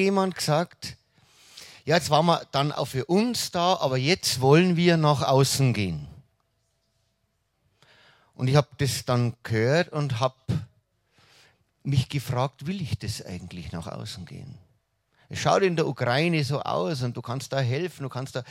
jemand 0.00 0.34
gesagt, 0.34 0.96
ja, 1.86 1.96
jetzt 1.96 2.10
waren 2.10 2.26
wir 2.26 2.42
dann 2.52 2.72
auch 2.72 2.86
für 2.86 3.06
uns 3.06 3.50
da, 3.50 3.76
aber 3.76 3.96
jetzt 3.96 4.40
wollen 4.40 4.76
wir 4.76 4.96
nach 4.96 5.22
außen 5.22 5.72
gehen. 5.72 6.06
Und 8.34 8.48
ich 8.48 8.56
habe 8.56 8.68
das 8.76 9.06
dann 9.06 9.34
gehört 9.42 9.92
und 9.92 10.20
habe 10.20 10.34
mich 11.82 12.10
gefragt, 12.10 12.66
will 12.66 12.82
ich 12.82 12.98
das 12.98 13.24
eigentlich 13.24 13.72
nach 13.72 13.86
außen 13.86 14.26
gehen? 14.26 14.58
Es 15.30 15.38
schaut 15.38 15.62
in 15.62 15.76
der 15.76 15.86
Ukraine 15.86 16.44
so 16.44 16.60
aus 16.60 17.02
und 17.02 17.16
du 17.16 17.22
kannst 17.22 17.52
da 17.52 17.60
helfen, 17.60 18.02
du 18.02 18.08
kannst 18.10 18.36
da 18.36 18.44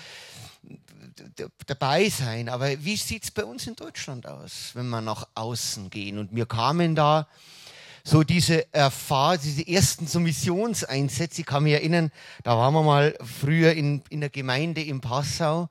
dabei 1.68 2.09
sein. 2.09 2.50
Aber 2.50 2.84
wie 2.84 2.98
sieht 2.98 3.23
es 3.23 3.32
bei 3.32 3.46
uns 3.46 3.68
in 3.68 3.75
Deutschland 3.75 4.25
aus, 4.25 4.71
wenn 4.73 4.89
wir 4.89 5.02
nach 5.02 5.27
außen 5.36 5.91
gehen? 5.91 6.18
Und 6.18 6.36
wir 6.36 6.48
kamen 6.48 6.96
da 6.96 7.27
so 8.08 8.24
diese 8.24 8.72
Erfahrung, 8.72 9.40
diese 9.44 9.68
ersten 9.68 10.05
so 10.05 10.20
Missionseinsätze, 10.20 11.42
ich 11.42 11.48
kann 11.48 11.64
mich 11.64 11.74
erinnern, 11.74 12.12
da 12.44 12.55
waren 12.55 12.74
wir 12.76 12.84
mal 12.84 13.18
früher 13.24 13.73
in, 13.73 14.04
in 14.09 14.22
der 14.22 14.30
Gemeinde 14.30 14.82
in 14.82 15.02
Passau, 15.02 15.70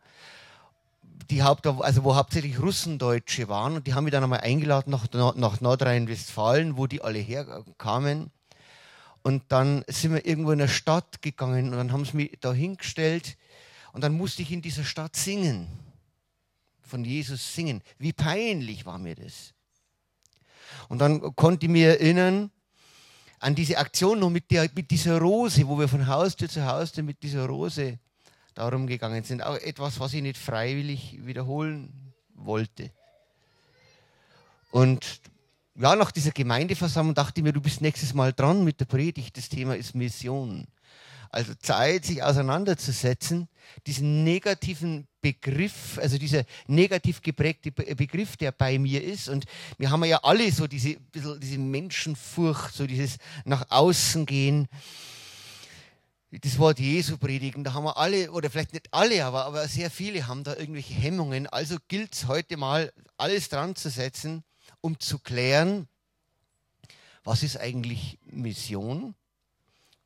die 1.31 1.45
Haupt, 1.45 1.65
also 1.67 2.03
wo 2.03 2.17
hauptsächlich 2.17 2.61
Russendeutsche 2.61 3.49
waren 3.49 3.77
und 3.77 3.87
die 3.87 3.95
haben 3.95 4.03
mich 4.03 4.11
dann 4.11 4.25
einmal 4.25 4.41
eingeladen 4.41 4.91
nach, 4.91 5.07
nach 5.37 5.61
Nordrhein-Westfalen, 5.61 6.77
wo 6.77 6.89
die 6.89 7.03
alle 7.03 7.21
herkamen. 7.21 8.33
Und 9.23 9.45
dann 9.49 9.85
sind 9.87 10.13
wir 10.13 10.27
irgendwo 10.27 10.51
in 10.51 10.59
der 10.59 10.69
Stadt 10.69 11.23
gegangen 11.23 11.71
und 11.71 11.77
dann 11.77 11.93
haben 11.93 12.05
sie 12.05 12.17
mich 12.17 12.37
da 12.41 12.53
hingestellt 12.53 13.37
und 13.93 14.03
dann 14.03 14.13
musste 14.13 14.43
ich 14.43 14.51
in 14.51 14.61
dieser 14.61 14.85
Stadt 14.85 15.15
singen. 15.15 15.69
Von 16.83 17.05
Jesus 17.05 17.55
singen. 17.55 17.81
Wie 17.97 18.13
peinlich 18.13 18.85
war 18.85 18.99
mir 18.99 19.15
das. 19.15 19.55
Und 20.89 20.99
dann 20.99 21.35
konnte 21.37 21.67
ich 21.67 21.73
mir 21.73 21.89
erinnern 21.89 22.51
an 23.41 23.55
diese 23.55 23.79
Aktion 23.79 24.21
noch 24.21 24.31
mit, 24.31 24.51
der, 24.51 24.71
mit 24.75 24.91
dieser 24.91 25.19
Rose, 25.19 25.67
wo 25.69 25.79
wir 25.79 25.89
von 25.89 26.07
Haustür 26.07 26.49
zu 26.49 26.65
Haustür 26.65 27.05
mit 27.05 27.23
dieser 27.23 27.47
Rose 27.47 27.99
darum 28.55 28.87
gegangen 28.87 29.23
sind. 29.25 29.43
Auch 29.43 29.57
etwas, 29.57 30.01
was 30.01 30.15
ich 30.15 30.23
nicht 30.23 30.39
freiwillig 30.39 31.19
wiederholen 31.27 32.15
wollte. 32.35 32.91
Und 34.71 35.21
ja, 35.77 35.95
nach 35.97 36.11
dieser 36.11 36.31
Gemeindeversammlung 36.31 37.15
dachte 37.15 37.41
ich 37.41 37.45
mir, 37.45 37.53
du 37.53 37.61
bist 37.61 37.81
nächstes 37.81 38.15
Mal 38.15 38.33
dran 38.33 38.65
mit 38.65 38.81
der 38.81 38.87
Predigt. 38.87 39.37
Das 39.37 39.49
Thema 39.49 39.77
ist 39.77 39.95
Mission. 39.95 40.67
Also 41.35 41.53
Zeit, 41.57 42.05
sich 42.05 42.23
auseinanderzusetzen, 42.23 43.49
diesen 43.89 44.23
negativen 44.23 45.09
Begriff, 45.21 45.99
also 45.99 46.17
dieser 46.17 46.45
negativ 46.69 47.23
geprägte 47.23 47.73
Begriff, 47.73 48.37
der 48.37 48.53
bei 48.53 48.79
mir 48.79 49.03
ist. 49.03 49.29
Und 49.29 49.45
wir 49.77 49.91
haben 49.91 50.05
ja 50.05 50.21
alle 50.23 50.53
so 50.53 50.69
diese, 50.69 50.97
diese 51.13 51.59
Menschenfurcht, 51.59 52.73
so 52.73 52.87
dieses 52.87 53.17
nach 53.45 53.67
außen 53.69 54.27
gehen. 54.27 54.69
Das 56.31 56.57
Wort 56.61 56.79
Jesu 56.79 57.19
predigen, 57.19 57.65
da 57.65 57.73
haben 57.73 57.85
wir 57.85 57.97
alle, 57.97 58.31
oder 58.31 58.49
vielleicht 58.49 58.73
nicht 58.73 58.87
alle, 58.93 59.25
aber, 59.25 59.45
aber 59.45 59.67
sehr 59.67 59.91
viele 59.91 60.29
haben 60.29 60.45
da 60.45 60.55
irgendwelche 60.55 60.95
Hemmungen. 60.95 61.49
Also 61.49 61.79
gilt 61.89 62.15
es 62.15 62.29
heute 62.29 62.57
mal, 62.57 62.93
alles 63.17 63.49
dran 63.49 63.75
zu 63.75 63.91
setzen, 63.91 64.45
um 64.81 65.01
zu 65.01 65.19
klären, 65.19 65.89
was 67.25 67.43
ist 67.43 67.57
eigentlich 67.57 68.21
Mission? 68.25 69.17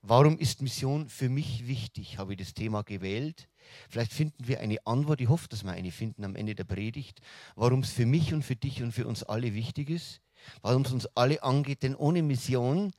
Warum 0.08 0.38
ist 0.38 0.62
Mission 0.62 1.10
für 1.10 1.28
mich 1.28 1.68
wichtig? 1.68 2.16
Habe 2.16 2.32
ich 2.32 2.38
das 2.38 2.54
Thema 2.54 2.80
gewählt? 2.80 3.46
Vielleicht 3.90 4.14
finden 4.14 4.48
wir 4.48 4.60
eine 4.60 4.78
Antwort. 4.86 5.20
Ich 5.20 5.28
hoffe, 5.28 5.48
dass 5.50 5.64
wir 5.64 5.72
eine 5.72 5.92
finden 5.92 6.24
am 6.24 6.34
Ende 6.34 6.54
der 6.54 6.64
Predigt. 6.64 7.20
Warum 7.56 7.80
es 7.80 7.90
für 7.92 8.06
mich 8.06 8.32
und 8.32 8.42
für 8.42 8.56
dich 8.56 8.82
und 8.82 8.92
für 8.92 9.06
uns 9.06 9.22
alle 9.22 9.52
wichtig 9.52 9.90
ist. 9.90 10.22
Warum 10.62 10.80
es 10.80 10.92
uns 10.92 11.04
alle 11.14 11.42
angeht. 11.42 11.82
Denn 11.82 11.94
ohne 11.94 12.22
Mission 12.22 12.94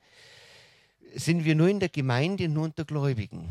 sind 1.16 1.46
wir 1.46 1.56
nur 1.56 1.68
in 1.68 1.80
der 1.80 1.90
Gemeinde, 1.90 2.48
nur 2.48 2.66
unter 2.66 2.86
Gläubigen. 2.86 3.50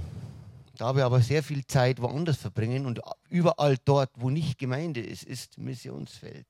Da 0.76 0.94
wir 0.94 1.04
aber 1.04 1.20
sehr 1.20 1.42
viel 1.42 1.66
Zeit 1.66 2.00
woanders 2.00 2.36
verbringen 2.36 2.86
und 2.86 3.00
überall 3.28 3.76
dort, 3.84 4.10
wo 4.14 4.30
nicht 4.30 4.58
Gemeinde 4.58 5.00
ist, 5.00 5.24
ist 5.24 5.58
Missionsfeld. 5.58 6.46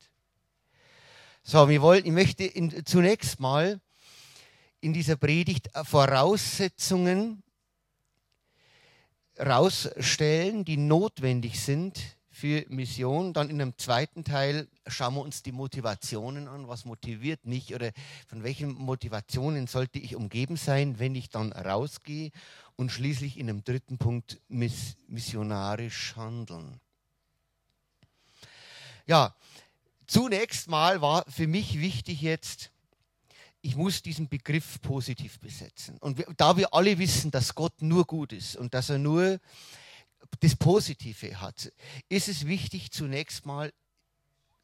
So, 1.42 1.70
wir 1.70 1.80
wollen, 1.80 2.04
ich 2.04 2.12
möchte 2.12 2.44
in, 2.44 2.84
zunächst 2.84 3.40
mal 3.40 3.80
in 4.80 4.92
dieser 4.92 5.16
Predigt 5.16 5.68
Voraussetzungen 5.84 7.42
rausstellen, 9.38 10.64
die 10.64 10.76
notwendig 10.76 11.60
sind 11.60 11.98
für 12.30 12.64
Mission. 12.68 13.32
Dann 13.32 13.50
in 13.50 13.60
einem 13.60 13.76
zweiten 13.78 14.24
Teil 14.24 14.68
schauen 14.86 15.14
wir 15.14 15.22
uns 15.22 15.42
die 15.42 15.52
Motivationen 15.52 16.46
an. 16.46 16.68
Was 16.68 16.84
motiviert 16.84 17.44
mich 17.44 17.74
oder 17.74 17.92
von 18.28 18.42
welchen 18.44 18.72
Motivationen 18.74 19.66
sollte 19.66 19.98
ich 19.98 20.14
umgeben 20.14 20.56
sein, 20.56 20.98
wenn 20.98 21.14
ich 21.14 21.30
dann 21.30 21.52
rausgehe? 21.52 22.30
Und 22.76 22.92
schließlich 22.92 23.38
in 23.38 23.48
einem 23.48 23.64
dritten 23.64 23.98
Punkt 23.98 24.40
missionarisch 24.48 26.14
handeln. 26.14 26.80
Ja, 29.06 29.34
zunächst 30.06 30.68
mal 30.68 31.00
war 31.00 31.24
für 31.28 31.48
mich 31.48 31.80
wichtig 31.80 32.20
jetzt, 32.22 32.70
ich 33.60 33.76
muss 33.76 34.02
diesen 34.02 34.28
Begriff 34.28 34.80
positiv 34.80 35.40
besetzen. 35.40 35.98
Und 35.98 36.24
da 36.36 36.56
wir 36.56 36.72
alle 36.72 36.98
wissen, 36.98 37.30
dass 37.30 37.54
Gott 37.54 37.82
nur 37.82 38.04
gut 38.04 38.32
ist 38.32 38.56
und 38.56 38.74
dass 38.74 38.90
er 38.90 38.98
nur 38.98 39.40
das 40.40 40.56
Positive 40.56 41.40
hat, 41.40 41.72
ist 42.08 42.28
es 42.28 42.46
wichtig, 42.46 42.90
zunächst 42.90 43.46
mal 43.46 43.72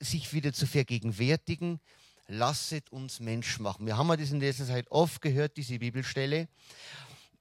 sich 0.00 0.32
wieder 0.32 0.52
zu 0.52 0.66
vergegenwärtigen, 0.66 1.80
lasset 2.28 2.90
uns 2.90 3.20
Mensch 3.20 3.58
machen. 3.58 3.86
Wir 3.86 3.96
haben 3.96 4.08
ja 4.08 4.16
das 4.16 4.30
in 4.30 4.40
letzter 4.40 4.66
Zeit 4.66 4.90
oft 4.90 5.20
gehört, 5.20 5.56
diese 5.56 5.78
Bibelstelle 5.78 6.48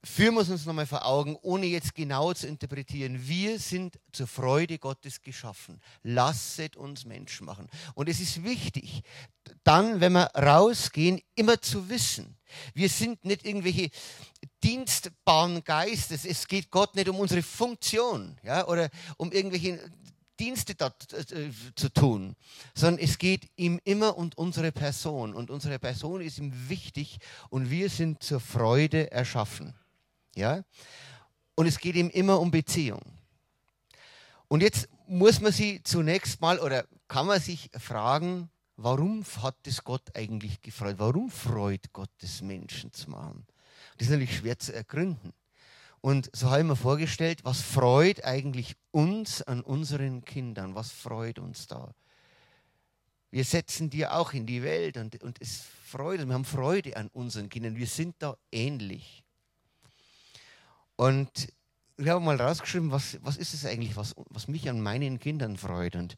führen 0.03 0.35
wir 0.35 0.41
uns 0.41 0.65
nochmal 0.65 0.85
vor 0.85 1.05
Augen, 1.05 1.37
ohne 1.41 1.65
jetzt 1.65 1.95
genau 1.95 2.33
zu 2.33 2.47
interpretieren. 2.47 3.27
Wir 3.27 3.57
sind 3.57 3.99
zur 4.11 4.27
Freude 4.27 4.77
Gottes 4.77 5.21
geschaffen. 5.21 5.79
Lasset 6.03 6.75
uns 6.75 7.05
Menschen 7.05 7.45
machen. 7.45 7.69
Und 7.95 8.09
es 8.09 8.19
ist 8.19 8.43
wichtig, 8.43 9.01
dann, 9.63 10.01
wenn 10.01 10.13
wir 10.13 10.25
rausgehen, 10.35 11.21
immer 11.35 11.61
zu 11.61 11.89
wissen, 11.89 12.37
wir 12.73 12.89
sind 12.89 13.23
nicht 13.23 13.45
irgendwelche 13.45 13.89
dienstbaren 14.63 15.63
Geistes. 15.63 16.25
Es 16.25 16.47
geht 16.47 16.69
Gott 16.69 16.95
nicht 16.95 17.07
um 17.07 17.19
unsere 17.19 17.41
Funktion 17.41 18.37
ja, 18.43 18.67
oder 18.67 18.89
um 19.17 19.31
irgendwelche 19.31 19.79
Dienste 20.39 20.75
dort 20.75 21.13
äh, 21.13 21.51
zu 21.75 21.89
tun, 21.89 22.35
sondern 22.75 23.03
es 23.03 23.17
geht 23.17 23.49
ihm 23.55 23.79
immer 23.85 24.17
um 24.17 24.31
unsere 24.35 24.71
Person. 24.71 25.33
Und 25.33 25.49
unsere 25.49 25.79
Person 25.79 26.21
ist 26.21 26.39
ihm 26.39 26.51
wichtig 26.67 27.19
und 27.49 27.69
wir 27.69 27.89
sind 27.89 28.21
zur 28.21 28.39
Freude 28.39 29.11
erschaffen. 29.11 29.73
Ja? 30.35 30.63
Und 31.55 31.67
es 31.67 31.79
geht 31.79 31.95
ihm 31.95 32.09
immer 32.09 32.39
um 32.39 32.51
Beziehung. 32.51 33.01
Und 34.47 34.61
jetzt 34.61 34.87
muss 35.07 35.41
man 35.41 35.51
sie 35.51 35.81
zunächst 35.83 36.41
mal 36.41 36.59
oder 36.59 36.85
kann 37.07 37.27
man 37.27 37.39
sich 37.39 37.69
fragen, 37.77 38.49
warum 38.77 39.23
hat 39.41 39.55
es 39.65 39.83
Gott 39.83 40.15
eigentlich 40.15 40.61
gefreut? 40.61 40.95
Warum 40.97 41.29
freut 41.29 41.91
Gott 41.93 42.11
es 42.21 42.41
Menschen 42.41 42.91
zu 42.93 43.09
machen? 43.09 43.45
Das 43.97 44.07
ist 44.07 44.11
natürlich 44.11 44.37
schwer 44.37 44.57
zu 44.57 44.73
ergründen. 44.73 45.33
Und 46.01 46.29
so 46.33 46.49
habe 46.49 46.61
ich 46.61 46.67
mir 46.67 46.75
vorgestellt, 46.75 47.45
was 47.45 47.61
freut 47.61 48.25
eigentlich 48.25 48.75
uns 48.91 49.41
an 49.41 49.61
unseren 49.61 50.25
Kindern? 50.25 50.75
Was 50.75 50.91
freut 50.91 51.39
uns 51.39 51.67
da? 51.67 51.93
Wir 53.31 53.45
setzen 53.45 53.89
die 53.89 54.05
auch 54.05 54.33
in 54.33 54.45
die 54.45 54.61
Welt 54.61 54.97
und, 54.97 55.23
und 55.23 55.41
es 55.41 55.63
freut 55.85 56.19
uns. 56.19 56.27
Wir 56.27 56.33
haben 56.33 56.45
Freude 56.45 56.97
an 56.97 57.09
unseren 57.13 57.49
Kindern. 57.49 57.75
Wir 57.77 57.87
sind 57.87 58.15
da 58.19 58.35
ähnlich. 58.51 59.22
Und 61.03 61.49
ich 61.97 62.07
habe 62.07 62.23
mal 62.23 62.39
rausgeschrieben, 62.39 62.89
was, 62.89 63.17
was 63.21 63.35
ist 63.35 63.53
es 63.53 63.65
eigentlich, 63.65 63.97
was, 63.97 64.15
was 64.29 64.47
mich 64.47 64.69
an 64.69 64.79
meinen 64.79 65.19
Kindern 65.19 65.57
freut. 65.57 65.97
Und 65.97 66.15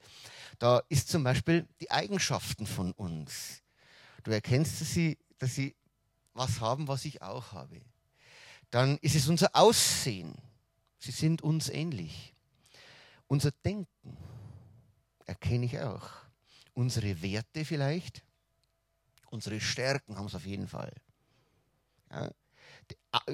da 0.60 0.84
ist 0.90 1.10
zum 1.10 1.24
Beispiel 1.24 1.68
die 1.82 1.90
Eigenschaften 1.90 2.68
von 2.68 2.92
uns. 2.92 3.64
Du 4.24 4.30
erkennst 4.30 4.78
sie, 4.78 5.18
dass 5.40 5.56
sie 5.56 5.76
was 6.36 6.60
haben, 6.60 6.88
was 6.88 7.04
ich 7.06 7.24
auch 7.24 7.52
habe. 7.54 7.82
Dann 8.70 9.00
ist 9.00 9.16
es 9.16 9.28
unser 9.28 9.56
Aussehen. 9.56 10.36
Sie 11.00 11.10
sind 11.10 11.42
uns 11.42 11.70
ähnlich. 11.70 12.36
Unser 13.26 13.50
Denken 13.66 14.18
erkenne 15.26 15.66
ich 15.66 15.80
auch. 15.80 16.12
Unsere 16.76 17.24
Werte 17.24 17.66
vielleicht. 17.66 18.24
Unsere 19.32 19.60
Stärken 19.60 20.16
haben 20.16 20.28
es 20.28 20.36
auf 20.36 20.46
jeden 20.46 20.68
Fall. 20.68 20.94
Ja 22.12 22.30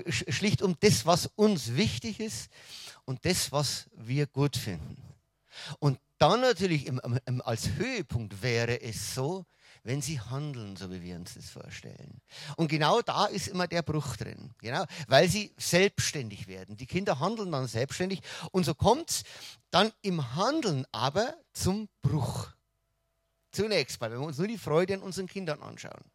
schlicht 0.08 0.62
um 0.62 0.76
das, 0.80 1.06
was 1.06 1.28
uns 1.36 1.76
wichtig 1.76 2.20
ist 2.20 2.50
und 3.06 3.26
das, 3.26 3.52
was 3.52 3.90
wir 3.94 4.28
gut 4.28 4.56
finden. 4.56 5.02
Und 5.80 6.00
dann 6.18 6.42
natürlich 6.42 6.86
im, 6.86 7.02
im, 7.26 7.42
als 7.42 7.70
Höhepunkt 7.72 8.42
wäre 8.42 8.82
es 8.82 9.16
so, 9.16 9.46
wenn 9.84 10.02
sie 10.02 10.20
handeln, 10.20 10.76
so 10.76 10.92
wie 10.92 11.02
wir 11.02 11.16
uns 11.16 11.34
das 11.34 11.50
vorstellen. 11.50 12.22
Und 12.56 12.68
genau 12.68 13.02
da 13.02 13.26
ist 13.26 13.48
immer 13.48 13.68
der 13.68 13.82
Bruch 13.82 14.16
drin. 14.16 14.54
Genau, 14.60 14.86
weil 15.08 15.28
sie 15.28 15.54
selbstständig 15.58 16.48
werden. 16.48 16.78
Die 16.78 16.86
Kinder 16.86 17.20
handeln 17.20 17.52
dann 17.52 17.68
selbstständig 17.68 18.22
und 18.52 18.66
so 18.66 18.76
kommt 18.76 19.10
es 19.10 19.24
dann 19.72 19.92
im 20.02 20.36
Handeln 20.36 20.86
aber 20.92 21.34
zum 21.54 21.90
Bruch. 22.02 22.50
Zunächst 23.52 24.00
mal, 24.00 24.12
wenn 24.12 24.20
wir 24.20 24.28
uns 24.28 24.38
nur 24.38 24.48
die 24.48 24.58
Freude 24.58 24.94
an 24.94 25.02
unseren 25.02 25.28
Kindern 25.28 25.62
anschauen. 25.62 26.11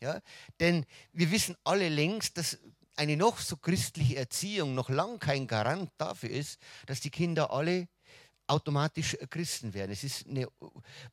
Ja? 0.00 0.20
Denn 0.58 0.86
wir 1.12 1.30
wissen 1.30 1.56
alle 1.64 1.88
längst, 1.88 2.36
dass 2.36 2.58
eine 2.96 3.16
noch 3.16 3.38
so 3.38 3.56
christliche 3.56 4.16
Erziehung 4.16 4.74
noch 4.74 4.88
lang 4.90 5.18
kein 5.18 5.46
Garant 5.46 5.90
dafür 5.96 6.30
ist, 6.30 6.58
dass 6.86 7.00
die 7.00 7.10
Kinder 7.10 7.50
alle 7.50 7.88
automatisch 8.46 9.16
Christen 9.30 9.74
werden. 9.74 9.92
Es 9.92 10.04
ist 10.04 10.26
eine 10.26 10.48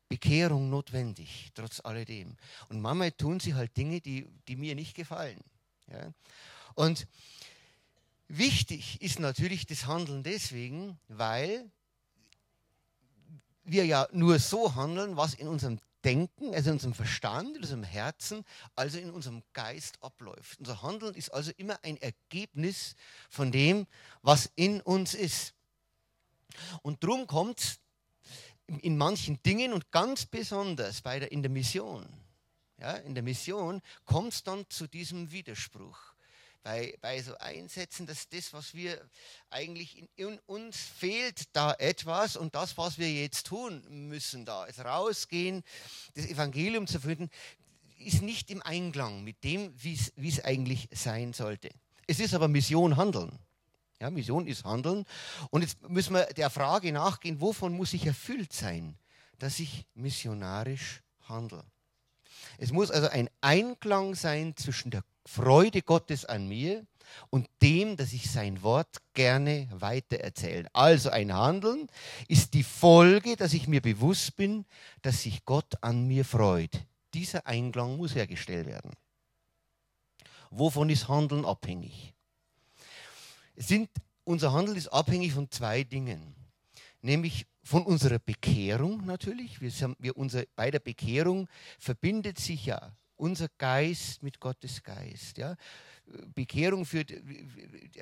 Bekehrung 0.08 0.70
notwendig, 0.70 1.50
trotz 1.54 1.80
alledem. 1.80 2.36
Und 2.68 2.80
manchmal 2.80 3.12
tun 3.12 3.40
sie 3.40 3.54
halt 3.54 3.76
Dinge, 3.76 4.00
die, 4.00 4.28
die 4.48 4.56
mir 4.56 4.74
nicht 4.74 4.94
gefallen. 4.94 5.40
Ja? 5.90 6.12
Und 6.74 7.06
wichtig 8.26 9.00
ist 9.00 9.20
natürlich 9.20 9.66
das 9.66 9.86
Handeln 9.86 10.22
deswegen, 10.22 10.98
weil 11.08 11.70
wir 13.64 13.86
ja 13.86 14.08
nur 14.12 14.38
so 14.38 14.74
handeln, 14.74 15.16
was 15.16 15.34
in 15.34 15.46
unserem 15.48 15.78
Denken, 16.08 16.54
also 16.54 16.70
in 16.70 16.76
unserem 16.76 16.94
Verstand, 16.94 17.50
in 17.50 17.62
unserem 17.62 17.82
Herzen, 17.82 18.42
also 18.74 18.96
in 18.96 19.10
unserem 19.10 19.42
Geist 19.52 20.02
abläuft. 20.02 20.58
Unser 20.58 20.80
Handeln 20.80 21.14
ist 21.14 21.28
also 21.28 21.52
immer 21.58 21.78
ein 21.82 21.98
Ergebnis 21.98 22.96
von 23.28 23.52
dem, 23.52 23.86
was 24.22 24.50
in 24.56 24.80
uns 24.80 25.12
ist. 25.12 25.52
Und 26.80 27.04
darum 27.04 27.26
kommt 27.26 27.60
es 27.60 27.78
in 28.80 28.96
manchen 28.96 29.42
Dingen 29.42 29.74
und 29.74 29.90
ganz 29.90 30.24
besonders 30.24 31.02
bei 31.02 31.18
der, 31.18 31.30
in 31.30 31.42
der 31.42 31.50
Mission, 31.50 32.06
ja, 32.78 32.92
in 32.92 33.14
der 33.14 33.22
Mission 33.22 33.82
kommt 34.06 34.32
es 34.32 34.42
dann 34.42 34.64
zu 34.70 34.86
diesem 34.86 35.30
Widerspruch. 35.30 36.07
Bei, 36.68 36.94
bei 37.00 37.22
so 37.22 37.34
Einsätzen, 37.38 38.06
dass 38.06 38.28
das, 38.28 38.52
was 38.52 38.74
wir 38.74 39.00
eigentlich 39.48 39.96
in, 39.96 40.08
in, 40.16 40.38
uns 40.44 40.76
fehlt, 40.76 41.44
da 41.54 41.72
etwas 41.72 42.36
und 42.36 42.54
das, 42.54 42.76
was 42.76 42.98
wir 42.98 43.10
jetzt 43.10 43.46
tun 43.46 43.82
müssen, 43.88 44.44
da 44.44 44.66
ist 44.66 44.78
rausgehen, 44.80 45.62
das 46.14 46.26
Evangelium 46.26 46.86
zu 46.86 47.00
finden, 47.00 47.30
ist 47.98 48.20
nicht 48.20 48.50
im 48.50 48.60
Einklang 48.60 49.24
mit 49.24 49.42
dem, 49.44 49.72
wie 49.82 50.28
es 50.28 50.44
eigentlich 50.44 50.90
sein 50.92 51.32
sollte. 51.32 51.70
Es 52.06 52.20
ist 52.20 52.34
aber 52.34 52.48
Mission 52.48 52.98
Handeln. 52.98 53.38
Ja, 53.98 54.10
Mission 54.10 54.46
ist 54.46 54.64
Handeln. 54.64 55.06
Und 55.48 55.62
jetzt 55.62 55.88
müssen 55.88 56.12
wir 56.12 56.26
der 56.26 56.50
Frage 56.50 56.92
nachgehen, 56.92 57.40
wovon 57.40 57.72
muss 57.72 57.94
ich 57.94 58.04
erfüllt 58.04 58.52
sein, 58.52 58.98
dass 59.38 59.58
ich 59.58 59.86
missionarisch 59.94 61.00
handle. 61.30 61.64
Es 62.58 62.72
muss 62.72 62.90
also 62.90 63.08
ein 63.08 63.30
Einklang 63.40 64.14
sein 64.14 64.54
zwischen 64.54 64.90
der 64.90 65.02
Freude 65.28 65.82
Gottes 65.82 66.24
an 66.24 66.48
mir 66.48 66.86
und 67.30 67.48
dem, 67.62 67.96
dass 67.96 68.12
ich 68.12 68.30
sein 68.30 68.62
Wort 68.62 68.98
gerne 69.14 69.68
weitererzähle. 69.72 70.68
Also 70.72 71.10
ein 71.10 71.34
Handeln 71.34 71.88
ist 72.28 72.54
die 72.54 72.62
Folge, 72.62 73.36
dass 73.36 73.52
ich 73.52 73.68
mir 73.68 73.80
bewusst 73.80 74.36
bin, 74.36 74.64
dass 75.02 75.22
sich 75.22 75.44
Gott 75.44 75.74
an 75.82 76.06
mir 76.06 76.24
freut. 76.24 76.86
Dieser 77.14 77.46
Einklang 77.46 77.96
muss 77.96 78.14
hergestellt 78.14 78.66
werden. 78.66 78.92
Wovon 80.50 80.88
ist 80.90 81.08
Handeln 81.08 81.44
abhängig? 81.44 82.14
sind, 83.58 83.90
unser 84.24 84.52
Handel 84.52 84.76
ist 84.76 84.88
abhängig 84.88 85.32
von 85.32 85.50
zwei 85.50 85.84
Dingen. 85.84 86.34
Nämlich 87.00 87.46
von 87.62 87.84
unserer 87.84 88.18
Bekehrung 88.18 89.04
natürlich. 89.04 89.60
Wir, 89.60 89.72
wir 89.98 90.16
unser, 90.16 90.44
bei 90.56 90.70
der 90.70 90.80
Bekehrung 90.80 91.48
verbindet 91.78 92.38
sich 92.38 92.66
ja 92.66 92.96
unser 93.18 93.48
Geist 93.58 94.22
mit 94.22 94.40
Gottes 94.40 94.82
Geist. 94.82 95.38
Ja? 95.38 95.56
Bekehrung 96.34 96.86
führt, 96.86 97.12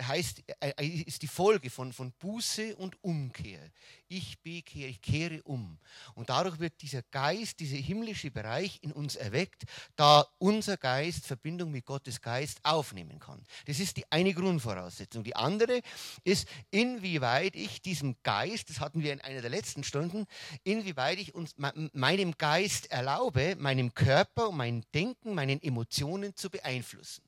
heißt, 0.00 0.43
äh, 0.61 0.87
ist 0.87 1.23
die 1.23 1.29
Folge 1.29 1.70
von, 1.70 1.93
von 1.93 2.12
Buße 2.12 2.76
und 2.76 3.03
Umkehr. 3.03 3.61
Ich 4.08 4.41
bekehre, 4.43 4.91
ich 4.91 5.00
kehre 5.00 5.43
um. 5.43 5.79
Und 6.14 6.31
dadurch 6.31 6.58
wird 6.61 6.81
dieser 6.82 7.03
Geist, 7.03 7.61
dieser 7.61 7.76
himmlische 7.76 8.31
Bereich 8.31 8.79
in 8.82 8.93
uns 8.93 9.17
erweckt, 9.17 9.64
da 9.97 10.26
unser 10.38 10.76
Geist 10.76 11.26
Verbindung 11.26 11.70
mit 11.70 11.85
Gottes 11.85 12.20
Geist 12.20 12.61
aufnehmen 12.62 13.19
kann. 13.19 13.43
Das 13.67 13.81
ist 13.81 13.97
die 13.97 14.11
eine 14.11 14.35
Grundvoraussetzung. 14.35 15.25
Die 15.25 15.35
andere 15.35 15.81
ist, 16.23 16.49
inwieweit 16.70 17.56
ich 17.56 17.82
diesem 17.82 18.17
Geist, 18.23 18.70
das 18.70 18.81
hatten 18.81 19.02
wir 19.02 19.12
in 19.12 19.20
einer 19.20 19.41
der 19.41 19.50
letzten 19.50 19.82
Stunden, 19.82 20.26
inwieweit 20.62 21.19
ich 21.19 21.35
uns, 21.35 21.55
meinem 21.56 22.38
Geist 22.38 22.91
erlaube, 22.91 23.56
meinem 23.59 23.94
Körper, 23.94 24.52
meinem 24.52 24.82
Denken, 24.94 25.35
meinen 25.35 25.61
Emotionen 25.62 26.37
zu 26.37 26.50
beeinflussen. 26.50 27.25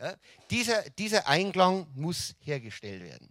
Ja, 0.00 0.16
dieser, 0.50 0.88
dieser 0.90 1.26
Einklang 1.28 1.86
muss 1.94 2.34
hergestellt 2.40 3.02
werden. 3.02 3.30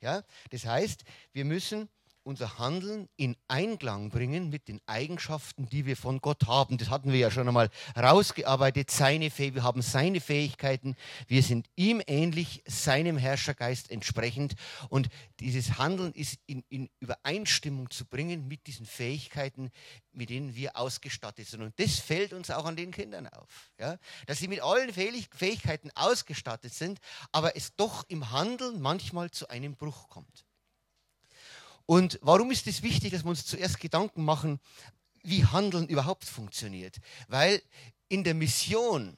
Ja, 0.00 0.22
das 0.50 0.64
heißt, 0.64 1.02
wir 1.32 1.44
müssen 1.44 1.88
unser 2.28 2.58
Handeln 2.58 3.08
in 3.16 3.36
Einklang 3.48 4.10
bringen 4.10 4.50
mit 4.50 4.68
den 4.68 4.82
Eigenschaften, 4.84 5.66
die 5.70 5.86
wir 5.86 5.96
von 5.96 6.20
Gott 6.20 6.46
haben. 6.46 6.76
Das 6.76 6.90
hatten 6.90 7.10
wir 7.10 7.18
ja 7.18 7.30
schon 7.30 7.48
einmal 7.48 7.70
rausgearbeitet. 7.96 8.90
Seine 8.90 9.30
wir 9.38 9.62
haben 9.62 9.80
seine 9.80 10.20
Fähigkeiten. 10.20 10.94
Wir 11.26 11.42
sind 11.42 11.70
ihm 11.74 12.02
ähnlich, 12.06 12.62
seinem 12.66 13.16
Herrschergeist 13.16 13.90
entsprechend. 13.90 14.56
Und 14.90 15.08
dieses 15.40 15.78
Handeln 15.78 16.12
ist 16.12 16.38
in, 16.44 16.62
in 16.68 16.90
Übereinstimmung 17.00 17.88
zu 17.90 18.04
bringen 18.04 18.46
mit 18.46 18.66
diesen 18.66 18.84
Fähigkeiten, 18.84 19.70
mit 20.12 20.28
denen 20.28 20.54
wir 20.54 20.76
ausgestattet 20.76 21.48
sind. 21.48 21.62
Und 21.62 21.80
das 21.80 21.98
fällt 21.98 22.34
uns 22.34 22.50
auch 22.50 22.66
an 22.66 22.76
den 22.76 22.90
Kindern 22.90 23.26
auf. 23.28 23.70
Ja? 23.80 23.96
Dass 24.26 24.38
sie 24.38 24.48
mit 24.48 24.60
allen 24.60 24.92
Fähigkeiten 24.92 25.90
ausgestattet 25.94 26.74
sind, 26.74 26.98
aber 27.32 27.56
es 27.56 27.74
doch 27.74 28.04
im 28.08 28.30
Handeln 28.32 28.82
manchmal 28.82 29.30
zu 29.30 29.48
einem 29.48 29.76
Bruch 29.76 30.10
kommt. 30.10 30.44
Und 31.90 32.18
warum 32.20 32.50
ist 32.50 32.66
es 32.66 32.82
wichtig, 32.82 33.12
dass 33.12 33.24
wir 33.24 33.30
uns 33.30 33.46
zuerst 33.46 33.80
Gedanken 33.80 34.22
machen, 34.22 34.60
wie 35.22 35.46
Handeln 35.46 35.88
überhaupt 35.88 36.26
funktioniert? 36.26 36.98
Weil 37.28 37.62
in 38.10 38.24
der 38.24 38.34
Mission, 38.34 39.16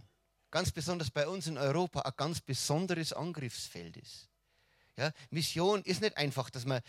ganz 0.52 0.70
besonders 0.70 1.10
bei 1.10 1.26
uns 1.26 1.48
in 1.48 1.58
Europa, 1.58 2.02
ein 2.02 2.12
ganz 2.16 2.40
besonderes 2.40 3.12
Angriffsfeld 3.12 3.96
ist. 3.96 4.28
Ja, 4.96 5.10
Mission 5.30 5.82
ist 5.82 6.00
nicht 6.00 6.16
einfach, 6.16 6.48
dass 6.48 6.64
man, 6.64 6.80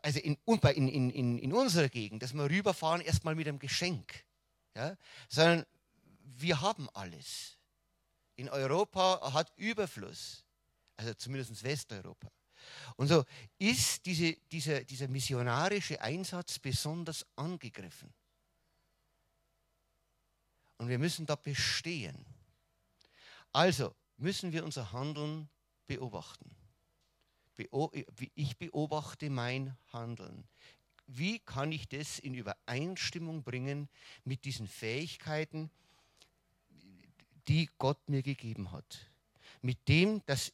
also 0.00 0.18
in, 0.18 0.38
in, 0.46 1.10
in, 1.10 1.38
in 1.40 1.52
unserer 1.52 1.90
Gegend, 1.90 2.22
dass 2.22 2.32
wir 2.32 2.48
rüberfahren 2.48 3.02
erstmal 3.02 3.34
mit 3.34 3.46
einem 3.46 3.58
Geschenk, 3.58 4.24
ja, 4.74 4.96
sondern 5.28 5.66
wir 6.22 6.62
haben 6.62 6.88
alles. 6.94 7.58
In 8.36 8.48
Europa 8.48 9.34
hat 9.34 9.52
Überfluss, 9.58 10.46
also 10.96 11.12
zumindest 11.12 11.62
Westeuropa. 11.62 12.30
Und 12.96 13.08
so 13.08 13.24
ist 13.58 14.04
diese, 14.06 14.34
dieser, 14.50 14.84
dieser 14.84 15.08
missionarische 15.08 16.00
Einsatz 16.00 16.58
besonders 16.58 17.26
angegriffen. 17.36 18.12
Und 20.78 20.88
wir 20.88 20.98
müssen 20.98 21.26
da 21.26 21.36
bestehen. 21.36 22.24
Also 23.52 23.94
müssen 24.18 24.52
wir 24.52 24.64
unser 24.64 24.92
Handeln 24.92 25.48
beobachten. 25.86 26.50
Ich 28.34 28.58
beobachte 28.58 29.30
mein 29.30 29.76
Handeln. 29.92 30.44
Wie 31.06 31.38
kann 31.38 31.72
ich 31.72 31.88
das 31.88 32.18
in 32.18 32.34
Übereinstimmung 32.34 33.42
bringen 33.42 33.88
mit 34.24 34.44
diesen 34.44 34.66
Fähigkeiten, 34.66 35.70
die 37.48 37.70
Gott 37.78 38.08
mir 38.08 38.22
gegeben 38.22 38.72
hat? 38.72 39.10
Mit 39.62 39.88
dem, 39.88 40.22
dass 40.26 40.52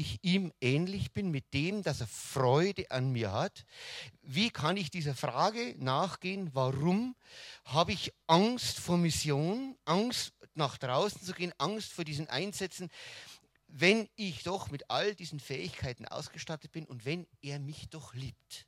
ich 0.00 0.18
ihm 0.22 0.52
ähnlich 0.60 1.12
bin, 1.12 1.30
mit 1.30 1.52
dem, 1.52 1.82
dass 1.82 2.00
er 2.00 2.06
Freude 2.06 2.90
an 2.90 3.12
mir 3.12 3.32
hat? 3.32 3.64
Wie 4.22 4.50
kann 4.50 4.76
ich 4.76 4.90
dieser 4.90 5.14
Frage 5.14 5.74
nachgehen, 5.78 6.50
warum 6.54 7.14
habe 7.64 7.92
ich 7.92 8.12
Angst 8.26 8.80
vor 8.80 8.96
Mission, 8.96 9.76
Angst 9.84 10.32
nach 10.54 10.78
draußen 10.78 11.22
zu 11.22 11.32
gehen, 11.32 11.52
Angst 11.58 11.92
vor 11.92 12.04
diesen 12.04 12.28
Einsätzen, 12.28 12.90
wenn 13.68 14.08
ich 14.16 14.42
doch 14.42 14.70
mit 14.70 14.90
all 14.90 15.14
diesen 15.14 15.38
Fähigkeiten 15.38 16.06
ausgestattet 16.06 16.72
bin 16.72 16.86
und 16.86 17.04
wenn 17.04 17.26
er 17.42 17.58
mich 17.60 17.88
doch 17.90 18.14
liebt? 18.14 18.66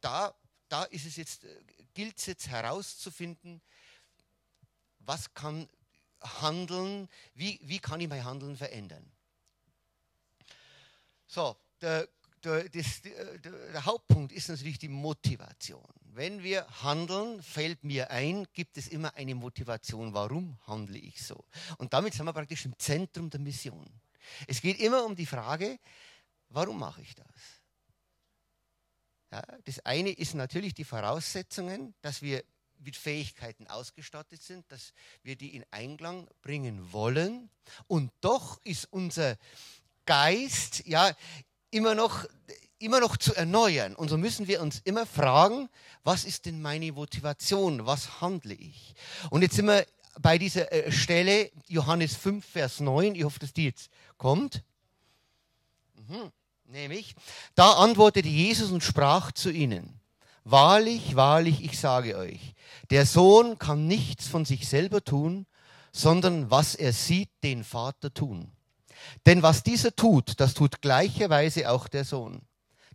Da, 0.00 0.34
da 0.68 0.84
ist 0.84 1.04
es 1.04 1.16
jetzt, 1.16 1.44
äh, 1.44 1.62
gilt 1.92 2.18
es 2.18 2.26
jetzt 2.26 2.48
herauszufinden, 2.48 3.60
was 5.00 5.34
kann 5.34 5.68
Handeln, 6.22 7.08
wie, 7.34 7.58
wie 7.62 7.78
kann 7.80 8.00
ich 8.00 8.08
mein 8.08 8.24
Handeln 8.24 8.56
verändern? 8.56 9.10
So, 11.32 11.56
der, 11.80 12.08
der, 12.42 12.68
das, 12.70 13.02
der, 13.02 13.38
der 13.38 13.84
Hauptpunkt 13.84 14.32
ist 14.32 14.48
natürlich 14.48 14.80
die 14.80 14.88
Motivation. 14.88 15.86
Wenn 16.12 16.42
wir 16.42 16.66
handeln, 16.82 17.40
fällt 17.40 17.84
mir 17.84 18.10
ein, 18.10 18.48
gibt 18.52 18.76
es 18.76 18.88
immer 18.88 19.14
eine 19.14 19.36
Motivation. 19.36 20.12
Warum 20.12 20.58
handle 20.66 20.98
ich 20.98 21.24
so? 21.24 21.44
Und 21.78 21.92
damit 21.92 22.14
sind 22.14 22.26
wir 22.26 22.32
praktisch 22.32 22.64
im 22.64 22.76
Zentrum 22.80 23.30
der 23.30 23.38
Mission. 23.38 23.88
Es 24.48 24.60
geht 24.60 24.80
immer 24.80 25.04
um 25.04 25.14
die 25.14 25.24
Frage, 25.24 25.78
warum 26.48 26.80
mache 26.80 27.00
ich 27.00 27.14
das? 27.14 27.26
Ja, 29.30 29.42
das 29.64 29.78
eine 29.86 30.10
ist 30.10 30.34
natürlich 30.34 30.74
die 30.74 30.82
Voraussetzungen, 30.82 31.94
dass 32.02 32.22
wir 32.22 32.42
mit 32.80 32.96
Fähigkeiten 32.96 33.68
ausgestattet 33.68 34.42
sind, 34.42 34.64
dass 34.72 34.92
wir 35.22 35.36
die 35.36 35.54
in 35.54 35.64
Einklang 35.70 36.28
bringen 36.42 36.92
wollen. 36.92 37.50
Und 37.86 38.10
doch 38.20 38.60
ist 38.64 38.86
unser 38.90 39.36
Geist 40.10 40.82
ja 40.86 41.12
immer 41.70 41.94
noch, 41.94 42.24
immer 42.80 42.98
noch 42.98 43.16
zu 43.16 43.32
erneuern. 43.32 43.94
Und 43.94 44.08
so 44.08 44.18
müssen 44.18 44.48
wir 44.48 44.60
uns 44.60 44.80
immer 44.82 45.06
fragen, 45.06 45.68
was 46.02 46.24
ist 46.24 46.46
denn 46.46 46.60
meine 46.60 46.90
Motivation? 46.90 47.86
Was 47.86 48.20
handle 48.20 48.54
ich? 48.54 48.96
Und 49.30 49.42
jetzt 49.42 49.54
sind 49.54 49.66
wir 49.66 49.86
bei 50.20 50.36
dieser 50.36 50.72
äh, 50.72 50.90
Stelle, 50.90 51.52
Johannes 51.68 52.16
5, 52.16 52.44
Vers 52.44 52.80
9, 52.80 53.14
ich 53.14 53.22
hoffe, 53.22 53.38
dass 53.38 53.52
die 53.52 53.66
jetzt 53.66 53.88
kommt. 54.18 54.64
Mhm. 55.94 56.32
Nämlich, 56.64 57.14
da 57.54 57.74
antwortete 57.74 58.28
Jesus 58.28 58.72
und 58.72 58.82
sprach 58.82 59.30
zu 59.30 59.52
ihnen, 59.52 60.00
Wahrlich, 60.42 61.14
wahrlich, 61.14 61.62
ich 61.62 61.78
sage 61.78 62.16
euch, 62.16 62.54
der 62.90 63.06
Sohn 63.06 63.60
kann 63.60 63.86
nichts 63.86 64.26
von 64.26 64.44
sich 64.44 64.66
selber 64.68 65.04
tun, 65.04 65.46
sondern 65.92 66.50
was 66.50 66.74
er 66.74 66.92
sieht, 66.92 67.30
den 67.44 67.62
Vater 67.62 68.12
tun. 68.12 68.50
Denn 69.26 69.42
was 69.42 69.62
dieser 69.62 69.94
tut, 69.94 70.40
das 70.40 70.54
tut 70.54 70.82
gleicherweise 70.82 71.70
auch 71.70 71.88
der 71.88 72.04
Sohn. 72.04 72.42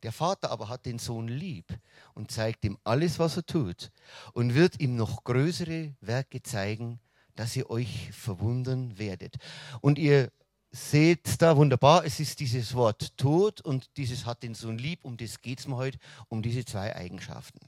Der 0.04 0.12
Vater 0.12 0.52
aber 0.52 0.70
hat 0.70 0.86
den 0.86 1.00
Sohn 1.00 1.28
lieb 1.28 1.66
und 2.14 2.32
zeigt 2.32 2.64
ihm 2.66 2.78
alles, 2.84 3.18
was 3.18 3.38
er 3.38 3.46
tut 3.46 3.92
und 4.34 4.54
wird 4.54 4.80
ihm 4.80 4.96
noch 4.96 5.24
größere 5.24 5.96
Werke 6.02 6.44
zeigen, 6.44 7.00
dass 7.36 7.56
ihr 7.56 7.70
euch 7.70 8.12
verwundern 8.12 8.98
werdet. 8.98 9.38
Und 9.82 9.98
ihr 9.98 10.32
seht 10.72 11.42
da 11.42 11.56
wunderbar, 11.56 12.06
es 12.06 12.20
ist 12.20 12.40
dieses 12.40 12.74
Wort 12.74 13.18
Tod 13.18 13.62
und 13.62 13.90
dieses 13.98 14.26
hat 14.26 14.44
den 14.44 14.56
Sohn 14.56 14.78
lieb, 14.78 15.04
um 15.04 15.18
das 15.18 15.42
geht 15.42 15.60
es 15.60 15.68
mir 15.68 15.78
heute, 15.78 15.98
um 16.28 16.42
diese 16.42 16.66
zwei 16.66 16.96
Eigenschaften. 16.96 17.60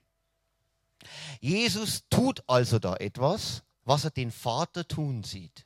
Jesus 1.39 2.03
tut 2.09 2.43
also 2.47 2.79
da 2.79 2.95
etwas, 2.97 3.63
was 3.85 4.03
er 4.03 4.11
den 4.11 4.31
Vater 4.31 4.87
tun 4.87 5.23
sieht. 5.23 5.65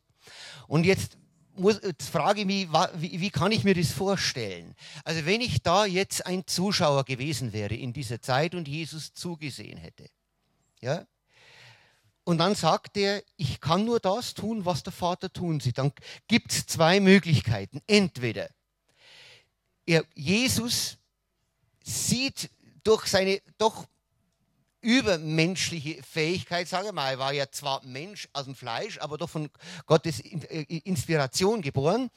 Und 0.68 0.86
jetzt, 0.86 1.18
muss, 1.62 1.80
jetzt 1.82 2.10
frage 2.10 2.42
ich 2.42 2.46
mich, 2.46 2.68
wie, 2.96 3.22
wie 3.22 3.30
kann 3.30 3.52
ich 3.52 3.64
mir 3.64 3.76
das 3.76 3.92
vorstellen? 3.92 4.76
Also 5.04 5.26
wenn 5.26 5.42
ich 5.42 5.62
da 5.62 5.86
jetzt 5.86 6.26
ein 6.26 6.46
Zuschauer 6.48 7.06
gewesen 7.06 7.54
wäre 7.54 7.76
in 7.76 7.94
dieser 7.94 8.22
Zeit 8.22 8.56
und 8.56 8.68
Jesus 8.68 9.14
zugesehen 9.14 9.78
hätte, 9.78 10.10
ja, 10.82 11.06
und 12.24 12.38
dann 12.38 12.56
sagt 12.56 12.98
er, 12.98 13.24
ich 13.38 13.60
kann 13.60 13.86
nur 13.86 14.00
das 14.00 14.34
tun, 14.34 14.66
was 14.66 14.84
der 14.84 14.94
Vater 14.94 15.34
tun 15.34 15.60
sieht. 15.60 15.78
Dann 15.80 15.92
gibt 16.28 16.52
es 16.52 16.68
zwei 16.68 17.00
Möglichkeiten. 17.00 17.82
Entweder 17.88 18.50
er, 19.86 20.06
Jesus 20.14 20.98
sieht 21.84 22.50
durch 22.84 23.08
seine 23.08 23.42
doch 23.58 23.88
übermenschliche 24.82 26.02
Fähigkeit, 26.04 26.68
sage 26.68 26.88
ich 26.88 26.94
mal. 26.94 27.12
Er 27.12 27.20
war 27.20 27.34
ja 27.34 27.50
zwar 27.52 27.84
Mensch 27.86 28.28
aus 28.34 28.46
dem 28.46 28.56
Fleisch, 28.56 28.98
aber 29.00 29.18
doch 29.18 29.30
von 29.30 29.50
Gottes 29.86 30.20
äh, 30.20 30.64
Inspiration 30.84 31.62
geboren. 31.62 32.10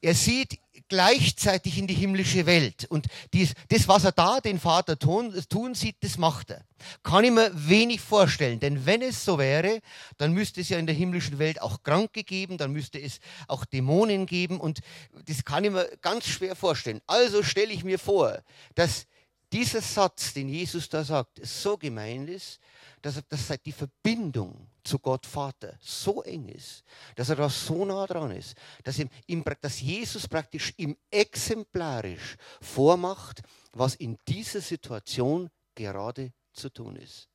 Er 0.00 0.14
sieht 0.14 0.58
gleichzeitig 0.88 1.78
in 1.78 1.86
die 1.86 1.94
himmlische 1.94 2.46
Welt. 2.46 2.86
Und 2.88 3.06
dies, 3.32 3.52
das, 3.68 3.88
was 3.88 4.04
er 4.04 4.12
da 4.12 4.40
den 4.40 4.58
Vater 4.58 4.98
tun, 4.98 5.34
tun 5.48 5.74
sieht, 5.74 5.96
das 6.00 6.18
macht 6.18 6.50
er. 6.50 6.64
Kann 7.02 7.24
ich 7.24 7.30
mir 7.30 7.50
wenig 7.54 8.00
vorstellen. 8.00 8.60
Denn 8.60 8.86
wenn 8.86 9.02
es 9.02 9.24
so 9.24 9.38
wäre, 9.38 9.80
dann 10.16 10.32
müsste 10.32 10.60
es 10.60 10.68
ja 10.68 10.78
in 10.78 10.86
der 10.86 10.94
himmlischen 10.94 11.38
Welt 11.38 11.60
auch 11.60 11.82
Kranke 11.82 12.24
geben, 12.24 12.58
dann 12.58 12.72
müsste 12.72 13.00
es 13.00 13.18
auch 13.48 13.64
Dämonen 13.64 14.26
geben. 14.26 14.60
Und 14.60 14.80
das 15.26 15.44
kann 15.44 15.64
ich 15.64 15.70
mir 15.70 15.90
ganz 16.00 16.26
schwer 16.26 16.54
vorstellen. 16.54 17.00
Also 17.06 17.42
stelle 17.42 17.72
ich 17.72 17.84
mir 17.84 17.98
vor, 17.98 18.42
dass 18.74 19.06
dieser 19.52 19.80
Satz, 19.80 20.32
den 20.34 20.48
Jesus 20.48 20.88
da 20.88 21.04
sagt, 21.04 21.44
so 21.44 21.76
gemeint 21.76 22.28
ist, 22.28 22.60
dass, 23.02 23.16
er, 23.16 23.22
dass 23.22 23.48
die 23.64 23.72
Verbindung 23.72 24.68
zu 24.82 24.98
Gott 24.98 25.26
Vater 25.26 25.76
so 25.80 26.22
eng 26.22 26.48
ist, 26.48 26.82
dass 27.14 27.28
er 27.28 27.36
da 27.36 27.48
so 27.48 27.84
nah 27.84 28.06
dran 28.06 28.30
ist, 28.30 28.56
dass, 28.84 28.98
ihm, 28.98 29.08
ihm, 29.26 29.44
dass 29.60 29.80
Jesus 29.80 30.26
praktisch 30.26 30.74
ihm 30.76 30.96
exemplarisch 31.10 32.36
vormacht, 32.60 33.42
was 33.72 33.94
in 33.94 34.18
dieser 34.26 34.60
Situation 34.60 35.50
gerade 35.74 36.32
zu 36.52 36.70
tun 36.70 36.96
ist. 36.96 37.28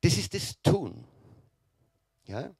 Das 0.00 0.16
ist 0.16 0.32
das 0.32 0.60
Tun. 0.62 1.04
Ja? 2.26 2.54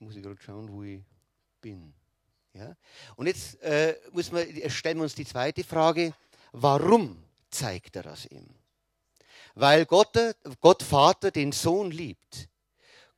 Muss 0.00 0.16
ich 0.16 0.22
gerade 0.22 0.40
schauen, 0.40 0.68
wo 0.68 0.82
ich 0.82 1.00
bin. 1.60 1.94
Ja? 2.54 2.76
Und 3.16 3.26
jetzt 3.26 3.60
äh, 3.62 3.96
man, 4.12 4.70
stellen 4.70 4.98
wir 4.98 5.04
uns 5.04 5.14
die 5.14 5.26
zweite 5.26 5.64
Frage, 5.64 6.14
warum 6.52 7.22
zeigt 7.50 7.96
er 7.96 8.02
das 8.02 8.26
ihm? 8.26 8.48
Weil 9.54 9.84
Gott, 9.86 10.16
Gott 10.60 10.82
Vater 10.82 11.30
den 11.30 11.52
Sohn 11.52 11.90
liebt. 11.90 12.48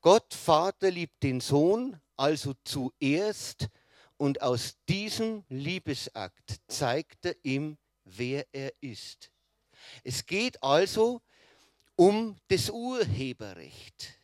Gott 0.00 0.34
Vater 0.34 0.90
liebt 0.90 1.22
den 1.22 1.40
Sohn 1.40 2.00
also 2.16 2.54
zuerst 2.64 3.68
und 4.16 4.42
aus 4.42 4.76
diesem 4.88 5.44
Liebesakt 5.48 6.60
zeigt 6.68 7.24
er 7.24 7.36
ihm, 7.42 7.78
wer 8.04 8.46
er 8.52 8.72
ist. 8.80 9.30
Es 10.02 10.24
geht 10.26 10.62
also 10.62 11.20
um 11.96 12.36
das 12.48 12.70
Urheberrecht, 12.70 14.18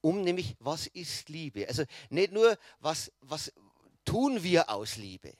um 0.00 0.22
nämlich, 0.22 0.56
was 0.58 0.86
ist 0.86 1.28
Liebe? 1.28 1.68
Also 1.68 1.84
nicht 2.08 2.32
nur, 2.32 2.58
was, 2.78 3.12
was, 3.20 3.52
tun 4.04 4.42
wir 4.42 4.70
aus 4.70 4.96
Liebe, 4.96 5.34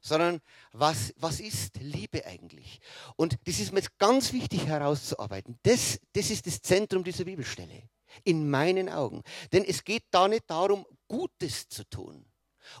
sondern 0.00 0.40
was, 0.72 1.14
was 1.16 1.40
ist 1.40 1.76
Liebe 1.78 2.26
eigentlich? 2.26 2.80
Und 3.16 3.38
das 3.44 3.58
ist 3.60 3.72
mir 3.72 3.80
jetzt 3.80 3.98
ganz 3.98 4.32
wichtig 4.32 4.66
herauszuarbeiten. 4.66 5.58
Das, 5.62 6.00
das 6.12 6.30
ist 6.30 6.46
das 6.46 6.60
Zentrum 6.60 7.04
dieser 7.04 7.24
Bibelstelle, 7.24 7.88
in 8.22 8.50
meinen 8.50 8.88
Augen. 8.88 9.22
Denn 9.52 9.64
es 9.64 9.84
geht 9.84 10.04
da 10.10 10.28
nicht 10.28 10.44
darum, 10.48 10.86
Gutes 11.08 11.68
zu 11.68 11.88
tun 11.88 12.26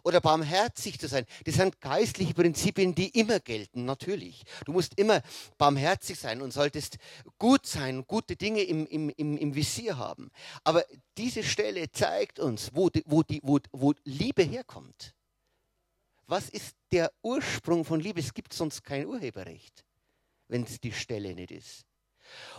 oder 0.02 0.20
barmherzig 0.20 0.98
zu 0.98 1.08
sein. 1.08 1.26
Das 1.44 1.56
sind 1.56 1.80
geistliche 1.80 2.34
Prinzipien, 2.34 2.94
die 2.94 3.08
immer 3.08 3.40
gelten, 3.40 3.84
natürlich. 3.84 4.44
Du 4.64 4.72
musst 4.72 4.98
immer 4.98 5.22
barmherzig 5.58 6.18
sein 6.18 6.42
und 6.42 6.52
solltest 6.52 6.98
gut 7.38 7.66
sein, 7.66 8.04
gute 8.06 8.36
Dinge 8.36 8.62
im, 8.62 8.86
im, 8.86 9.10
im, 9.10 9.36
im 9.36 9.54
Visier 9.54 9.96
haben. 9.96 10.30
Aber 10.64 10.84
diese 11.16 11.42
Stelle 11.42 11.90
zeigt 11.90 12.38
uns, 12.38 12.70
wo, 12.74 12.90
die, 12.90 13.04
wo, 13.06 13.22
die, 13.22 13.40
wo, 13.42 13.58
wo 13.72 13.94
Liebe 14.04 14.42
herkommt. 14.42 15.14
Was 16.26 16.48
ist 16.48 16.74
der 16.90 17.12
Ursprung 17.22 17.84
von 17.84 18.00
Liebe? 18.00 18.20
Es 18.20 18.32
gibt 18.32 18.52
sonst 18.52 18.82
kein 18.82 19.06
Urheberrecht, 19.06 19.84
wenn 20.48 20.62
es 20.62 20.80
die 20.80 20.92
Stelle 20.92 21.34
nicht 21.34 21.50
ist. 21.50 21.84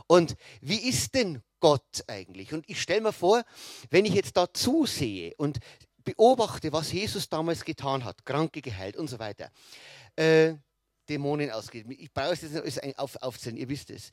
Und 0.08 0.36
wie 0.62 0.88
ist 0.88 1.16
denn 1.16 1.42
Gott 1.60 2.04
eigentlich? 2.08 2.54
Und 2.54 2.70
ich 2.70 2.82
stelle 2.82 3.02
mir 3.02 3.14
vor, 3.14 3.44
wenn 3.90 4.06
ich 4.06 4.14
jetzt 4.14 4.38
da 4.38 4.54
zusehe 4.54 5.34
und 5.38 5.60
beobachte, 6.06 6.72
was 6.72 6.92
Jesus 6.92 7.28
damals 7.28 7.66
getan 7.66 8.06
hat, 8.06 8.26
Kranke 8.26 8.62
geheilt 8.62 8.96
und 8.96 9.10
so 9.10 9.20
weiter, 9.20 9.52
äh, 10.16 10.54
Dämonen 11.10 11.52
ausgeht. 11.52 11.86
Ich 11.90 12.14
brauche 12.14 12.34
es 12.34 12.42
jetzt 12.42 12.54
nicht 12.54 12.98
auf, 12.98 13.16
aufzählen, 13.22 13.58
ihr 13.58 13.68
wisst 13.68 13.90
es. 13.90 14.12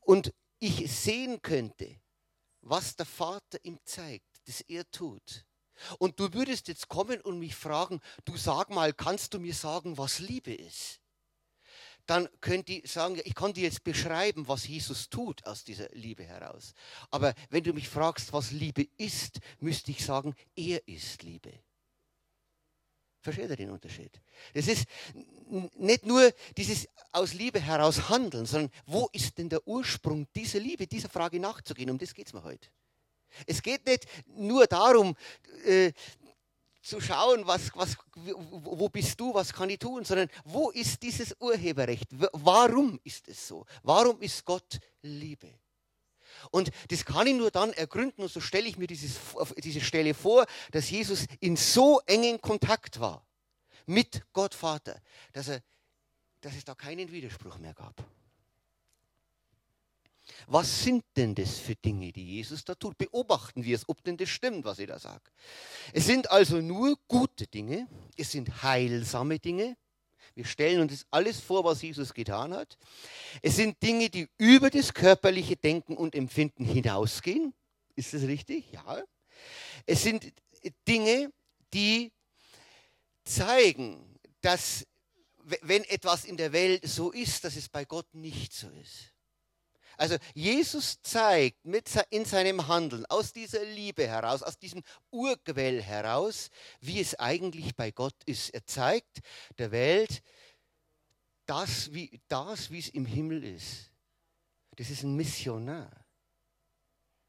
Und 0.00 0.32
ich 0.58 0.90
sehen 0.90 1.40
könnte, 1.40 1.96
was 2.62 2.96
der 2.96 3.06
Vater 3.06 3.58
ihm 3.62 3.78
zeigt, 3.84 4.26
das 4.46 4.60
er 4.62 4.90
tut. 4.90 5.46
Und 5.98 6.20
du 6.20 6.32
würdest 6.34 6.68
jetzt 6.68 6.88
kommen 6.88 7.20
und 7.20 7.38
mich 7.38 7.54
fragen, 7.54 8.00
du 8.24 8.36
sag 8.36 8.70
mal, 8.70 8.92
kannst 8.92 9.32
du 9.32 9.40
mir 9.40 9.54
sagen, 9.54 9.96
was 9.96 10.18
Liebe 10.18 10.52
ist? 10.52 11.00
Dann 12.10 12.28
könnt 12.40 12.68
ihr 12.68 12.82
sagen, 12.88 13.20
ich 13.24 13.36
kann 13.36 13.52
dir 13.52 13.62
jetzt 13.62 13.84
beschreiben, 13.84 14.48
was 14.48 14.66
Jesus 14.66 15.08
tut 15.08 15.46
aus 15.46 15.62
dieser 15.62 15.88
Liebe 15.92 16.24
heraus. 16.24 16.74
Aber 17.12 17.34
wenn 17.50 17.62
du 17.62 17.72
mich 17.72 17.88
fragst, 17.88 18.32
was 18.32 18.50
Liebe 18.50 18.88
ist, 18.96 19.38
müsste 19.60 19.92
ich 19.92 20.04
sagen, 20.04 20.34
er 20.56 20.88
ist 20.88 21.22
Liebe. 21.22 21.52
Versteht 23.20 23.50
ihr 23.50 23.54
den 23.54 23.70
Unterschied? 23.70 24.20
Es 24.52 24.66
ist 24.66 24.86
nicht 25.76 26.04
nur 26.04 26.32
dieses 26.56 26.88
aus 27.12 27.32
Liebe 27.32 27.60
heraus 27.60 28.08
handeln, 28.08 28.44
sondern 28.44 28.72
wo 28.86 29.08
ist 29.12 29.38
denn 29.38 29.48
der 29.48 29.64
Ursprung 29.68 30.26
dieser 30.34 30.58
Liebe, 30.58 30.88
dieser 30.88 31.08
Frage 31.08 31.38
nachzugehen? 31.38 31.90
Um 31.90 31.98
das 31.98 32.12
geht 32.12 32.26
es 32.26 32.32
mir 32.32 32.42
heute. 32.42 32.70
Es 33.46 33.62
geht 33.62 33.86
nicht 33.86 34.06
nur 34.26 34.66
darum, 34.66 35.14
äh, 35.64 35.92
zu 36.82 37.00
schauen, 37.00 37.46
was, 37.46 37.70
was, 37.74 37.96
wo 38.14 38.88
bist 38.88 39.20
du, 39.20 39.34
was 39.34 39.52
kann 39.52 39.70
ich 39.70 39.78
tun, 39.78 40.04
sondern 40.04 40.28
wo 40.44 40.70
ist 40.70 41.02
dieses 41.02 41.36
Urheberrecht? 41.38 42.08
Warum 42.32 42.98
ist 43.04 43.28
es 43.28 43.46
so? 43.46 43.66
Warum 43.82 44.20
ist 44.20 44.44
Gott 44.44 44.78
Liebe? 45.02 45.48
Und 46.50 46.70
das 46.88 47.04
kann 47.04 47.26
ich 47.26 47.34
nur 47.34 47.50
dann 47.50 47.72
ergründen, 47.74 48.22
und 48.22 48.30
so 48.30 48.40
stelle 48.40 48.68
ich 48.68 48.78
mir 48.78 48.86
dieses, 48.86 49.16
diese 49.58 49.80
Stelle 49.80 50.14
vor, 50.14 50.46
dass 50.70 50.90
Jesus 50.90 51.26
in 51.40 51.56
so 51.56 52.00
engen 52.06 52.40
Kontakt 52.40 52.98
war 52.98 53.26
mit 53.86 54.22
Gott 54.32 54.54
Vater, 54.54 55.00
dass, 55.32 55.48
er, 55.48 55.62
dass 56.40 56.54
es 56.54 56.64
da 56.64 56.74
keinen 56.74 57.10
Widerspruch 57.12 57.58
mehr 57.58 57.74
gab. 57.74 58.02
Was 60.46 60.84
sind 60.84 61.04
denn 61.16 61.34
das 61.34 61.58
für 61.58 61.74
Dinge, 61.74 62.12
die 62.12 62.24
Jesus 62.36 62.64
da 62.64 62.74
tut? 62.74 62.96
Beobachten 62.98 63.64
wir 63.64 63.76
es, 63.76 63.88
ob 63.88 64.02
denn 64.04 64.16
das 64.16 64.28
stimmt, 64.28 64.64
was 64.64 64.78
ich 64.78 64.86
da 64.86 64.98
sage. 64.98 65.30
Es 65.92 66.06
sind 66.06 66.30
also 66.30 66.60
nur 66.60 66.96
gute 67.08 67.46
Dinge, 67.46 67.86
es 68.16 68.32
sind 68.32 68.62
heilsame 68.62 69.38
Dinge. 69.38 69.76
Wir 70.34 70.44
stellen 70.44 70.80
uns 70.80 70.92
das 70.92 71.06
alles 71.10 71.40
vor, 71.40 71.64
was 71.64 71.82
Jesus 71.82 72.14
getan 72.14 72.54
hat. 72.54 72.78
Es 73.42 73.56
sind 73.56 73.82
Dinge, 73.82 74.10
die 74.10 74.28
über 74.38 74.70
das 74.70 74.94
körperliche 74.94 75.56
Denken 75.56 75.96
und 75.96 76.14
Empfinden 76.14 76.64
hinausgehen. 76.64 77.52
Ist 77.96 78.14
das 78.14 78.22
richtig? 78.22 78.70
Ja. 78.72 79.02
Es 79.86 80.02
sind 80.02 80.32
Dinge, 80.86 81.32
die 81.74 82.12
zeigen, 83.24 84.18
dass 84.40 84.86
wenn 85.62 85.84
etwas 85.84 86.24
in 86.24 86.36
der 86.36 86.52
Welt 86.52 86.86
so 86.86 87.10
ist, 87.10 87.44
dass 87.44 87.56
es 87.56 87.68
bei 87.68 87.84
Gott 87.84 88.14
nicht 88.14 88.52
so 88.52 88.68
ist. 88.70 89.12
Also 90.00 90.16
Jesus 90.32 91.02
zeigt 91.02 91.62
mit, 91.66 91.90
in 92.08 92.24
seinem 92.24 92.66
Handeln, 92.68 93.04
aus 93.10 93.34
dieser 93.34 93.62
Liebe 93.62 94.08
heraus, 94.08 94.42
aus 94.42 94.58
diesem 94.58 94.82
Urquell 95.10 95.82
heraus, 95.82 96.48
wie 96.80 97.00
es 97.00 97.18
eigentlich 97.18 97.76
bei 97.76 97.90
Gott 97.90 98.14
ist. 98.24 98.48
Er 98.54 98.64
zeigt 98.64 99.20
der 99.58 99.72
Welt 99.72 100.22
das, 101.44 101.92
wie, 101.92 102.18
das, 102.28 102.70
wie 102.70 102.78
es 102.78 102.88
im 102.88 103.04
Himmel 103.04 103.44
ist. 103.44 103.92
Das 104.76 104.88
ist 104.88 105.02
ein 105.02 105.16
Missionar. 105.16 105.90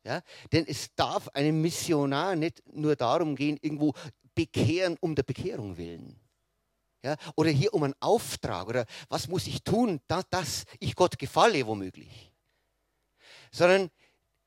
Ja? 0.06 0.22
Denn 0.54 0.66
es 0.66 0.96
darf 0.96 1.28
einem 1.28 1.62
Missionar 1.62 2.38
nicht 2.38 2.64
nur 2.74 2.96
darum 2.96 3.36
gehen, 3.36 3.60
irgendwo 3.62 3.94
bekehren 4.34 4.96
um 5.02 5.14
der 5.14 5.24
Bekehrung 5.24 5.76
willen. 5.76 6.18
Ja? 7.04 7.18
Oder 7.36 7.50
hier 7.50 7.74
um 7.74 7.84
einen 7.84 7.96
Auftrag 8.00 8.70
oder 8.70 8.86
was 9.10 9.28
muss 9.28 9.46
ich 9.46 9.62
tun, 9.62 10.00
dass, 10.08 10.24
dass 10.30 10.64
ich 10.80 10.96
Gott 10.96 11.20
gefalle 11.20 11.68
womöglich. 11.68 12.31
Sondern 13.52 13.92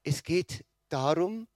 es 0.02 0.22
geht 0.22 0.64
darum, 0.88 1.46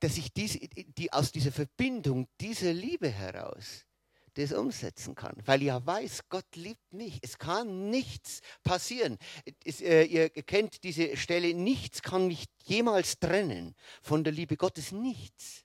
dass 0.00 0.16
ich 0.16 0.32
dies, 0.32 0.58
die, 0.98 1.12
aus 1.12 1.32
dieser 1.32 1.52
Verbindung, 1.52 2.26
dieser 2.40 2.72
Liebe 2.72 3.08
heraus 3.08 3.86
das 4.34 4.52
umsetzen 4.52 5.14
kann, 5.14 5.36
weil 5.44 5.62
ja 5.62 5.84
weiß, 5.84 6.28
Gott 6.28 6.54
liebt 6.54 6.92
mich. 6.92 7.18
Es 7.22 7.38
kann 7.38 7.90
nichts 7.90 8.40
passieren. 8.62 9.18
Es, 9.64 9.80
äh, 9.80 10.04
ihr 10.04 10.28
kennt 10.30 10.84
diese 10.84 11.16
Stelle, 11.16 11.52
nichts 11.52 12.00
kann 12.02 12.28
mich 12.28 12.44
jemals 12.64 13.18
trennen 13.18 13.74
von 14.02 14.22
der 14.22 14.32
Liebe 14.32 14.56
Gottes, 14.56 14.92
nichts. 14.92 15.64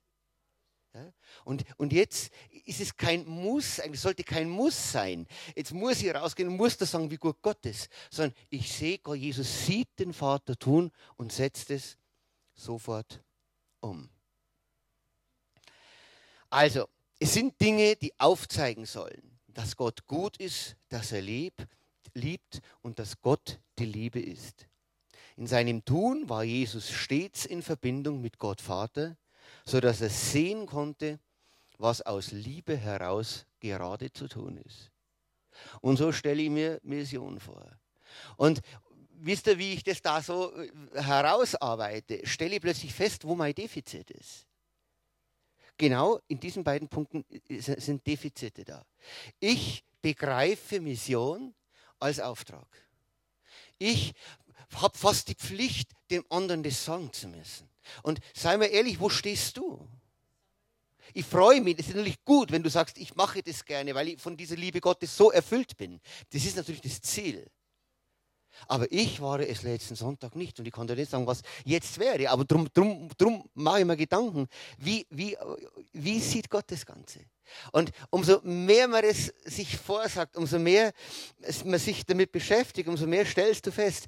Und, 1.44 1.66
und 1.78 1.94
jetzt 1.94 2.32
ist 2.66 2.82
es 2.82 2.96
kein 2.96 3.26
Muss, 3.26 3.80
eigentlich 3.80 4.02
sollte 4.02 4.24
kein 4.24 4.50
Muss 4.50 4.92
sein. 4.92 5.28
Jetzt 5.56 5.74
muss 5.74 6.02
ich 6.02 6.14
rausgehen 6.14 6.50
und 6.50 6.58
muss 6.58 6.78
da 6.78 6.86
sagen, 6.86 7.12
wie 7.12 7.18
gut 7.18 7.42
Gott 7.42 7.66
ist, 7.66 7.90
sondern 8.10 8.36
ich 8.50 8.72
sehe, 8.72 9.00
Gott, 9.00 9.18
Jesus 9.18 9.66
sieht 9.66 9.90
den 10.00 10.14
Vater 10.14 10.58
tun 10.58 10.92
und 11.18 11.32
setzt 11.32 11.70
es 11.72 11.98
sofort 12.54 13.24
um. 13.82 14.10
Also, 16.50 16.88
es 17.20 17.34
sind 17.34 17.60
Dinge, 17.60 17.96
die 17.96 18.18
aufzeigen 18.20 18.86
sollen, 18.86 19.40
dass 19.48 19.76
Gott 19.76 20.06
gut 20.06 20.38
ist, 20.38 20.76
dass 20.90 21.12
er 21.12 21.22
liebt, 21.22 21.68
liebt 22.14 22.62
und 22.82 23.00
dass 23.00 23.20
Gott 23.22 23.60
die 23.78 23.86
Liebe 23.86 24.20
ist. 24.20 24.68
In 25.38 25.48
seinem 25.48 25.84
Tun 25.84 26.30
war 26.30 26.44
Jesus 26.44 26.90
stets 26.90 27.46
in 27.46 27.62
Verbindung 27.62 28.22
mit 28.22 28.38
Gott 28.38 28.62
Vater, 28.62 29.18
sodass 29.66 30.02
er 30.02 30.10
sehen 30.10 30.66
konnte, 30.66 31.20
was 31.78 32.02
aus 32.02 32.32
Liebe 32.32 32.78
heraus 32.78 33.46
gerade 33.60 34.12
zu 34.14 34.28
tun 34.28 34.58
ist. 34.58 34.92
Und 35.82 35.98
so 35.98 36.12
stelle 36.12 36.42
ich 36.42 36.50
mir 36.50 36.80
Mission 36.84 37.40
vor. 37.40 37.66
Und 38.38 38.62
wisst 39.10 39.48
ihr, 39.48 39.58
wie 39.58 39.74
ich 39.74 39.84
das 39.84 40.02
da 40.02 40.22
so 40.22 40.56
äh, 40.56 40.70
herausarbeite? 40.94 42.26
Stelle 42.26 42.56
ich 42.56 42.62
plötzlich 42.62 42.94
fest, 42.94 43.26
wo 43.26 43.36
mein 43.36 43.54
Defizit 43.54 44.12
ist. 44.12 44.46
Genau 45.78 46.20
in 46.28 46.40
diesen 46.40 46.64
beiden 46.64 46.88
Punkten 46.88 47.26
äh, 47.50 47.60
sind 47.60 48.06
Defizite 48.06 48.64
da. 48.64 48.86
Ich 49.40 49.84
begreife 50.02 50.80
Mission 50.80 51.54
als 52.00 52.20
Auftrag. 52.20 52.68
Ich 53.78 54.14
habe 54.74 54.98
fast 54.98 55.28
die 55.28 55.36
Pflicht, 55.36 55.92
dem 56.12 56.24
anderen 56.30 56.64
das 56.64 56.84
sagen 56.84 57.12
zu 57.12 57.28
müssen. 57.28 57.70
Und 58.04 58.20
sei 58.34 58.58
mal 58.58 58.66
ehrlich, 58.66 59.00
wo 59.00 59.10
stehst 59.10 59.58
du? 59.58 59.88
Ich 61.14 61.26
freue 61.26 61.62
mich, 61.62 61.80
es 61.80 61.88
ist 61.88 61.96
natürlich 61.96 62.24
gut, 62.26 62.52
wenn 62.52 62.64
du 62.64 62.70
sagst, 62.70 62.98
ich 62.98 63.16
mache 63.16 63.42
das 63.42 63.64
gerne, 63.64 63.96
weil 63.96 64.10
ich 64.10 64.22
von 64.22 64.36
dieser 64.36 64.56
Liebe 64.56 64.82
Gottes 64.82 65.16
so 65.16 65.32
erfüllt 65.32 65.78
bin. 65.78 66.02
Das 66.32 66.44
ist 66.44 66.58
natürlich 66.58 66.82
das 66.82 67.02
Ziel. 67.02 67.50
Aber 68.68 68.92
ich 68.92 69.22
war 69.22 69.40
es 69.40 69.64
letzten 69.64 69.96
Sonntag 69.96 70.36
nicht 70.36 70.60
und 70.60 70.66
ich 70.66 70.72
konnte 70.72 70.96
nicht 70.96 71.12
sagen, 71.12 71.28
was 71.28 71.42
jetzt 71.66 72.00
wäre. 72.00 72.30
Aber 72.30 72.46
darum 72.46 72.68
drum, 72.74 73.10
drum 73.18 73.50
mache 73.54 73.80
ich 73.80 73.86
mir 73.86 73.98
Gedanken, 73.98 74.48
wie, 74.78 75.06
wie, 75.10 75.38
wie 75.94 76.20
sieht 76.20 76.50
Gott 76.50 76.66
das 76.68 76.86
Ganze? 76.86 77.20
Und 77.72 77.92
umso 78.10 78.42
mehr 78.44 78.88
man 78.88 79.04
es 79.04 79.28
sich 79.44 79.78
vorsagt, 79.78 80.36
umso 80.36 80.58
mehr 80.58 80.94
man 81.64 81.80
sich 81.80 82.06
damit 82.06 82.32
beschäftigt, 82.32 82.90
umso 82.90 83.06
mehr 83.06 83.26
stellst 83.26 83.68
du 83.68 83.72
fest, 83.72 84.08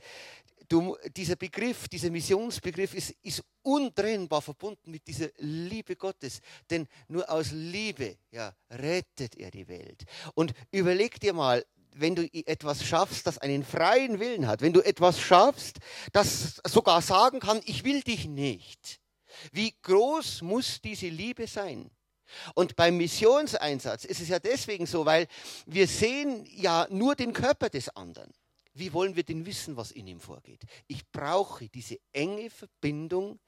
du, 0.68 0.98
dieser 1.16 1.36
Begriff, 1.36 1.88
dieser 1.88 2.10
Missionsbegriff 2.10 2.94
ist, 2.94 3.12
ist 3.22 3.44
untrennbar 3.62 4.42
verbunden 4.42 4.92
mit 4.92 5.08
dieser 5.08 5.30
Liebe 5.38 5.96
Gottes. 5.96 6.42
Denn 6.70 6.88
nur 7.08 7.30
aus 7.30 7.52
Liebe 7.52 8.18
ja, 8.32 8.56
rettet 8.70 9.36
er 9.36 9.52
die 9.52 9.68
Welt. 9.68 10.04
Und 10.36 10.54
überleg 10.72 11.20
dir 11.20 11.34
mal, 11.34 11.66
wenn 12.00 12.16
du 12.16 12.30
etwas 12.46 12.84
schaffst, 12.84 13.26
das 13.28 13.38
einen 13.40 13.64
freien 13.64 14.20
Willen 14.20 14.48
hat, 14.48 14.62
wenn 14.62 14.74
du 14.74 14.82
etwas 14.82 15.20
schaffst, 15.20 15.78
das 16.12 16.62
sogar 16.68 17.02
sagen 17.02 17.40
kann, 17.40 17.62
ich 17.66 17.84
will 17.84 18.02
dich 18.02 18.28
nicht. 18.28 19.00
Wie 19.52 19.74
groß 19.82 20.42
muss 20.42 20.82
diese 20.82 21.08
Liebe 21.08 21.48
sein? 21.48 21.90
Und 22.56 22.76
beim 22.76 22.98
Missionseinsatz 22.98 24.06
ist 24.06 24.22
es 24.22 24.28
ja 24.28 24.40
deswegen 24.40 24.86
so, 24.86 25.06
weil 25.06 25.28
wir 25.66 25.88
sehen 25.88 26.46
ja 26.52 26.88
nur 26.90 27.16
den 27.16 27.34
Körper 27.34 27.70
des 27.70 27.90
anderen. 27.90 28.32
Wie 28.78 28.94
wollen 28.94 29.16
wir 29.16 29.24
denn 29.24 29.46
wissen, 29.46 29.76
was 29.78 29.92
in 29.92 30.08
ihm 30.08 30.20
vorgeht? 30.20 30.64
Ich 30.88 31.10
brauche 31.10 31.68
diese 31.70 32.00
enge 32.12 32.50
Verbindung 32.50 33.40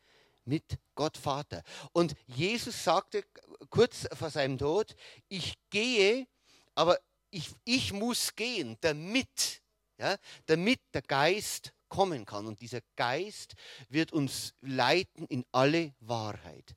mit 0.45 0.79
Gott 0.95 1.17
Vater. 1.17 1.63
Und 1.91 2.15
Jesus 2.25 2.83
sagte 2.83 3.23
kurz 3.69 4.07
vor 4.13 4.29
seinem 4.29 4.57
Tod, 4.57 4.95
ich 5.27 5.55
gehe, 5.69 6.27
aber 6.75 6.97
ich, 7.29 7.51
ich 7.63 7.93
muss 7.93 8.35
gehen, 8.35 8.77
damit, 8.81 9.61
ja, 9.97 10.17
damit 10.47 10.79
der 10.93 11.03
Geist 11.03 11.73
kommen 11.87 12.25
kann. 12.25 12.47
Und 12.47 12.61
dieser 12.61 12.81
Geist 12.95 13.53
wird 13.89 14.11
uns 14.11 14.53
leiten 14.61 15.25
in 15.27 15.45
alle 15.51 15.93
Wahrheit. 15.99 16.75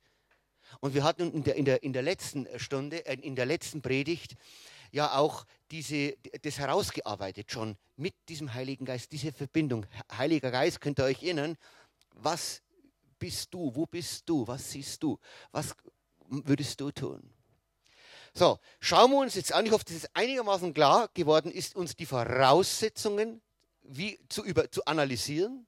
Und 0.80 0.94
wir 0.94 1.04
hatten 1.04 1.32
in 1.32 1.44
der, 1.44 1.54
in 1.56 1.64
der, 1.64 1.82
in 1.82 1.92
der 1.92 2.02
letzten 2.02 2.46
Stunde, 2.58 3.04
äh, 3.06 3.18
in 3.20 3.36
der 3.36 3.46
letzten 3.46 3.82
Predigt, 3.82 4.34
ja 4.92 5.16
auch 5.16 5.44
diese, 5.70 6.16
das 6.42 6.58
herausgearbeitet 6.58 7.50
schon 7.50 7.76
mit 7.96 8.14
diesem 8.28 8.54
Heiligen 8.54 8.84
Geist, 8.84 9.10
diese 9.10 9.32
Verbindung. 9.32 9.86
Heiliger 10.16 10.50
Geist, 10.50 10.80
könnt 10.80 11.00
ihr 11.00 11.04
euch 11.04 11.22
erinnern, 11.22 11.56
was 12.14 12.62
bist 13.18 13.52
du, 13.52 13.74
wo 13.74 13.86
bist 13.86 14.28
du, 14.28 14.46
was 14.46 14.70
siehst 14.70 15.02
du, 15.02 15.18
was 15.50 15.74
würdest 16.28 16.80
du 16.80 16.90
tun? 16.90 17.32
So, 18.34 18.58
schauen 18.80 19.10
wir 19.10 19.18
uns 19.18 19.34
jetzt 19.34 19.52
an, 19.52 19.66
ich 19.66 19.72
hoffe, 19.72 19.84
dass 19.84 19.96
es 19.96 20.14
einigermaßen 20.14 20.72
klar 20.72 21.10
geworden 21.12 21.50
ist, 21.50 21.74
uns 21.74 21.96
die 21.96 22.06
Voraussetzungen 22.06 23.42
wie 23.82 24.18
zu, 24.28 24.44
über, 24.44 24.70
zu 24.70 24.84
analysieren. 24.86 25.66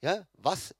Ja, 0.00 0.26
was 0.34 0.74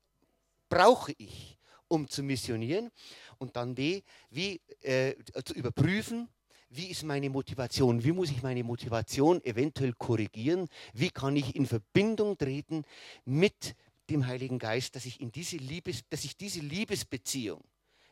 brauche 0.69 1.13
ich, 1.19 1.59
um 1.89 2.09
zu 2.09 2.23
missionieren? 2.23 2.91
Und 3.39 3.57
dann 3.57 3.75
B, 3.75 4.03
wie 4.31 4.61
äh, 4.81 5.15
zu 5.45 5.55
überprüfen, 5.55 6.29
wie 6.71 6.87
ist 6.87 7.03
meine 7.03 7.31
Motivation? 7.31 8.03
Wie 8.05 8.13
muss 8.13 8.31
ich 8.31 8.43
meine 8.43 8.63
Motivation 8.63 9.43
eventuell 9.45 9.93
korrigieren? 9.95 10.69
Wie 10.93 11.11
kann 11.11 11.37
ich 11.37 11.57
in 11.57 11.67
Verbindung 11.67 12.37
treten 12.37 12.85
mit 13.25 13.75
dem 14.11 14.27
Heiligen 14.27 14.59
Geist, 14.59 14.97
dass 14.97 15.05
ich, 15.05 15.21
in 15.21 15.33
diese, 15.33 15.57
Liebes, 15.57 16.03
dass 16.11 16.25
ich 16.25 16.37
diese 16.37 16.61
Liebesbeziehung 16.61 17.63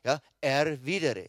ja, 0.05 0.21
erwidere? 0.40 1.29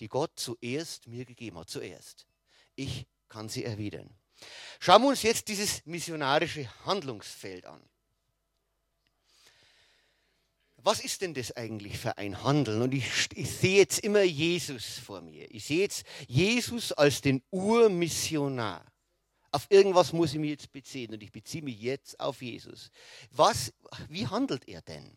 die 0.00 0.08
Gott 0.08 0.32
zuerst 0.36 1.06
mir 1.06 1.24
gegeben 1.24 1.58
hat. 1.58 1.68
Zuerst. 1.68 2.26
Ich 2.74 3.06
kann 3.28 3.48
sie 3.48 3.64
erwidern. 3.64 4.10
Schauen 4.80 5.02
wir 5.02 5.08
uns 5.08 5.22
jetzt 5.22 5.48
dieses 5.48 5.84
missionarische 5.84 6.68
Handlungsfeld 6.86 7.66
an. 7.66 7.82
Was 10.82 11.04
ist 11.04 11.20
denn 11.20 11.34
das 11.34 11.56
eigentlich 11.56 11.98
für 11.98 12.16
ein 12.18 12.42
Handeln? 12.42 12.82
Und 12.82 12.94
ich, 12.94 13.06
ich 13.34 13.50
sehe 13.50 13.78
jetzt 13.78 13.98
immer 14.00 14.22
Jesus 14.22 14.98
vor 14.98 15.20
mir. 15.20 15.52
Ich 15.54 15.64
sehe 15.64 15.80
jetzt 15.80 16.04
Jesus 16.26 16.92
als 16.92 17.20
den 17.20 17.42
Urmissionar. 17.50 18.84
Auf 19.52 19.66
irgendwas 19.68 20.12
muss 20.12 20.32
ich 20.32 20.38
mich 20.38 20.50
jetzt 20.50 20.72
beziehen 20.72 21.12
und 21.12 21.22
ich 21.22 21.32
beziehe 21.32 21.62
mich 21.62 21.80
jetzt 21.80 22.18
auf 22.20 22.40
Jesus. 22.40 22.90
Was, 23.30 23.72
wie 24.08 24.26
handelt 24.26 24.68
er 24.68 24.80
denn? 24.82 25.16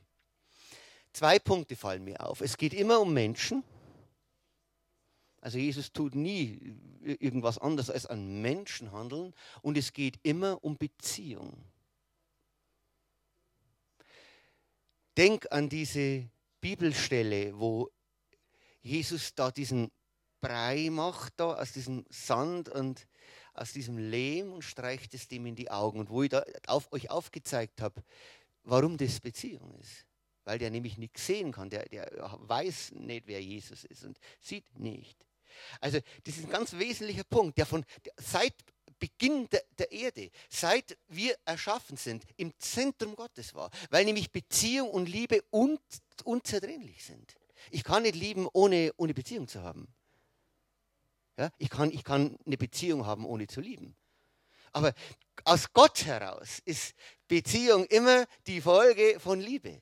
Zwei 1.13 1.37
Punkte 1.37 1.75
fallen 1.75 2.03
mir 2.03 2.25
auf. 2.25 2.41
Es 2.41 2.57
geht 2.57 2.73
immer 2.73 2.99
um 2.99 3.13
Menschen 3.13 3.63
also 5.43 5.57
Jesus 5.57 5.91
tut 5.91 6.15
nie 6.15 6.73
irgendwas 7.03 7.57
anderes 7.57 7.89
als 7.89 8.05
an 8.05 8.41
Menschen 8.41 8.93
handeln 8.93 9.33
und 9.61 9.77
es 9.77 9.91
geht 9.91 10.17
immer 10.23 10.63
um 10.63 10.77
Beziehung. 10.77 11.51
Denk 15.17 15.51
an 15.51 15.69
diese 15.69 16.29
Bibelstelle, 16.59 17.57
wo 17.57 17.91
Jesus 18.81 19.35
da 19.35 19.51
diesen 19.51 19.91
Brei 20.41 20.89
macht, 20.89 21.33
da 21.37 21.53
aus 21.53 21.71
diesem 21.71 22.05
Sand 22.09 22.69
und 22.69 23.07
aus 23.53 23.71
diesem 23.73 23.97
Lehm 23.97 24.51
und 24.51 24.63
streicht 24.63 25.13
es 25.13 25.27
dem 25.27 25.45
in 25.45 25.55
die 25.55 25.69
Augen. 25.69 25.99
Und 25.99 26.09
wo 26.09 26.23
ich 26.23 26.29
da 26.29 26.43
auf, 26.67 26.91
euch 26.91 27.09
aufgezeigt 27.09 27.81
habe, 27.81 28.03
warum 28.63 28.97
das 28.97 29.19
Beziehung 29.19 29.75
ist. 29.79 30.05
Weil 30.45 30.57
der 30.57 30.71
nämlich 30.71 30.97
nichts 30.97 31.25
sehen 31.25 31.51
kann, 31.51 31.69
der, 31.69 31.87
der 31.87 32.09
weiß 32.39 32.93
nicht, 32.95 33.27
wer 33.27 33.41
Jesus 33.41 33.85
ist 33.85 34.03
und 34.03 34.19
sieht 34.41 34.77
nicht. 34.77 35.17
Also 35.79 35.99
das 36.23 36.37
ist 36.37 36.45
ein 36.45 36.49
ganz 36.49 36.73
wesentlicher 36.73 37.23
Punkt, 37.23 37.57
der 37.57 37.65
von 37.65 37.85
der 38.03 38.13
seit 38.17 38.55
Beginn 39.03 39.49
der, 39.49 39.61
der 39.77 39.91
Erde, 39.91 40.31
seit 40.49 40.97
wir 41.09 41.35
erschaffen 41.43 41.97
sind, 41.97 42.23
im 42.37 42.57
Zentrum 42.57 43.17
Gottes 43.17 43.53
war, 43.53 43.69
weil 43.89 44.05
nämlich 44.05 44.31
Beziehung 44.31 44.91
und 44.91 45.09
Liebe 45.09 45.43
un, 45.51 45.77
unzertrennlich 46.23 47.03
sind. 47.03 47.35
Ich 47.69 47.83
kann 47.83 48.03
nicht 48.03 48.15
lieben, 48.15 48.47
ohne, 48.53 48.93
ohne 48.95 49.13
Beziehung 49.13 49.49
zu 49.49 49.61
haben. 49.61 49.93
Ja? 51.37 51.51
Ich, 51.57 51.69
kann, 51.69 51.91
ich 51.91 52.05
kann 52.05 52.37
eine 52.45 52.55
Beziehung 52.55 53.05
haben, 53.05 53.25
ohne 53.25 53.45
zu 53.47 53.59
lieben. 53.59 53.93
Aber 54.71 54.93
aus 55.43 55.73
Gott 55.73 56.05
heraus 56.05 56.59
ist 56.63 56.93
Beziehung 57.27 57.85
immer 57.87 58.25
die 58.47 58.61
Folge 58.61 59.19
von 59.19 59.41
Liebe. 59.41 59.81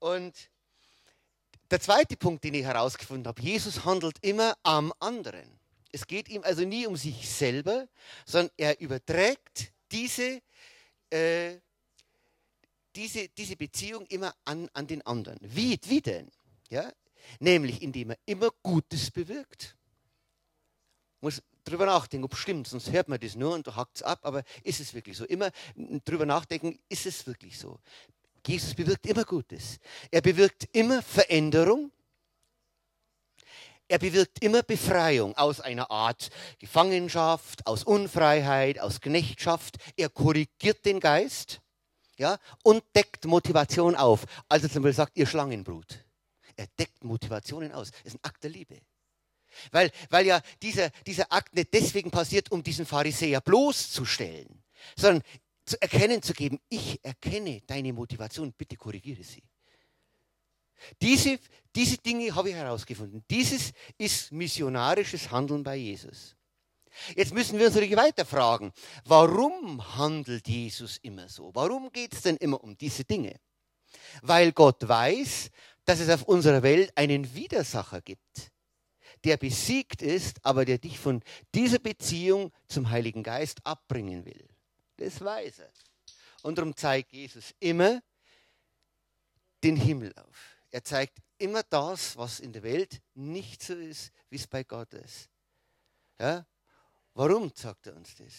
Und 0.00 0.50
der 1.70 1.80
zweite 1.80 2.18
Punkt, 2.18 2.44
den 2.44 2.52
ich 2.52 2.64
herausgefunden 2.64 3.26
habe, 3.26 3.40
Jesus 3.40 3.86
handelt 3.86 4.18
immer 4.20 4.54
am 4.64 4.92
anderen. 5.00 5.58
Es 5.96 6.06
geht 6.06 6.28
ihm 6.28 6.42
also 6.44 6.62
nie 6.62 6.86
um 6.86 6.94
sich 6.94 7.26
selber, 7.26 7.88
sondern 8.26 8.52
er 8.58 8.78
überträgt 8.80 9.72
diese, 9.90 10.42
äh, 11.08 11.56
diese, 12.94 13.30
diese 13.30 13.56
Beziehung 13.56 14.04
immer 14.08 14.34
an, 14.44 14.68
an 14.74 14.86
den 14.86 15.00
anderen. 15.06 15.38
Wie, 15.40 15.80
wie 15.84 16.02
denn? 16.02 16.30
Ja? 16.68 16.92
Nämlich 17.40 17.80
indem 17.80 18.10
er 18.10 18.18
immer 18.26 18.50
Gutes 18.62 19.10
bewirkt. 19.10 19.74
Muss 21.22 21.42
drüber 21.64 21.86
nachdenken, 21.86 22.26
ob 22.26 22.34
es 22.34 22.40
stimmt, 22.40 22.68
sonst 22.68 22.92
hört 22.92 23.08
man 23.08 23.18
das 23.18 23.34
nur 23.34 23.54
und 23.54 23.74
hackt 23.74 23.96
es 23.96 24.02
ab, 24.02 24.20
aber 24.24 24.44
ist 24.64 24.80
es 24.80 24.92
wirklich 24.92 25.16
so? 25.16 25.24
Immer 25.24 25.50
drüber 26.04 26.26
nachdenken, 26.26 26.78
ist 26.90 27.06
es 27.06 27.26
wirklich 27.26 27.58
so? 27.58 27.80
Jesus 28.46 28.74
bewirkt 28.74 29.06
immer 29.06 29.24
Gutes. 29.24 29.78
Er 30.10 30.20
bewirkt 30.20 30.68
immer 30.72 31.00
Veränderung. 31.00 31.90
Er 33.88 33.98
bewirkt 33.98 34.42
immer 34.42 34.62
Befreiung 34.62 35.36
aus 35.36 35.60
einer 35.60 35.90
Art 35.90 36.30
Gefangenschaft, 36.58 37.66
aus 37.66 37.84
Unfreiheit, 37.84 38.80
aus 38.80 39.00
Knechtschaft. 39.00 39.76
Er 39.96 40.08
korrigiert 40.08 40.84
den 40.84 40.98
Geist 40.98 41.60
ja, 42.16 42.38
und 42.64 42.82
deckt 42.96 43.26
Motivation 43.26 43.94
auf. 43.94 44.24
Also 44.48 44.66
zum 44.68 44.82
Beispiel 44.82 44.96
sagt, 44.96 45.16
ihr 45.16 45.26
Schlangenbrut. 45.26 46.04
Er 46.56 46.66
deckt 46.78 47.04
Motivationen 47.04 47.72
aus. 47.72 47.90
Das 47.90 48.14
ist 48.14 48.14
ein 48.14 48.24
Akt 48.24 48.42
der 48.42 48.50
Liebe. 48.50 48.80
Weil, 49.70 49.90
weil 50.10 50.26
ja 50.26 50.40
dieser, 50.62 50.90
dieser 51.06 51.32
Akt 51.32 51.54
nicht 51.54 51.72
deswegen 51.72 52.10
passiert, 52.10 52.50
um 52.50 52.62
diesen 52.62 52.86
Pharisäer 52.86 53.40
bloßzustellen, 53.40 54.62
sondern 54.96 55.22
zu 55.64 55.80
erkennen 55.80 56.22
zu 56.22 56.32
geben, 56.32 56.60
ich 56.68 57.04
erkenne 57.04 57.60
deine 57.66 57.92
Motivation, 57.92 58.52
bitte 58.52 58.76
korrigiere 58.76 59.22
sie. 59.22 59.42
Diese, 61.00 61.38
diese 61.74 61.98
Dinge 61.98 62.34
habe 62.34 62.50
ich 62.50 62.54
herausgefunden. 62.54 63.24
Dieses 63.30 63.72
ist 63.98 64.32
missionarisches 64.32 65.30
Handeln 65.30 65.62
bei 65.62 65.76
Jesus. 65.76 66.36
Jetzt 67.14 67.34
müssen 67.34 67.58
wir 67.58 67.66
uns 67.66 67.74
natürlich 67.74 67.96
weiter 67.96 68.24
fragen, 68.24 68.72
warum 69.04 69.96
handelt 69.96 70.48
Jesus 70.48 70.96
immer 70.98 71.28
so? 71.28 71.54
Warum 71.54 71.92
geht 71.92 72.14
es 72.14 72.22
denn 72.22 72.36
immer 72.36 72.62
um 72.62 72.76
diese 72.76 73.04
Dinge? 73.04 73.38
Weil 74.22 74.52
Gott 74.52 74.86
weiß, 74.86 75.50
dass 75.84 76.00
es 76.00 76.08
auf 76.08 76.22
unserer 76.22 76.62
Welt 76.62 76.90
einen 76.96 77.34
Widersacher 77.34 78.00
gibt, 78.00 78.50
der 79.24 79.36
besiegt 79.36 80.02
ist, 80.02 80.44
aber 80.44 80.64
der 80.64 80.78
dich 80.78 80.98
von 80.98 81.22
dieser 81.54 81.78
Beziehung 81.78 82.52
zum 82.66 82.90
Heiligen 82.90 83.22
Geist 83.22 83.64
abbringen 83.64 84.24
will. 84.24 84.48
Das 84.96 85.20
weiß 85.20 85.60
er. 85.60 85.70
Und 86.42 86.58
darum 86.58 86.76
zeigt 86.76 87.12
Jesus 87.12 87.54
immer 87.60 88.02
den 89.62 89.76
Himmel 89.76 90.12
auf. 90.16 90.55
Er 90.76 90.84
zeigt 90.84 91.22
immer 91.38 91.62
das, 91.62 92.18
was 92.18 92.38
in 92.38 92.52
der 92.52 92.62
Welt 92.62 93.00
nicht 93.14 93.62
so 93.62 93.72
ist, 93.72 94.12
wie 94.28 94.36
es 94.36 94.46
bei 94.46 94.62
Gott 94.62 94.92
ist. 94.92 95.30
Ja? 96.20 96.46
Warum 97.14 97.50
sagt 97.54 97.86
er 97.86 97.96
uns 97.96 98.14
das? 98.14 98.34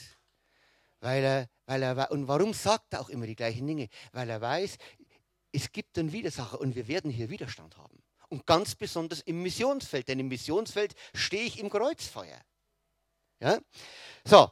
Weil 0.99 1.23
er, 1.23 1.49
weil 1.65 1.81
er, 1.81 2.11
und 2.11 2.27
warum 2.27 2.53
sagt 2.53 2.93
er 2.93 3.01
auch 3.01 3.09
immer 3.09 3.25
die 3.25 3.35
gleichen 3.35 3.65
Dinge? 3.65 3.89
Weil 4.11 4.29
er 4.29 4.39
weiß, 4.39 4.77
es 5.51 5.71
gibt 5.71 5.97
einen 5.97 6.11
Widersacher 6.11 6.61
und 6.61 6.75
wir 6.75 6.87
werden 6.87 7.09
hier 7.09 7.27
Widerstand 7.31 7.75
haben. 7.75 8.03
Und 8.29 8.45
ganz 8.45 8.75
besonders 8.75 9.21
im 9.21 9.41
Missionsfeld, 9.41 10.07
denn 10.07 10.19
im 10.19 10.27
Missionsfeld 10.27 10.93
stehe 11.15 11.43
ich 11.43 11.57
im 11.57 11.71
Kreuzfeuer. 11.71 12.39
Ja? 13.39 13.57
So, 14.23 14.51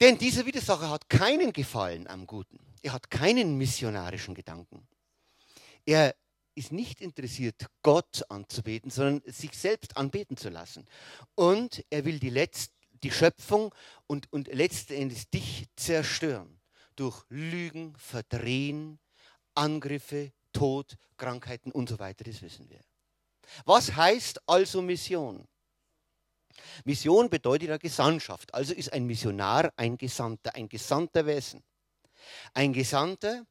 denn 0.00 0.16
dieser 0.16 0.46
Widersacher 0.46 0.90
hat 0.90 1.08
keinen 1.08 1.52
Gefallen 1.52 2.06
am 2.06 2.24
Guten. 2.24 2.60
Er 2.82 2.92
hat 2.92 3.10
keinen 3.10 3.58
missionarischen 3.58 4.36
Gedanken. 4.36 4.86
Er 5.84 6.14
ist 6.56 6.72
nicht 6.72 7.00
interessiert, 7.00 7.66
Gott 7.82 8.24
anzubeten, 8.28 8.90
sondern 8.90 9.22
sich 9.32 9.52
selbst 9.52 9.96
anbeten 9.96 10.36
zu 10.36 10.48
lassen. 10.48 10.84
Und 11.34 11.84
er 11.90 12.04
will 12.04 12.18
die, 12.18 12.30
Letz-, 12.30 12.70
die 13.02 13.10
Schöpfung 13.10 13.74
und, 14.06 14.32
und 14.32 14.48
letzten 14.48 14.94
Endes 14.94 15.30
dich 15.30 15.66
zerstören. 15.76 16.60
Durch 16.96 17.24
Lügen, 17.28 17.94
Verdrehen, 17.98 18.98
Angriffe, 19.54 20.32
Tod, 20.52 20.96
Krankheiten 21.18 21.70
und 21.70 21.88
so 21.88 21.98
weiter. 21.98 22.24
Das 22.24 22.40
wissen 22.40 22.68
wir. 22.70 22.80
Was 23.64 23.94
heißt 23.94 24.40
also 24.48 24.82
Mission? 24.82 25.46
Mission 26.84 27.28
bedeutet 27.28 27.68
ja 27.68 27.76
Gesandtschaft. 27.76 28.52
Also 28.54 28.72
ist 28.72 28.92
ein 28.92 29.04
Missionar 29.04 29.72
ein 29.76 29.96
Gesandter, 29.98 30.54
ein 30.54 30.68
Gesandter 30.68 31.26
Wesen. 31.26 31.62
Ein 32.54 32.72
Gesandter, 32.72 33.44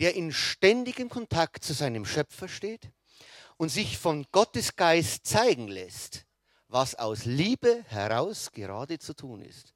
der 0.00 0.14
in 0.14 0.32
ständigem 0.32 1.10
Kontakt 1.10 1.62
zu 1.62 1.74
seinem 1.74 2.06
Schöpfer 2.06 2.48
steht 2.48 2.90
und 3.58 3.68
sich 3.68 3.98
von 3.98 4.26
Gottes 4.32 4.74
Geist 4.74 5.26
zeigen 5.26 5.68
lässt, 5.68 6.24
was 6.68 6.94
aus 6.94 7.26
Liebe 7.26 7.84
heraus 7.86 8.50
gerade 8.52 8.98
zu 8.98 9.14
tun 9.14 9.42
ist. 9.42 9.74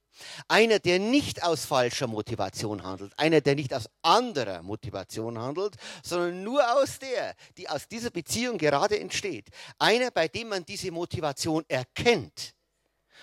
Einer, 0.48 0.78
der 0.78 0.98
nicht 0.98 1.42
aus 1.42 1.66
falscher 1.66 2.06
Motivation 2.06 2.84
handelt, 2.84 3.18
einer, 3.18 3.40
der 3.40 3.56
nicht 3.56 3.74
aus 3.74 3.88
anderer 4.00 4.62
Motivation 4.62 5.38
handelt, 5.38 5.76
sondern 6.02 6.42
nur 6.42 6.74
aus 6.80 6.98
der, 7.00 7.34
die 7.58 7.68
aus 7.68 7.88
dieser 7.88 8.10
Beziehung 8.10 8.56
gerade 8.56 8.98
entsteht. 8.98 9.48
Einer, 9.78 10.10
bei 10.10 10.28
dem 10.28 10.48
man 10.48 10.64
diese 10.64 10.90
Motivation 10.90 11.64
erkennt 11.68 12.54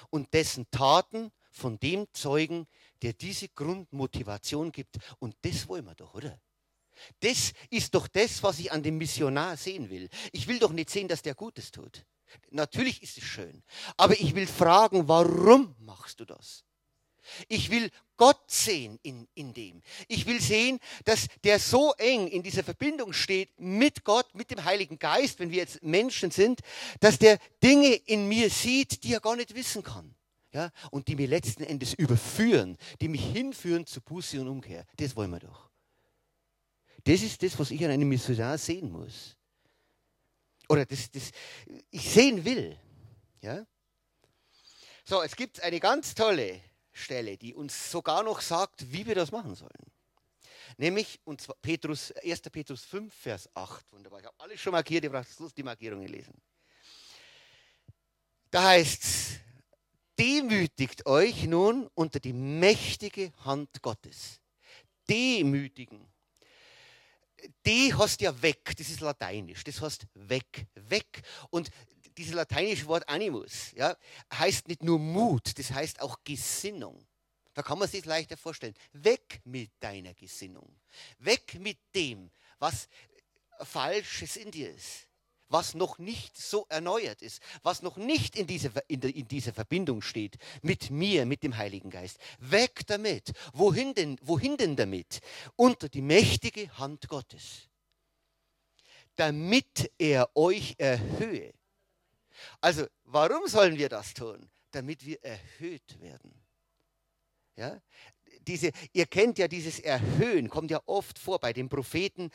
und 0.09 0.31
dessen 0.33 0.69
Taten 0.69 1.31
von 1.49 1.79
dem 1.79 2.07
zeugen, 2.13 2.67
der 3.01 3.13
diese 3.13 3.47
Grundmotivation 3.49 4.71
gibt. 4.71 4.97
Und 5.19 5.35
das 5.41 5.67
wollen 5.67 5.85
wir 5.85 5.95
doch, 5.95 6.13
oder? 6.13 6.39
Das 7.19 7.53
ist 7.69 7.93
doch 7.95 8.07
das, 8.07 8.41
was 8.43 8.59
ich 8.59 8.71
an 8.71 8.83
dem 8.83 8.97
Missionar 8.97 9.57
sehen 9.57 9.89
will. 9.89 10.09
Ich 10.31 10.47
will 10.47 10.59
doch 10.59 10.71
nicht 10.71 10.89
sehen, 10.89 11.07
dass 11.07 11.21
der 11.21 11.35
Gutes 11.35 11.71
tut. 11.71 12.05
Natürlich 12.49 13.01
ist 13.03 13.17
es 13.17 13.23
schön. 13.23 13.63
Aber 13.97 14.19
ich 14.19 14.35
will 14.35 14.47
fragen, 14.47 15.07
warum 15.07 15.75
machst 15.79 16.19
du 16.19 16.25
das? 16.25 16.63
Ich 17.47 17.69
will 17.69 17.89
Gott 18.17 18.49
sehen 18.49 18.99
in, 19.03 19.27
in 19.33 19.53
dem. 19.53 19.81
Ich 20.07 20.25
will 20.25 20.41
sehen, 20.41 20.79
dass 21.05 21.27
der 21.43 21.59
so 21.59 21.93
eng 21.93 22.27
in 22.27 22.43
dieser 22.43 22.63
Verbindung 22.63 23.13
steht 23.13 23.59
mit 23.59 24.03
Gott, 24.03 24.33
mit 24.35 24.51
dem 24.51 24.63
Heiligen 24.63 24.99
Geist, 24.99 25.39
wenn 25.39 25.51
wir 25.51 25.57
jetzt 25.57 25.83
Menschen 25.83 26.31
sind, 26.31 26.61
dass 26.99 27.19
der 27.19 27.39
Dinge 27.63 27.93
in 27.93 28.27
mir 28.27 28.49
sieht, 28.49 29.03
die 29.03 29.13
er 29.13 29.19
gar 29.19 29.35
nicht 29.35 29.55
wissen 29.55 29.83
kann. 29.83 30.15
Ja, 30.53 30.69
und 30.89 31.07
die 31.07 31.15
mir 31.15 31.27
letzten 31.27 31.63
Endes 31.63 31.93
überführen, 31.93 32.77
die 32.99 33.07
mich 33.07 33.23
hinführen 33.23 33.85
zu 33.85 34.01
Buße 34.01 34.41
und 34.41 34.49
Umkehr. 34.49 34.85
Das 34.97 35.15
wollen 35.15 35.31
wir 35.31 35.39
doch. 35.39 35.70
Das 37.03 37.21
ist 37.21 37.41
das, 37.41 37.57
was 37.57 37.71
ich 37.71 37.83
an 37.83 37.91
einem 37.91 38.09
Missionar 38.09 38.57
sehen 38.57 38.91
muss. 38.91 39.35
Oder 40.69 40.85
das, 40.85 41.11
das 41.11 41.31
ich 41.89 42.09
sehen 42.09 42.45
will. 42.45 42.77
Ja? 43.41 43.65
So, 45.03 45.21
es 45.21 45.35
gibt 45.35 45.61
eine 45.61 45.79
ganz 45.79 46.13
tolle 46.13 46.61
Stelle, 46.93 47.37
die 47.37 47.53
uns 47.53 47.91
sogar 47.91 48.23
noch 48.23 48.41
sagt, 48.41 48.91
wie 48.91 49.05
wir 49.05 49.15
das 49.15 49.31
machen 49.31 49.55
sollen. 49.55 49.91
Nämlich, 50.77 51.19
und 51.25 51.41
zwar 51.41 51.55
Petrus, 51.61 52.11
1. 52.11 52.41
Petrus 52.43 52.83
5, 52.85 53.13
Vers 53.13 53.49
8. 53.55 53.91
Wunderbar, 53.91 54.19
ich 54.19 54.25
habe 54.25 54.39
alles 54.39 54.59
schon 54.59 54.71
markiert, 54.71 55.03
ihr 55.03 55.09
braucht 55.09 55.57
die 55.57 55.63
Markierungen 55.63 56.07
lesen. 56.07 56.33
Da 58.49 58.63
heißt 58.63 59.03
es, 59.03 59.39
demütigt 60.17 61.05
euch 61.05 61.43
nun 61.43 61.89
unter 61.93 62.19
die 62.19 62.33
mächtige 62.33 63.31
Hand 63.43 63.81
Gottes. 63.81 64.39
Demütigen. 65.09 66.10
De 67.65 67.93
heißt 67.93 68.21
ja 68.21 68.41
weg, 68.41 68.73
das 68.77 68.89
ist 68.89 69.01
lateinisch, 69.01 69.63
das 69.63 69.81
heißt 69.81 70.05
weg, 70.13 70.67
weg. 70.75 71.21
Und 71.49 71.69
dieses 72.17 72.33
lateinische 72.33 72.87
Wort 72.87 73.07
animus 73.07 73.71
ja, 73.73 73.95
heißt 74.33 74.67
nicht 74.67 74.83
nur 74.83 74.99
Mut, 74.99 75.57
das 75.57 75.71
heißt 75.71 76.01
auch 76.01 76.17
Gesinnung. 76.23 77.05
Da 77.53 77.63
kann 77.63 77.79
man 77.79 77.89
sich 77.89 78.05
leichter 78.05 78.37
vorstellen. 78.37 78.75
Weg 78.93 79.41
mit 79.43 79.71
deiner 79.79 80.13
Gesinnung. 80.13 80.79
Weg 81.19 81.59
mit 81.59 81.79
dem, 81.93 82.31
was 82.59 82.87
Falsches 83.59 84.37
in 84.37 84.51
dir 84.51 84.73
ist. 84.73 85.07
Was 85.51 85.73
noch 85.75 85.99
nicht 85.99 86.37
so 86.37 86.65
erneuert 86.69 87.21
ist. 87.21 87.41
Was 87.61 87.81
noch 87.81 87.97
nicht 87.97 88.35
in 88.35 88.47
dieser, 88.47 88.71
in, 88.89 89.01
in 89.01 89.27
dieser 89.27 89.53
Verbindung 89.53 90.01
steht 90.01 90.37
mit 90.61 90.89
mir, 90.89 91.25
mit 91.25 91.43
dem 91.43 91.57
Heiligen 91.57 91.89
Geist. 91.89 92.17
Weg 92.39 92.87
damit. 92.87 93.31
Wohin 93.53 93.93
denn, 93.93 94.17
wohin 94.21 94.57
denn 94.57 94.75
damit? 94.75 95.19
Unter 95.55 95.89
die 95.89 96.01
mächtige 96.01 96.75
Hand 96.77 97.07
Gottes. 97.07 97.69
Damit 99.15 99.91
er 99.97 100.35
euch 100.35 100.75
erhöhe 100.77 101.53
also, 102.59 102.85
warum 103.05 103.47
sollen 103.47 103.77
wir 103.77 103.89
das 103.89 104.13
tun? 104.13 104.49
Damit 104.71 105.05
wir 105.05 105.23
erhöht 105.23 105.99
werden. 106.01 106.33
Ja? 107.55 107.81
Diese, 108.41 108.71
ihr 108.93 109.05
kennt 109.05 109.37
ja 109.37 109.47
dieses 109.47 109.79
Erhöhen, 109.79 110.49
kommt 110.49 110.71
ja 110.71 110.81
oft 110.85 111.19
vor 111.19 111.39
bei 111.39 111.53
den 111.53 111.69
Propheten, 111.69 112.31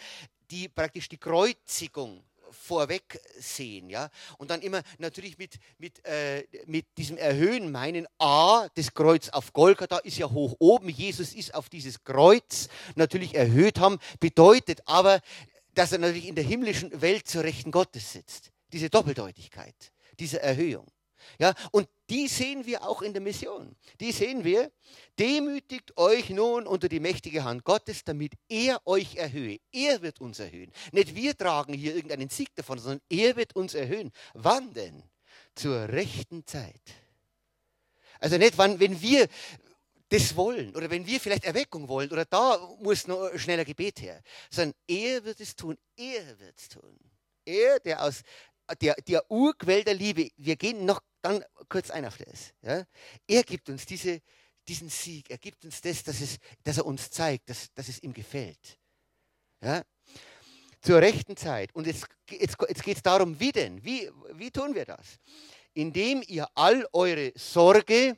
die 0.50 0.68
praktisch 0.68 1.09
die 1.09 1.18
Kreuzigung 1.18 2.22
vorweg 2.57 3.21
sehen. 3.38 3.90
Ja? 3.90 4.11
Und 4.38 4.51
dann 4.51 4.62
immer 4.62 4.83
natürlich 4.99 5.38
mit, 5.38 5.59
mit, 5.79 6.05
äh, 6.05 6.45
mit 6.66 6.87
diesem 6.99 7.16
Erhöhen 7.16 7.71
meinen, 7.71 8.07
A, 8.19 8.69
das 8.75 8.95
Kreuz 8.95 9.29
auf 9.29 9.53
Golgatha 9.53 9.99
ist 9.99 10.19
ja 10.19 10.31
hoch 10.31 10.55
oben, 10.59 10.88
Jesus 10.88 11.35
ist 11.35 11.55
auf 11.55 11.69
dieses 11.69 12.05
Kreuz 12.05 12.69
natürlich 12.95 13.35
erhöht 13.35 13.79
haben, 13.79 13.99
bedeutet 14.21 14.81
aber, 14.87 15.21
dass 15.75 15.92
er 15.92 15.99
natürlich 15.99 16.27
in 16.27 16.35
der 16.35 16.45
himmlischen 16.45 17.01
Welt 17.01 17.29
zur 17.29 17.45
Rechten 17.45 17.71
Gottes 17.71 18.12
sitzt. 18.12 18.51
Diese 18.73 18.90
Doppeldeutigkeit, 18.90 19.75
diese 20.19 20.40
Erhöhung. 20.40 20.87
Ja, 21.38 21.55
und 21.71 21.88
die 22.09 22.29
sehen 22.29 22.66
wir 22.66 22.83
auch 22.83 23.03
in 23.03 23.12
der 23.12 23.23
Mission. 23.23 23.75
Die 24.01 24.12
sehen 24.12 24.45
wir. 24.45 24.71
Demütigt 25.19 25.97
euch 25.97 26.31
nun 26.31 26.66
unter 26.66 26.88
die 26.88 27.01
mächtige 27.01 27.42
Hand 27.42 27.64
Gottes, 27.64 28.05
damit 28.05 28.35
er 28.49 28.81
euch 28.87 29.16
erhöhe. 29.16 29.59
Er 29.73 30.03
wird 30.03 30.21
uns 30.21 30.38
erhöhen. 30.38 30.73
Nicht 30.92 31.14
wir 31.14 31.37
tragen 31.37 31.73
hier 31.73 31.97
irgendeinen 31.97 32.29
Sieg 32.29 32.55
davon, 32.55 32.79
sondern 32.79 33.01
er 33.09 33.35
wird 33.37 33.57
uns 33.57 33.75
erhöhen. 33.75 34.12
Wann 34.35 34.73
denn? 34.73 35.03
Zur 35.55 35.88
rechten 35.88 36.47
Zeit. 36.47 36.83
Also 38.21 38.38
nicht 38.38 38.57
wann, 38.57 38.79
wenn 38.79 39.01
wir 39.01 39.29
das 40.09 40.37
wollen 40.37 40.75
oder 40.77 40.88
wenn 40.90 41.07
wir 41.07 41.19
vielleicht 41.19 41.45
Erweckung 41.45 41.88
wollen 41.88 42.11
oder 42.11 42.25
da 42.25 42.59
muss 42.81 43.07
noch 43.07 43.37
schneller 43.37 43.64
Gebet 43.64 44.01
her, 44.01 44.23
sondern 44.51 44.75
er 44.87 45.25
wird 45.25 45.40
es 45.40 45.57
tun. 45.57 45.77
Er 45.97 46.38
wird 46.38 46.59
es 46.59 46.69
tun. 46.69 46.99
Er, 47.45 47.81
der 47.81 48.03
aus 48.03 48.23
der, 48.74 48.94
der 48.94 49.31
Urquell 49.31 49.85
der 49.85 49.94
Liebe, 49.94 50.31
wir 50.37 50.57
gehen 50.57 50.85
noch 50.85 51.00
dann 51.22 51.44
kurz 51.68 51.90
ein 51.90 52.05
auf 52.05 52.18
das. 52.18 52.52
Ja? 52.62 52.85
Er 53.26 53.42
gibt 53.42 53.68
uns 53.68 53.87
diese, 53.87 54.20
diesen 54.66 54.88
Sieg, 54.88 55.31
er 55.31 55.38
gibt 55.38 55.64
uns 55.64 55.81
das, 55.81 56.02
dass, 56.02 56.20
es, 56.20 56.38
dass 56.62 56.79
er 56.79 56.87
uns 56.87 57.11
zeigt, 57.11 57.48
dass, 57.50 57.72
dass 57.74 57.88
es 57.88 58.02
ihm 58.02 58.12
gefällt. 58.12 58.79
Ja? 59.62 59.83
Zur 60.81 61.00
rechten 61.00 61.37
Zeit. 61.37 61.74
Und 61.74 61.87
jetzt, 61.87 62.07
jetzt, 62.31 62.57
jetzt 62.68 62.83
geht 62.83 62.96
es 62.96 63.02
darum, 63.02 63.38
wie 63.40 63.52
denn? 63.52 63.85
Wie, 63.85 64.11
wie 64.35 64.50
tun 64.50 64.74
wir 64.74 64.85
das? 64.85 65.18
Indem 65.74 66.22
ihr 66.26 66.48
all 66.55 66.87
eure 66.92 67.33
Sorge, 67.35 68.16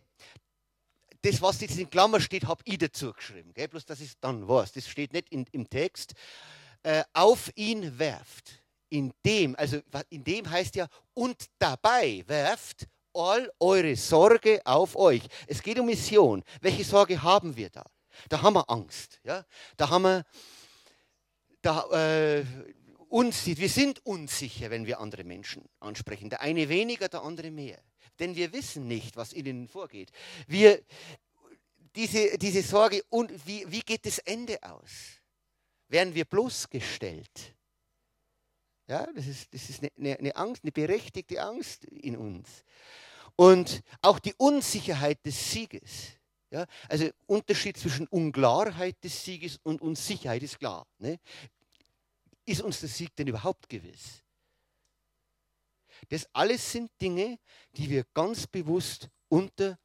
das, 1.22 1.42
was 1.42 1.60
jetzt 1.60 1.78
in 1.78 1.90
Klammer 1.90 2.20
steht, 2.20 2.44
habe 2.46 2.62
ich 2.64 2.78
dazu 2.78 3.12
geschrieben. 3.12 3.52
Gell? 3.52 3.68
Bloß, 3.68 3.86
dass 3.86 4.00
ich 4.00 4.12
dann 4.20 4.46
was. 4.46 4.72
Das 4.72 4.86
steht 4.86 5.12
nicht 5.12 5.30
in, 5.30 5.46
im 5.52 5.68
Text. 5.68 6.14
Äh, 6.82 7.04
auf 7.12 7.50
ihn 7.56 7.98
werft. 7.98 8.62
In 8.90 9.12
dem, 9.24 9.54
also 9.56 9.80
in 10.08 10.24
dem 10.24 10.48
heißt 10.48 10.76
ja, 10.76 10.86
und 11.14 11.46
dabei 11.58 12.24
werft 12.26 12.86
all 13.12 13.50
eure 13.60 13.96
Sorge 13.96 14.60
auf 14.64 14.96
euch. 14.96 15.22
Es 15.46 15.62
geht 15.62 15.78
um 15.78 15.86
Mission. 15.86 16.42
Welche 16.60 16.84
Sorge 16.84 17.22
haben 17.22 17.56
wir 17.56 17.70
da? 17.70 17.84
Da 18.28 18.42
haben 18.42 18.54
wir 18.54 18.68
Angst. 18.70 19.20
Ja? 19.24 19.44
Da 19.76 19.90
haben 19.90 20.02
wir 20.02 20.24
da, 21.60 22.38
äh, 22.38 22.44
unsicher. 23.08 23.60
Wir 23.60 23.68
sind 23.68 24.04
unsicher, 24.04 24.70
wenn 24.70 24.86
wir 24.86 25.00
andere 25.00 25.24
Menschen 25.24 25.68
ansprechen. 25.80 26.30
Der 26.30 26.40
eine 26.40 26.68
weniger, 26.68 27.08
der 27.08 27.22
andere 27.22 27.50
mehr. 27.50 27.80
Denn 28.18 28.36
wir 28.36 28.52
wissen 28.52 28.88
nicht, 28.88 29.16
was 29.16 29.32
ihnen 29.32 29.68
vorgeht. 29.68 30.10
Wir, 30.46 30.82
diese, 31.94 32.36
diese 32.38 32.62
Sorge, 32.62 33.02
und 33.08 33.32
wie, 33.46 33.70
wie 33.70 33.80
geht 33.80 34.06
das 34.06 34.18
Ende 34.18 34.58
aus? 34.62 35.20
Werden 35.88 36.14
wir 36.14 36.24
bloßgestellt? 36.24 37.56
Ja, 38.88 39.06
das 39.14 39.26
ist, 39.26 39.52
das 39.52 39.68
ist 39.68 39.82
eine, 39.82 40.18
eine 40.18 40.34
Angst, 40.34 40.64
eine 40.64 40.72
berechtigte 40.72 41.42
Angst 41.42 41.84
in 41.84 42.16
uns. 42.16 42.64
Und 43.36 43.82
auch 44.00 44.18
die 44.18 44.34
Unsicherheit 44.34 45.24
des 45.24 45.52
Sieges. 45.52 46.12
Ja, 46.50 46.66
also 46.88 47.10
Unterschied 47.26 47.76
zwischen 47.76 48.06
Unklarheit 48.06 48.96
des 49.04 49.22
Sieges 49.22 49.60
und 49.62 49.82
Unsicherheit 49.82 50.42
ist 50.42 50.58
klar. 50.58 50.86
Ne? 50.98 51.20
Ist 52.46 52.62
uns 52.62 52.80
der 52.80 52.88
Sieg 52.88 53.14
denn 53.16 53.26
überhaupt 53.26 53.68
gewiss? 53.68 54.24
Das 56.08 56.26
alles 56.32 56.72
sind 56.72 56.90
Dinge, 57.02 57.38
die 57.72 57.90
wir 57.90 58.04
ganz 58.14 58.46
bewusst 58.46 59.10
unter, 59.28 59.78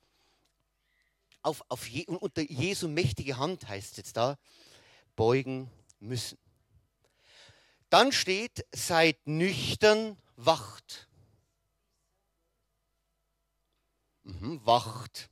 auf, 1.42 1.62
auf 1.68 1.88
Je, 1.90 2.06
unter 2.06 2.42
Jesu 2.42 2.88
mächtige 2.88 3.38
Hand, 3.38 3.68
heißt 3.68 3.92
es 3.92 3.98
jetzt 3.98 4.16
da, 4.16 4.38
beugen 5.18 5.70
müssen. 6.00 6.38
Dann 7.94 8.12
steht, 8.12 8.66
seid 8.72 9.20
nüchtern, 9.28 10.18
wacht. 10.36 11.08
Mhm, 14.24 14.60
wacht. 14.66 15.30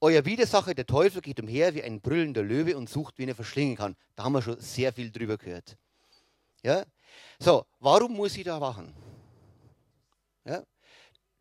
Euer 0.00 0.24
Widersacher, 0.24 0.74
der 0.74 0.84
Teufel, 0.84 1.22
geht 1.22 1.38
umher 1.38 1.74
wie 1.74 1.82
ein 1.84 2.00
brüllender 2.00 2.42
Löwe 2.42 2.76
und 2.76 2.90
sucht, 2.90 3.18
wen 3.18 3.28
er 3.28 3.36
verschlingen 3.36 3.76
kann. 3.76 3.96
Da 4.16 4.24
haben 4.24 4.32
wir 4.32 4.42
schon 4.42 4.58
sehr 4.58 4.92
viel 4.92 5.12
drüber 5.12 5.38
gehört. 5.38 5.76
Ja? 6.64 6.84
So, 7.38 7.66
warum 7.78 8.14
muss 8.14 8.36
ich 8.36 8.42
da 8.42 8.60
wachen? 8.60 8.92
Ja? 10.44 10.64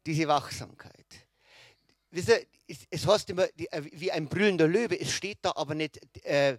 Diese 0.06 0.28
Wachsamkeit. 0.28 1.26
Wisst 2.12 2.30
ihr, 2.30 2.46
es 2.90 3.08
heißt 3.08 3.30
immer 3.30 3.48
äh, 3.58 3.84
wie 3.92 4.12
ein 4.12 4.28
brüllender 4.28 4.68
Löwe, 4.68 5.00
es 5.00 5.12
steht 5.12 5.40
da 5.42 5.54
aber 5.56 5.76
nicht, 5.76 6.00
äh, 6.26 6.58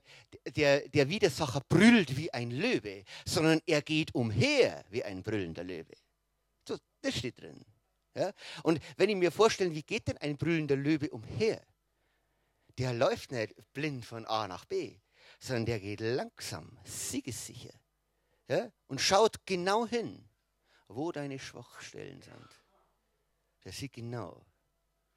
der, 0.57 0.89
der 0.89 1.09
Widersacher 1.09 1.61
brüllt 1.69 2.17
wie 2.17 2.33
ein 2.33 2.51
Löwe, 2.51 3.05
sondern 3.25 3.61
er 3.67 3.83
geht 3.83 4.15
umher 4.15 4.85
wie 4.91 5.05
ein 5.05 5.23
brüllender 5.23 5.65
Löwe. 5.65 5.95
So, 6.67 6.77
das 7.01 7.17
steht 7.17 7.41
drin. 7.41 7.65
Ja? 8.15 8.33
Und 8.63 8.81
wenn 8.97 9.11
ich 9.11 9.17
mir 9.17 9.33
vorstelle, 9.33 9.75
wie 9.75 9.83
geht 9.83 10.09
denn 10.09 10.19
ein 10.19 10.37
brüllender 10.37 10.77
Löwe 10.77 11.11
umher? 11.11 11.65
Der 12.79 12.93
läuft 12.93 13.33
nicht 13.33 13.55
blind 13.73 14.05
von 14.05 14.27
A 14.27 14.49
nach 14.49 14.65
B, 14.65 14.99
sondern 15.41 15.67
der 15.67 15.81
geht 15.81 16.01
langsam, 16.01 16.79
siegessicher 16.85 17.75
ja? 18.49 18.71
und 18.87 19.01
schaut 19.01 19.45
genau 19.47 19.87
hin, 19.87 20.29
wo 20.89 21.13
deine 21.13 21.39
Schwachstellen 21.39 22.23
sind. 22.23 22.49
Der 23.65 23.73
sieht 23.73 23.93
genau 23.93 24.45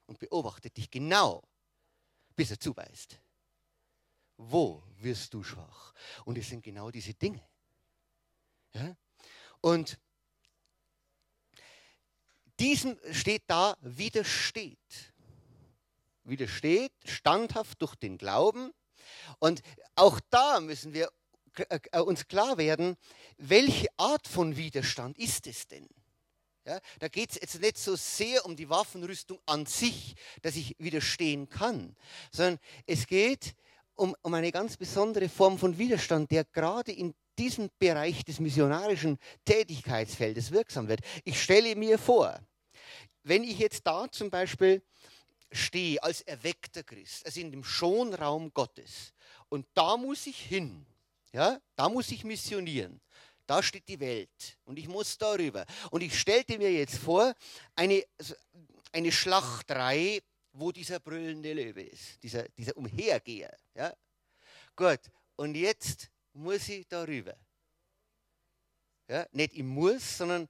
und 0.06 0.18
beobachtet 0.18 0.76
dich 0.76 0.90
genau, 0.90 1.42
bis 2.34 2.50
er 2.50 2.60
zubeißt. 2.60 3.20
Wo 4.38 4.82
wirst 4.98 5.32
du 5.34 5.42
schwach? 5.42 5.94
Und 6.24 6.38
es 6.38 6.48
sind 6.48 6.62
genau 6.62 6.90
diese 6.90 7.14
Dinge. 7.14 7.42
Ja? 8.72 8.96
Und 9.60 9.98
diesem 12.58 12.98
steht 13.12 13.44
da, 13.46 13.76
widersteht. 13.80 15.14
Widersteht, 16.24 16.92
standhaft 17.04 17.80
durch 17.80 17.94
den 17.94 18.18
Glauben. 18.18 18.72
Und 19.38 19.62
auch 19.94 20.20
da 20.30 20.60
müssen 20.60 20.92
wir 20.92 21.10
äh, 21.68 22.00
uns 22.00 22.28
klar 22.28 22.58
werden, 22.58 22.96
welche 23.38 23.88
Art 23.96 24.26
von 24.26 24.56
Widerstand 24.56 25.18
ist 25.18 25.46
es 25.46 25.66
denn? 25.66 25.88
Ja, 26.66 26.80
da 26.98 27.06
geht 27.06 27.30
es 27.30 27.36
jetzt 27.40 27.60
nicht 27.60 27.78
so 27.78 27.94
sehr 27.94 28.44
um 28.44 28.56
die 28.56 28.68
Waffenrüstung 28.68 29.38
an 29.46 29.66
sich, 29.66 30.16
dass 30.42 30.56
ich 30.56 30.74
widerstehen 30.80 31.48
kann, 31.48 31.94
sondern 32.32 32.58
es 32.86 33.06
geht 33.06 33.54
um, 33.94 34.16
um 34.22 34.34
eine 34.34 34.50
ganz 34.50 34.76
besondere 34.76 35.28
Form 35.28 35.58
von 35.58 35.78
Widerstand, 35.78 36.32
der 36.32 36.44
gerade 36.44 36.90
in 36.90 37.14
diesem 37.38 37.70
Bereich 37.78 38.24
des 38.24 38.40
missionarischen 38.40 39.18
Tätigkeitsfeldes 39.44 40.50
wirksam 40.50 40.88
wird. 40.88 41.02
Ich 41.22 41.40
stelle 41.40 41.76
mir 41.76 41.98
vor, 41.98 42.36
wenn 43.22 43.44
ich 43.44 43.60
jetzt 43.60 43.86
da 43.86 44.10
zum 44.10 44.30
Beispiel 44.30 44.82
stehe 45.52 46.02
als 46.02 46.22
erweckter 46.22 46.82
Christ, 46.82 47.24
also 47.26 47.38
in 47.38 47.52
dem 47.52 47.62
Schonraum 47.62 48.52
Gottes, 48.52 49.12
und 49.48 49.68
da 49.74 49.96
muss 49.96 50.26
ich 50.26 50.40
hin, 50.40 50.84
ja, 51.32 51.60
da 51.76 51.88
muss 51.88 52.10
ich 52.10 52.24
missionieren, 52.24 53.00
da 53.46 53.62
steht 53.62 53.88
die 53.88 54.00
Welt 54.00 54.58
und 54.64 54.78
ich 54.78 54.88
muss 54.88 55.16
darüber. 55.18 55.64
Und 55.90 56.02
ich 56.02 56.18
stellte 56.18 56.58
mir 56.58 56.72
jetzt 56.72 56.98
vor, 56.98 57.34
eine, 57.74 58.04
eine 58.92 59.12
Schlachtreihe, 59.12 60.22
wo 60.52 60.72
dieser 60.72 61.00
brüllende 61.00 61.52
Löwe 61.52 61.82
ist, 61.82 62.22
dieser, 62.22 62.48
dieser 62.50 62.76
Umhergeher. 62.76 63.56
Ja? 63.74 63.94
Gut, 64.74 65.00
und 65.36 65.54
jetzt 65.54 66.10
muss 66.32 66.68
ich 66.68 66.86
darüber. 66.88 67.36
Ja? 69.08 69.26
Nicht 69.32 69.54
ich 69.54 69.62
muss, 69.62 70.18
sondern 70.18 70.48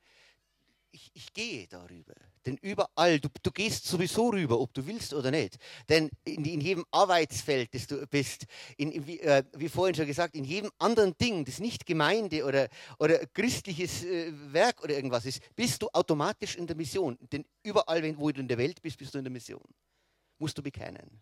ich, 0.91 1.11
ich 1.13 1.33
gehe 1.33 1.67
darüber. 1.67 2.15
Denn 2.47 2.57
überall, 2.59 3.19
du, 3.19 3.29
du 3.43 3.51
gehst 3.51 3.87
sowieso 3.87 4.29
rüber, 4.29 4.61
ob 4.61 4.73
du 4.73 4.87
willst 4.87 5.13
oder 5.13 5.33
nicht. 5.33 5.57
Denn 5.89 6.11
in, 6.25 6.45
in 6.45 6.61
jedem 6.61 6.87
Arbeitsfeld, 6.93 7.75
das 7.75 7.89
du 7.89 8.07
bist, 8.07 8.47
in, 8.77 8.93
in, 8.93 9.07
wie, 9.07 9.19
äh, 9.19 9.43
wie, 9.55 9.69
vorhin 9.69 9.97
schon 9.97 10.07
gesagt, 10.07 10.37
in 10.37 10.45
jedem 10.45 10.71
anderen 10.79 11.19
Ding, 11.19 11.45
das 11.45 11.59
nicht 11.59 11.85
Gemeinde 11.85 12.45
oder, 12.45 12.69
oder 13.01 13.27
christliches 13.27 14.05
äh, 14.05 14.33
Werk 14.53 14.83
oder 14.85 14.95
irgendwas 14.95 15.27
ist, 15.27 15.41
bist 15.57 15.83
du 15.83 15.89
automatisch 15.93 16.55
in 16.55 16.69
der 16.69 16.77
Mission. 16.77 17.19
Denn 17.33 17.45
überall, 17.65 18.01
wenn, 18.05 18.17
wo 18.17 18.31
du 18.31 18.41
in 18.41 18.49
der 18.49 18.59
Welt 18.59 18.81
bist, 18.81 18.97
bist 18.97 19.13
du 19.13 19.19
in 19.19 19.25
der 19.25 19.33
Mission. 19.33 19.65
Musst 20.39 20.57
du 20.57 20.63
bekennen. 20.63 21.21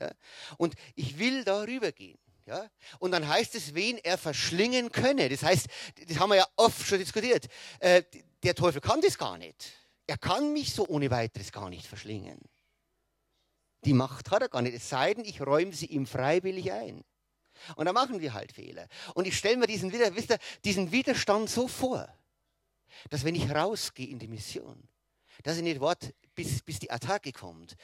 Ja? 0.00 0.10
Und 0.58 0.74
ich 0.96 1.16
will 1.16 1.44
darüber 1.44 1.92
gehen. 1.92 2.18
Ja? 2.44 2.68
Und 2.98 3.12
dann 3.12 3.28
heißt 3.28 3.54
es, 3.54 3.72
wen 3.74 3.98
er 3.98 4.18
verschlingen 4.18 4.90
könne. 4.90 5.28
Das 5.28 5.44
heißt, 5.44 5.68
das 6.08 6.18
haben 6.18 6.30
wir 6.30 6.36
ja 6.36 6.46
oft 6.56 6.84
schon 6.84 6.98
diskutiert. 6.98 7.46
Äh, 7.78 8.02
der 8.42 8.56
Teufel 8.56 8.80
kann 8.80 9.00
das 9.00 9.16
gar 9.16 9.38
nicht. 9.38 9.72
Er 10.06 10.18
kann 10.18 10.52
mich 10.52 10.72
so 10.72 10.86
ohne 10.86 11.10
weiteres 11.10 11.52
gar 11.52 11.68
nicht 11.68 11.86
verschlingen. 11.86 12.40
Die 13.84 13.92
Macht 13.92 14.30
hat 14.30 14.42
er 14.42 14.48
gar 14.48 14.62
nicht, 14.62 14.74
es 14.74 14.88
sei 14.88 15.14
denn, 15.14 15.24
ich 15.24 15.40
räume 15.40 15.72
sie 15.72 15.86
ihm 15.86 16.06
freiwillig 16.06 16.72
ein. 16.72 17.04
Und 17.76 17.86
da 17.86 17.92
machen 17.92 18.20
wir 18.20 18.34
halt 18.34 18.52
Fehler. 18.52 18.86
Und 19.14 19.26
ich 19.26 19.36
stelle 19.36 19.56
mir 19.56 19.66
diesen, 19.66 19.90
ihr, 19.92 20.12
diesen 20.64 20.92
Widerstand 20.92 21.48
so 21.48 21.68
vor, 21.68 22.08
dass 23.10 23.24
wenn 23.24 23.34
ich 23.34 23.50
rausgehe 23.50 24.08
in 24.08 24.18
die 24.18 24.28
Mission, 24.28 24.88
dass 25.42 25.56
ich 25.56 25.62
nicht 25.62 25.80
warte, 25.80 26.14
bis, 26.34 26.62
bis 26.62 26.78
die 26.78 26.90
Attacke 26.90 27.32
kommt, 27.32 27.76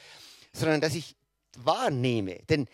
sondern 0.51 0.81
dass 0.81 0.95
ich 0.95 1.15
wahrnehme. 1.57 2.39
Denn 2.49 2.67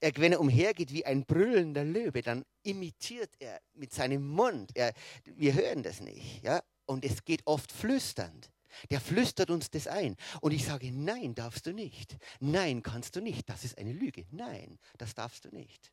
wenn 0.00 0.32
er 0.32 0.40
umhergeht 0.40 0.92
wie 0.92 1.04
ein 1.04 1.24
brüllender 1.24 1.84
Löwe, 1.84 2.22
dann 2.22 2.44
imitiert 2.62 3.30
er 3.38 3.60
mit 3.74 3.92
seinem 3.92 4.26
Mund. 4.26 4.70
Er, 4.74 4.92
wir 5.24 5.54
hören 5.54 5.82
das 5.82 6.00
nicht. 6.00 6.42
Ja? 6.42 6.62
Und 6.84 7.04
es 7.04 7.24
geht 7.24 7.42
oft 7.46 7.72
flüsternd. 7.72 8.50
Der 8.90 9.00
flüstert 9.00 9.50
uns 9.50 9.70
das 9.70 9.86
ein. 9.86 10.16
Und 10.40 10.52
ich 10.52 10.64
sage, 10.64 10.90
nein, 10.92 11.34
darfst 11.34 11.66
du 11.66 11.72
nicht. 11.72 12.16
Nein, 12.40 12.82
kannst 12.82 13.16
du 13.16 13.20
nicht. 13.20 13.48
Das 13.48 13.64
ist 13.64 13.78
eine 13.78 13.92
Lüge. 13.92 14.26
Nein, 14.30 14.78
das 14.98 15.14
darfst 15.14 15.44
du 15.44 15.48
nicht. 15.50 15.92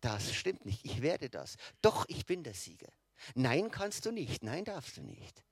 Das 0.00 0.34
stimmt 0.34 0.64
nicht. 0.64 0.84
Ich 0.84 1.02
werde 1.02 1.30
das. 1.30 1.56
Doch, 1.80 2.04
ich 2.08 2.26
bin 2.26 2.42
der 2.42 2.54
Sieger. 2.54 2.92
Nein, 3.34 3.70
kannst 3.70 4.04
du 4.06 4.10
nicht. 4.10 4.42
Nein, 4.42 4.64
darfst 4.64 4.96
du 4.96 5.02
nicht. 5.02 5.44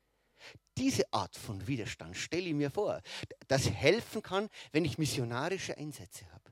Diese 0.76 1.12
Art 1.12 1.36
von 1.36 1.66
Widerstand 1.66 2.16
stelle 2.16 2.48
ich 2.48 2.54
mir 2.54 2.70
vor, 2.70 3.02
das 3.48 3.68
helfen 3.68 4.22
kann, 4.22 4.48
wenn 4.72 4.84
ich 4.84 4.98
missionarische 4.98 5.76
Einsätze 5.76 6.30
habe. 6.32 6.50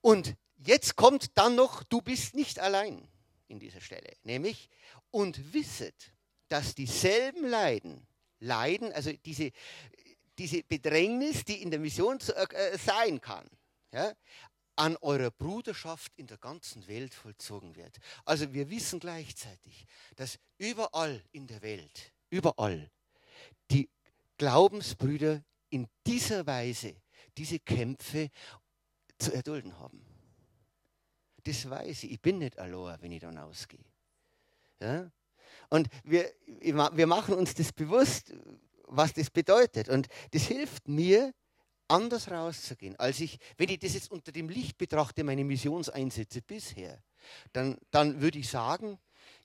Und 0.00 0.36
jetzt 0.56 0.96
kommt 0.96 1.36
dann 1.38 1.54
noch, 1.54 1.82
du 1.84 2.00
bist 2.00 2.34
nicht 2.34 2.58
allein 2.58 3.08
in 3.48 3.58
dieser 3.58 3.80
Stelle, 3.80 4.12
nämlich 4.22 4.68
und 5.10 5.52
wisset, 5.52 6.12
dass 6.48 6.74
dieselben 6.74 7.46
Leiden, 7.46 8.06
Leiden, 8.40 8.92
also 8.92 9.12
diese, 9.24 9.50
diese 10.38 10.62
Bedrängnis, 10.62 11.44
die 11.44 11.62
in 11.62 11.70
der 11.70 11.80
Mission 11.80 12.18
äh, 12.18 12.78
sein 12.78 13.20
kann, 13.20 13.46
ja, 13.92 14.12
an 14.76 14.96
eurer 14.98 15.30
Bruderschaft 15.30 16.12
in 16.16 16.26
der 16.26 16.36
ganzen 16.36 16.86
Welt 16.86 17.14
vollzogen 17.14 17.74
wird. 17.76 17.98
Also 18.24 18.52
wir 18.52 18.68
wissen 18.68 19.00
gleichzeitig, 19.00 19.86
dass 20.16 20.38
überall 20.58 21.22
in 21.32 21.46
der 21.46 21.62
Welt, 21.62 22.12
überall, 22.28 22.90
die 23.70 23.88
Glaubensbrüder 24.36 25.42
in 25.70 25.88
dieser 26.06 26.46
Weise 26.46 26.94
diese 27.36 27.58
Kämpfe 27.58 28.30
zu 29.18 29.32
erdulden 29.32 29.78
haben. 29.78 30.04
Das 31.42 31.68
weiß 31.68 32.04
ich. 32.04 32.12
Ich 32.12 32.20
bin 32.20 32.38
nicht 32.38 32.58
allein, 32.58 33.00
wenn 33.00 33.12
ich 33.12 33.20
dann 33.20 33.38
ausgehe. 33.38 33.84
Ja? 34.80 35.10
Und 35.68 35.88
wir, 36.04 36.30
wir 36.46 37.06
machen 37.06 37.34
uns 37.34 37.54
das 37.54 37.72
bewusst, 37.72 38.32
was 38.86 39.12
das 39.12 39.30
bedeutet. 39.30 39.88
Und 39.88 40.08
das 40.32 40.42
hilft 40.42 40.88
mir, 40.88 41.32
anders 41.88 42.30
rauszugehen, 42.30 42.96
als 42.96 43.20
ich, 43.20 43.38
wenn 43.56 43.68
ich 43.68 43.78
das 43.78 43.94
jetzt 43.94 44.10
unter 44.10 44.32
dem 44.32 44.48
Licht 44.48 44.78
betrachte, 44.78 45.24
meine 45.24 45.44
Missionseinsätze 45.44 46.42
bisher, 46.42 47.02
dann, 47.52 47.78
dann 47.90 48.20
würde 48.20 48.38
ich 48.38 48.48
sagen, 48.48 48.98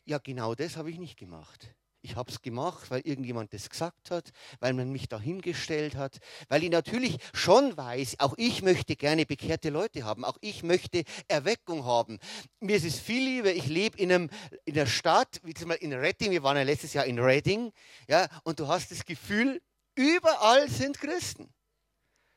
ja, 0.06 0.18
genau 0.18 0.56
das 0.56 0.78
habe 0.78 0.90
ich 0.90 0.98
nicht 0.98 1.18
gemacht. 1.18 1.76
Ich 2.04 2.16
habe 2.16 2.32
es 2.32 2.42
gemacht, 2.42 2.90
weil 2.90 3.02
irgendjemand 3.02 3.54
das 3.54 3.70
gesagt 3.70 4.10
hat, 4.10 4.32
weil 4.60 4.74
man 4.74 4.92
mich 4.92 5.08
dahingestellt 5.08 5.96
hat, 5.96 6.18
weil 6.50 6.64
ich 6.64 6.72
natürlich 6.72 7.18
schon 7.34 7.78
weiß, 7.78 8.16
auch 8.20 8.34
ich 8.38 8.64
möchte 8.64 8.96
gerne 8.96 9.26
bekehrte 9.26 9.70
Leute 9.70 10.04
haben, 10.04 10.26
auch 10.26 10.38
ich 10.42 10.64
möchte 10.64 11.04
Erweckung 11.28 11.86
haben. 11.86 12.18
Mir 12.60 12.78
ist 12.78 12.86
es 12.86 13.00
viel 13.00 13.24
lieber, 13.24 13.54
ich 13.54 13.68
lebe 13.68 13.98
in, 13.98 14.12
einem, 14.12 14.30
in 14.66 14.74
einer 14.74 14.88
Stadt, 14.88 15.40
wie 15.44 15.54
zum 15.54 15.70
Beispiel 15.70 15.92
in 15.92 16.00
Redding, 16.00 16.32
wir 16.32 16.42
waren 16.42 16.58
ja 16.58 16.64
letztes 16.64 16.94
Jahr 16.94 17.06
in 17.06 17.20
Redding, 17.20 17.72
ja, 18.08 18.28
und 18.44 18.60
du 18.60 18.68
hast 18.68 18.90
das 18.90 19.06
Gefühl, 19.06 19.62
überall 19.96 20.70
sind 20.70 21.00
Christen. 21.00 21.54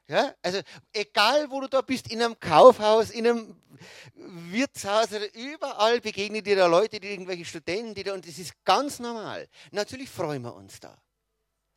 Ja, 0.06 0.34
also 0.42 0.60
egal, 0.92 1.50
wo 1.50 1.62
du 1.62 1.68
da 1.68 1.80
bist, 1.80 2.12
in 2.12 2.22
einem 2.22 2.38
Kaufhaus, 2.38 3.10
in 3.10 3.26
einem 3.26 3.56
Wirtshaus, 4.14 5.08
überall 5.32 6.00
begegnen 6.00 6.44
dir 6.44 6.56
da 6.56 6.66
Leute, 6.66 7.00
die 7.00 7.08
irgendwelche 7.08 7.46
Studenten, 7.46 7.94
die 7.94 8.02
da, 8.02 8.12
und 8.12 8.26
das 8.26 8.38
ist 8.38 8.52
ganz 8.64 8.98
normal. 8.98 9.48
Natürlich 9.70 10.10
freuen 10.10 10.42
wir 10.42 10.54
uns 10.54 10.78
da. 10.78 11.00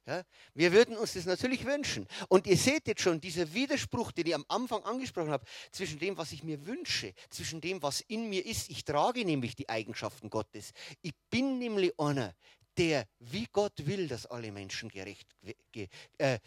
Ja, 0.08 0.24
wir 0.54 0.72
würden 0.72 0.98
uns 0.98 1.14
das 1.14 1.26
natürlich 1.26 1.66
wünschen. 1.66 2.08
Und 2.30 2.48
ihr 2.48 2.56
seht 2.56 2.88
jetzt 2.88 3.02
schon, 3.02 3.20
dieser 3.20 3.54
Widerspruch, 3.54 4.14
den 4.14 4.28
ich 4.28 4.36
am 4.36 4.46
Anfang 4.48 4.84
angesprochen 4.84 5.32
habe, 5.32 5.46
zwischen 5.72 6.00
dem, 6.00 6.18
was 6.18 6.32
ich 6.32 6.44
mir 6.44 6.66
wünsche, 6.66 7.14
zwischen 7.30 7.60
dem, 7.60 7.82
was 7.82 8.02
in 8.02 8.30
mir 8.30 8.46
ist. 8.46 8.70
Ich 8.70 8.86
trage 8.86 9.26
nämlich 9.26 9.56
die 9.56 9.68
Eigenschaften 9.68 10.30
Gottes. 10.30 10.72
Ich 11.02 11.14
bin 11.30 11.60
nämlich 11.60 11.98
einer, 12.00 12.34
der, 12.78 13.06
wie 13.20 13.48
Gott 13.52 13.86
will, 13.86 14.08
dass 14.08 14.26
alle 14.26 14.52
Menschen 14.52 14.88
gerecht, 14.88 15.28
äh, 16.18 16.40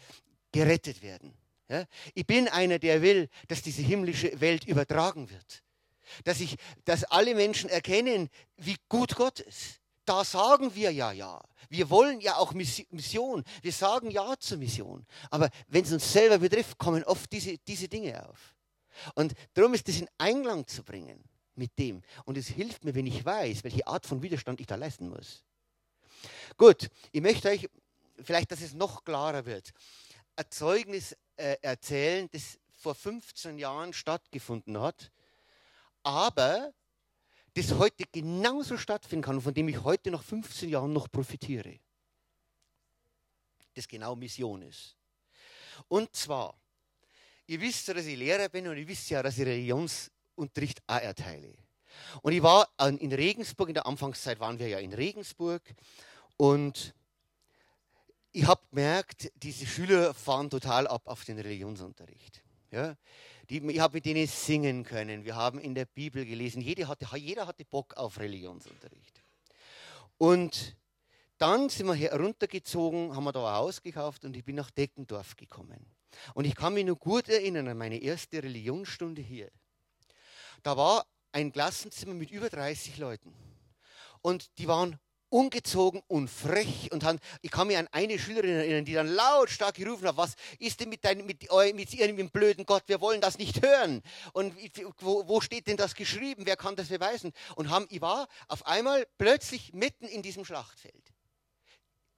gerettet 0.51 1.03
werden. 1.03 1.37
Ja? 1.71 1.85
Ich 2.13 2.27
bin 2.27 2.49
einer, 2.49 2.79
der 2.79 3.01
will, 3.01 3.29
dass 3.47 3.61
diese 3.61 3.81
himmlische 3.81 4.41
Welt 4.41 4.65
übertragen 4.65 5.29
wird. 5.29 5.63
Dass, 6.25 6.41
ich, 6.41 6.57
dass 6.83 7.05
alle 7.05 7.33
Menschen 7.33 7.69
erkennen, 7.69 8.29
wie 8.57 8.75
gut 8.89 9.15
Gott 9.15 9.39
ist. 9.39 9.79
Da 10.03 10.25
sagen 10.25 10.75
wir 10.75 10.91
ja 10.91 11.13
ja. 11.13 11.41
Wir 11.69 11.89
wollen 11.89 12.19
ja 12.19 12.35
auch 12.35 12.53
Mission. 12.53 13.45
Wir 13.61 13.71
sagen 13.71 14.11
ja 14.11 14.37
zur 14.37 14.57
Mission. 14.57 15.05
Aber 15.29 15.49
wenn 15.69 15.85
es 15.85 15.93
uns 15.93 16.11
selber 16.11 16.39
betrifft, 16.39 16.77
kommen 16.77 17.05
oft 17.05 17.31
diese, 17.31 17.57
diese 17.59 17.87
Dinge 17.87 18.27
auf. 18.27 18.53
Und 19.15 19.33
darum 19.53 19.73
ist 19.73 19.87
das 19.87 20.01
in 20.01 20.09
Einklang 20.17 20.67
zu 20.67 20.83
bringen 20.83 21.23
mit 21.55 21.79
dem. 21.79 22.01
Und 22.25 22.37
es 22.37 22.47
hilft 22.47 22.83
mir, 22.83 22.93
wenn 22.93 23.07
ich 23.07 23.23
weiß, 23.23 23.63
welche 23.63 23.87
Art 23.87 24.05
von 24.05 24.21
Widerstand 24.21 24.59
ich 24.59 24.67
da 24.67 24.75
leisten 24.75 25.07
muss. 25.07 25.45
Gut, 26.57 26.89
ich 27.13 27.21
möchte 27.21 27.47
euch 27.47 27.69
vielleicht, 28.21 28.51
dass 28.51 28.59
es 28.59 28.73
noch 28.73 29.05
klarer 29.05 29.45
wird, 29.45 29.71
ein 30.41 30.51
Zeugnis 30.51 31.15
äh, 31.35 31.57
erzählen, 31.61 32.27
das 32.31 32.59
vor 32.71 32.95
15 32.95 33.59
Jahren 33.59 33.93
stattgefunden 33.93 34.79
hat, 34.79 35.11
aber 36.03 36.73
das 37.53 37.73
heute 37.73 38.05
genauso 38.11 38.77
stattfinden 38.77 39.23
kann, 39.23 39.41
von 39.41 39.53
dem 39.53 39.67
ich 39.67 39.83
heute 39.83 40.09
nach 40.09 40.23
15 40.23 40.69
Jahren 40.69 40.93
noch 40.93 41.11
profitiere. 41.11 41.79
Das 43.75 43.87
genau 43.87 44.15
Mission 44.15 44.63
ist. 44.63 44.95
Und 45.87 46.15
zwar, 46.15 46.59
ihr 47.45 47.61
wisst 47.61 47.87
ja, 47.87 47.93
dass 47.93 48.05
ich 48.05 48.17
Lehrer 48.17 48.49
bin 48.49 48.67
und 48.67 48.77
ihr 48.77 48.87
wisst 48.87 49.09
ja, 49.09 49.21
dass 49.21 49.37
ich 49.37 49.45
Religionsunterricht 49.45 50.81
auch 50.87 51.01
erteile. 51.01 51.53
Und 52.21 52.33
ich 52.33 52.41
war 52.41 52.67
in 52.79 53.13
Regensburg, 53.13 53.69
in 53.69 53.75
der 53.75 53.85
Anfangszeit 53.85 54.39
waren 54.39 54.57
wir 54.57 54.67
ja 54.67 54.79
in 54.79 54.93
Regensburg 54.93 55.61
und 56.37 56.95
ich 58.31 58.45
habe 58.45 58.61
gemerkt, 58.69 59.31
diese 59.35 59.65
Schüler 59.65 60.13
fahren 60.13 60.49
total 60.49 60.87
ab 60.87 61.03
auf 61.05 61.25
den 61.25 61.37
Religionsunterricht. 61.37 62.41
Ja? 62.71 62.95
Die, 63.49 63.57
ich 63.57 63.79
habe 63.79 63.95
mit 63.95 64.05
denen 64.05 64.27
singen 64.27 64.83
können. 64.83 65.25
Wir 65.25 65.35
haben 65.35 65.59
in 65.59 65.75
der 65.75 65.85
Bibel 65.85 66.25
gelesen. 66.25 66.61
Jeder 66.61 66.87
hatte, 66.87 67.05
jeder 67.17 67.47
hatte 67.47 67.65
Bock 67.65 67.95
auf 67.97 68.19
Religionsunterricht. 68.19 69.21
Und 70.17 70.77
dann 71.37 71.69
sind 71.69 71.87
wir 71.87 71.95
heruntergezogen, 71.95 73.15
haben 73.15 73.23
wir 73.23 73.31
da 73.31 73.47
ein 73.47 73.55
Haus 73.55 73.81
gekauft 73.81 74.23
und 74.25 74.37
ich 74.37 74.45
bin 74.45 74.55
nach 74.55 74.69
Deckendorf 74.71 75.35
gekommen. 75.35 75.85
Und 76.33 76.45
ich 76.45 76.55
kann 76.55 76.73
mich 76.73 76.85
nur 76.85 76.97
gut 76.97 77.27
erinnern 77.27 77.67
an 77.67 77.77
meine 77.77 77.97
erste 77.97 78.43
Religionsstunde 78.43 79.21
hier. 79.21 79.49
Da 80.63 80.77
war 80.77 81.05
ein 81.31 81.51
Klassenzimmer 81.51 82.13
mit 82.13 82.31
über 82.31 82.49
30 82.49 82.97
Leuten. 82.97 83.33
Und 84.21 84.57
die 84.59 84.67
waren 84.67 84.99
ungezogen 85.31 86.03
und 86.07 86.29
frech 86.29 86.91
und 86.91 87.03
haben, 87.03 87.19
ich 87.41 87.49
kann 87.49 87.67
mich 87.67 87.77
an 87.77 87.87
eine 87.91 88.19
Schülerin 88.19 88.57
erinnern, 88.57 88.85
die 88.85 88.93
dann 88.93 89.07
lautstark 89.07 89.75
gerufen 89.75 90.07
hat, 90.07 90.17
was 90.17 90.35
ist 90.59 90.79
denn 90.79 90.89
mit, 90.89 91.03
deinem, 91.05 91.25
mit, 91.25 91.47
mit 91.73 91.93
ihrem 91.93 92.29
blöden 92.29 92.65
Gott, 92.65 92.83
wir 92.87 93.01
wollen 93.01 93.21
das 93.21 93.37
nicht 93.37 93.65
hören. 93.65 94.03
Und 94.33 94.53
wo, 94.99 95.27
wo 95.27 95.41
steht 95.41 95.67
denn 95.67 95.77
das 95.77 95.95
geschrieben, 95.95 96.45
wer 96.45 96.57
kann 96.57 96.75
das 96.75 96.89
beweisen? 96.89 97.31
Und 97.55 97.69
haben, 97.69 97.87
ich 97.89 98.01
war 98.01 98.27
auf 98.49 98.65
einmal 98.67 99.07
plötzlich 99.17 99.73
mitten 99.73 100.05
in 100.05 100.21
diesem 100.21 100.43
Schlachtfeld. 100.43 101.13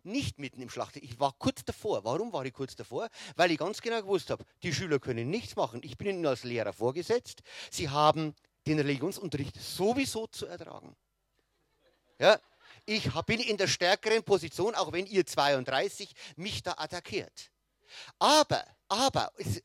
Nicht 0.01 0.39
mitten 0.39 0.61
im 0.61 0.69
Schlachtfeld, 0.69 1.05
ich 1.05 1.19
war 1.19 1.33
kurz 1.37 1.63
davor. 1.63 2.03
Warum 2.03 2.33
war 2.33 2.45
ich 2.45 2.53
kurz 2.53 2.75
davor? 2.75 3.09
Weil 3.35 3.51
ich 3.51 3.59
ganz 3.59 3.79
genau 3.79 4.01
gewusst 4.01 4.31
habe, 4.31 4.43
die 4.63 4.73
Schüler 4.73 4.99
können 4.99 5.29
nichts 5.29 5.55
machen. 5.55 5.81
Ich 5.83 5.97
bin 5.97 6.07
ihnen 6.07 6.25
als 6.25 6.43
Lehrer 6.43 6.73
vorgesetzt. 6.73 7.41
Sie 7.71 7.89
haben 7.89 8.35
den 8.65 8.79
Religionsunterricht 8.79 9.55
sowieso 9.61 10.27
zu 10.27 10.47
ertragen. 10.47 10.95
Ja, 12.19 12.39
ich 12.85 13.09
bin 13.25 13.39
in 13.39 13.57
der 13.57 13.67
stärkeren 13.67 14.23
Position, 14.23 14.75
auch 14.75 14.91
wenn 14.91 15.05
ihr 15.05 15.25
32 15.25 16.13
mich 16.35 16.63
da 16.63 16.73
attackiert. 16.77 17.51
Aber, 18.19 18.65
aber, 18.87 19.31
es 19.37 19.61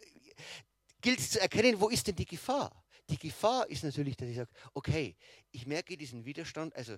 gilt 1.00 1.18
es 1.18 1.30
zu 1.30 1.40
erkennen, 1.40 1.80
wo 1.80 1.88
ist 1.88 2.06
denn 2.06 2.16
die 2.16 2.26
Gefahr? 2.26 2.84
Die 3.08 3.18
Gefahr 3.18 3.68
ist 3.68 3.84
natürlich, 3.84 4.16
dass 4.16 4.28
ich 4.28 4.36
sage, 4.36 4.50
okay, 4.74 5.16
ich 5.50 5.66
merke 5.66 5.96
diesen 5.96 6.24
Widerstand, 6.24 6.76
also 6.76 6.96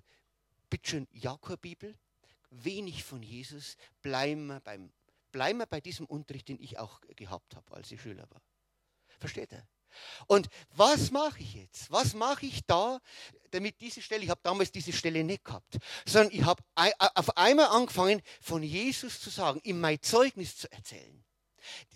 bitte 0.68 0.90
schön, 0.90 1.08
Jakob-Bibel, 1.12 1.96
wenig 2.50 3.04
von 3.04 3.22
Jesus, 3.22 3.76
bleiben 4.02 4.46
wir, 4.46 4.60
beim, 4.60 4.92
bleiben 5.30 5.60
wir 5.60 5.66
bei 5.66 5.80
diesem 5.80 6.06
Unterricht, 6.06 6.48
den 6.48 6.60
ich 6.60 6.78
auch 6.78 7.00
gehabt 7.16 7.54
habe, 7.54 7.72
als 7.74 7.90
ich 7.92 8.00
Schüler 8.00 8.28
war. 8.30 8.42
Versteht 9.18 9.52
er? 9.52 9.66
Und 10.26 10.48
was 10.74 11.10
mache 11.10 11.40
ich 11.40 11.54
jetzt? 11.54 11.90
Was 11.90 12.14
mache 12.14 12.46
ich 12.46 12.64
da, 12.66 13.00
damit 13.50 13.80
diese 13.80 14.00
Stelle, 14.02 14.24
ich 14.24 14.30
habe 14.30 14.40
damals 14.42 14.72
diese 14.72 14.92
Stelle 14.92 15.24
nicht 15.24 15.44
gehabt, 15.44 15.78
sondern 16.06 16.32
ich 16.32 16.44
habe 16.44 16.62
auf 17.14 17.36
einmal 17.36 17.66
angefangen, 17.66 18.22
von 18.40 18.62
Jesus 18.62 19.20
zu 19.20 19.30
sagen, 19.30 19.60
ihm 19.64 19.80
mein 19.80 20.00
Zeugnis 20.02 20.56
zu 20.56 20.70
erzählen. 20.72 21.24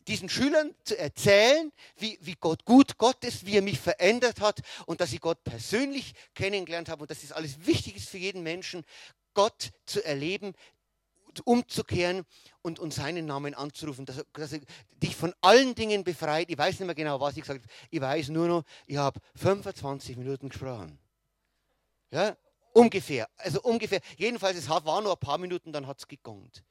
diesen 0.09 0.29
Schülern 0.29 0.75
zu 0.85 0.99
erzählen, 0.99 1.73
wie, 1.97 2.19
wie 2.21 2.35
Gott 2.35 2.65
gut 2.67 2.99
Gott 2.99 3.25
ist, 3.25 3.47
wie 3.47 3.57
er 3.57 3.63
mich 3.63 3.79
verändert 3.81 4.41
hat 4.41 4.61
und 4.87 5.01
dass 5.01 5.13
ich 5.13 5.21
Gott 5.21 5.43
persönlich 5.45 6.13
kennengelernt 6.35 6.89
habe 6.91 7.03
und 7.03 7.11
dass 7.11 7.23
das 7.23 7.33
alles 7.33 7.67
wichtig 7.67 7.97
ist 7.97 8.11
für 8.11 8.19
jeden 8.19 8.43
Menschen, 8.43 8.85
Gott 9.33 9.71
zu 9.87 10.05
erleben, 10.05 10.55
umzukehren 11.41 12.25
und, 12.63 12.79
und 12.79 12.93
seinen 12.93 13.27
Namen 13.27 13.55
anzurufen, 13.55 14.07
dass 14.07 14.25
dass 14.33 14.53
er 14.53 14.61
dich 15.03 15.17
von 15.17 15.35
allen 15.41 15.75
Dingen 15.75 16.05
befreit. 16.05 16.51
Ich 16.51 16.59
weiß 16.59 16.79
nicht 16.79 16.87
mehr 16.87 16.95
genau, 16.95 17.21
was 17.21 17.37
ich 17.37 17.43
gesagt 17.43 17.63
habe. 17.63 17.73
Ich 17.91 18.01
weiß 18.01 18.29
nur 18.29 18.49
noch, 18.49 18.65
ich 18.87 18.97
habe 18.97 19.21
25 19.37 20.17
Minuten 20.17 20.49
gesprochen. 20.49 20.99
Ja, 22.11 22.37
ungefähr. 22.73 23.29
Also 23.37 23.61
ungefähr. 23.63 24.01
Jedenfalls, 24.17 24.57
es 24.57 24.69
war 24.69 25.01
nur 25.01 25.13
ein 25.13 25.19
paar 25.19 25.39
Minuten, 25.39 25.73
dann 25.73 25.87
hat 25.87 25.99
es 25.99 26.09
gegongt. 26.09 26.63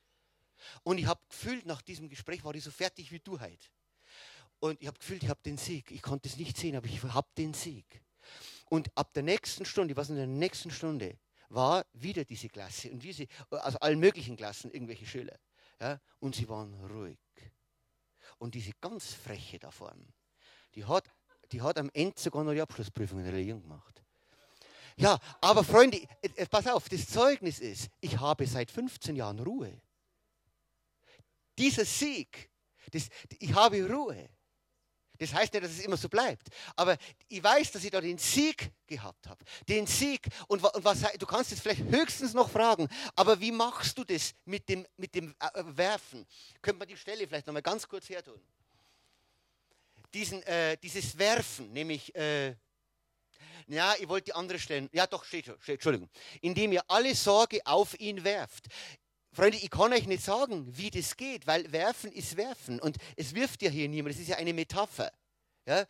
Und 0.84 0.98
ich 0.98 1.06
habe 1.06 1.20
gefühlt, 1.30 1.66
nach 1.66 1.82
diesem 1.82 2.10
Gespräch 2.10 2.44
war 2.44 2.56
ich 2.56 2.64
so 2.64 2.72
fertig 2.72 3.12
wie 3.12 3.20
du 3.20 3.40
heute. 3.40 3.68
Und 4.60 4.82
ich 4.82 4.88
habe 4.88 4.98
gefühlt, 4.98 5.24
ich 5.24 5.30
habe 5.30 5.42
den 5.46 5.58
Sieg. 5.58 5.92
Ich 5.92 6.02
konnte 6.02 6.30
es 6.30 6.38
nicht 6.38 6.58
sehen, 6.58 6.76
aber 6.76 6.88
ich 6.88 7.04
habe 7.04 7.28
den 7.38 7.54
Sieg. 7.54 8.02
Und 8.70 8.90
ab 8.96 9.14
der 9.14 9.24
nächsten 9.24 9.66
Stunde, 9.66 9.96
was 9.98 10.10
in 10.10 10.16
der 10.16 10.28
nächsten 10.28 10.72
Stunde, 10.72 11.18
war 11.54 11.86
wieder 11.94 12.26
diese 12.26 12.50
Klasse 12.50 12.92
und 12.92 13.04
diese, 13.04 13.28
also 13.50 13.80
allen 13.80 14.00
möglichen 14.00 14.36
Klassen, 14.36 14.72
irgendwelche 14.72 15.06
Schüler. 15.06 15.38
Ja, 15.80 16.00
und 16.20 16.36
sie 16.36 16.48
waren 16.50 16.74
ruhig. 16.86 17.18
Und 18.38 18.56
diese 18.56 18.72
ganz 18.82 19.14
freche 19.14 19.60
da 19.60 19.72
vorne, 19.72 20.06
die 20.76 20.86
hat, 20.86 21.06
die 21.52 21.62
hat 21.62 21.78
am 21.78 21.90
Ende 21.94 22.20
sogar 22.20 22.44
noch 22.44 22.54
die 22.54 22.62
Abschlussprüfung 22.62 23.20
in 23.20 23.26
der 23.26 23.34
Religion 23.34 23.62
gemacht. 23.62 24.02
Ja, 24.96 25.20
aber 25.42 25.64
Freunde, 25.64 25.98
äh, 26.22 26.30
äh, 26.36 26.46
pass 26.46 26.68
auf, 26.68 26.88
das 26.88 27.08
Zeugnis 27.08 27.60
ist, 27.60 27.90
ich 28.00 28.20
habe 28.20 28.46
seit 28.46 28.70
15 28.70 29.16
Jahren 29.16 29.40
Ruhe. 29.40 29.82
Dieser 31.58 31.86
Sieg, 31.86 32.50
das, 32.92 33.10
ich 33.40 33.54
habe 33.54 33.88
Ruhe. 33.90 34.30
Das 35.24 35.34
heißt 35.34 35.54
nicht, 35.54 35.64
dass 35.64 35.72
es 35.72 35.80
immer 35.80 35.96
so 35.96 36.10
bleibt. 36.10 36.50
Aber 36.76 36.98
ich 37.30 37.42
weiß, 37.42 37.72
dass 37.72 37.84
ich 37.84 37.92
da 37.92 38.02
den 38.02 38.18
Sieg 38.18 38.72
gehabt 38.86 39.28
habe. 39.28 39.44
Den 39.70 39.88
Sieg. 39.88 40.28
Und, 40.48 40.62
und 40.64 40.84
was, 40.84 41.02
du 41.18 41.26
kannst 41.26 41.52
jetzt 41.52 41.62
vielleicht 41.62 41.84
höchstens 41.84 42.34
noch 42.34 42.50
fragen, 42.50 42.90
aber 43.16 43.40
wie 43.40 43.52
machst 43.52 43.98
du 43.98 44.04
das 44.04 44.34
mit 44.44 44.68
dem, 44.68 44.86
mit 44.98 45.16
dem 45.16 45.34
äh, 45.40 45.64
Werfen? 45.78 46.26
Könnte 46.62 46.80
man 46.80 46.88
die 46.90 46.98
Stelle 46.98 47.26
vielleicht 47.26 47.48
noch 47.48 47.54
mal 47.54 47.62
ganz 47.62 47.88
kurz 47.88 48.10
hertun? 48.10 48.40
Diesen, 50.14 50.44
äh, 50.44 50.78
dieses 50.78 51.18
Werfen, 51.18 51.72
nämlich, 51.72 52.14
äh, 52.16 52.56
ja, 53.68 53.96
ich 53.98 54.10
wollte 54.10 54.26
die 54.26 54.34
andere 54.34 54.60
stellen. 54.60 54.90
Ja, 54.92 55.08
doch, 55.08 55.24
steht 55.24 55.46
schon, 55.46 55.56
Entschuldigung. 55.66 56.10
Indem 56.42 56.74
ihr 56.74 56.84
alle 56.90 57.16
Sorge 57.16 57.62
auf 57.64 57.98
ihn 57.98 58.26
werft. 58.26 58.66
Freunde, 59.34 59.58
ich 59.58 59.72
kann 59.72 59.92
euch 59.92 60.06
nicht 60.06 60.24
sagen, 60.24 60.78
wie 60.78 60.92
das 60.92 61.18
geht, 61.18 61.48
weil 61.48 61.72
werfen 61.72 62.12
ist 62.12 62.38
werfen 62.38 62.80
und 62.80 62.98
es 63.18 63.34
wirft 63.34 63.64
ja 63.64 63.70
hier 63.72 63.90
niemand, 63.90 64.14
es 64.14 64.22
ist 64.22 64.28
ja 64.28 64.38
eine 64.38 64.54
Metapher. 64.54 65.12
Ja? 65.66 65.88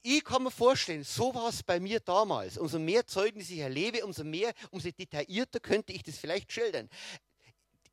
Ich 0.00 0.24
kann 0.24 0.42
mir 0.42 0.50
vorstellen, 0.50 1.04
so 1.04 1.34
war 1.34 1.50
es 1.50 1.62
bei 1.62 1.78
mir 1.78 2.00
damals. 2.00 2.56
Umso 2.56 2.78
mehr 2.78 3.06
Zeugnisse 3.06 3.52
ich 3.52 3.58
erlebe, 3.58 4.02
umso 4.04 4.24
mehr, 4.24 4.54
umso 4.70 4.90
detaillierter 4.90 5.60
könnte 5.60 5.92
ich 5.92 6.02
das 6.02 6.16
vielleicht 6.16 6.50
schildern. 6.50 6.88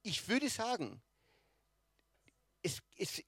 Ich 0.04 0.26
würde 0.30 0.50
sagen, 0.50 1.02
es, 2.64 2.80
es, 2.96 3.22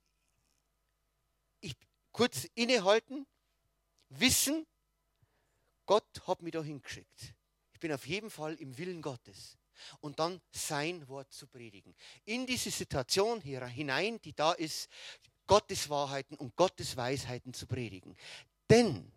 ich, 1.60 1.76
kurz 2.14 2.48
innehalten, 2.56 3.28
wissen, 4.08 4.66
Gott 5.86 6.26
hat 6.26 6.42
mich 6.42 6.54
da 6.54 6.64
hingeschickt. 6.64 7.34
Ich 7.74 7.82
bin 7.82 7.92
auf 7.92 8.08
jeden 8.08 8.30
Fall 8.30 8.56
im 8.56 8.78
Willen 8.78 9.02
Gottes 9.02 9.58
und 10.00 10.20
dann 10.20 10.42
sein 10.52 11.08
Wort 11.08 11.32
zu 11.32 11.48
predigen. 11.48 11.96
In 12.26 12.46
diese 12.46 12.72
Situation 12.72 13.42
hier 13.42 13.66
hinein, 13.66 14.20
die 14.22 14.34
da 14.34 14.54
ist, 14.54 14.90
Gottes 15.48 15.90
Wahrheiten 15.90 16.36
und 16.36 16.56
Gottes 16.56 16.96
Weisheiten 16.96 17.54
zu 17.54 17.68
predigen. 17.68 18.16
Denn, 18.70 19.12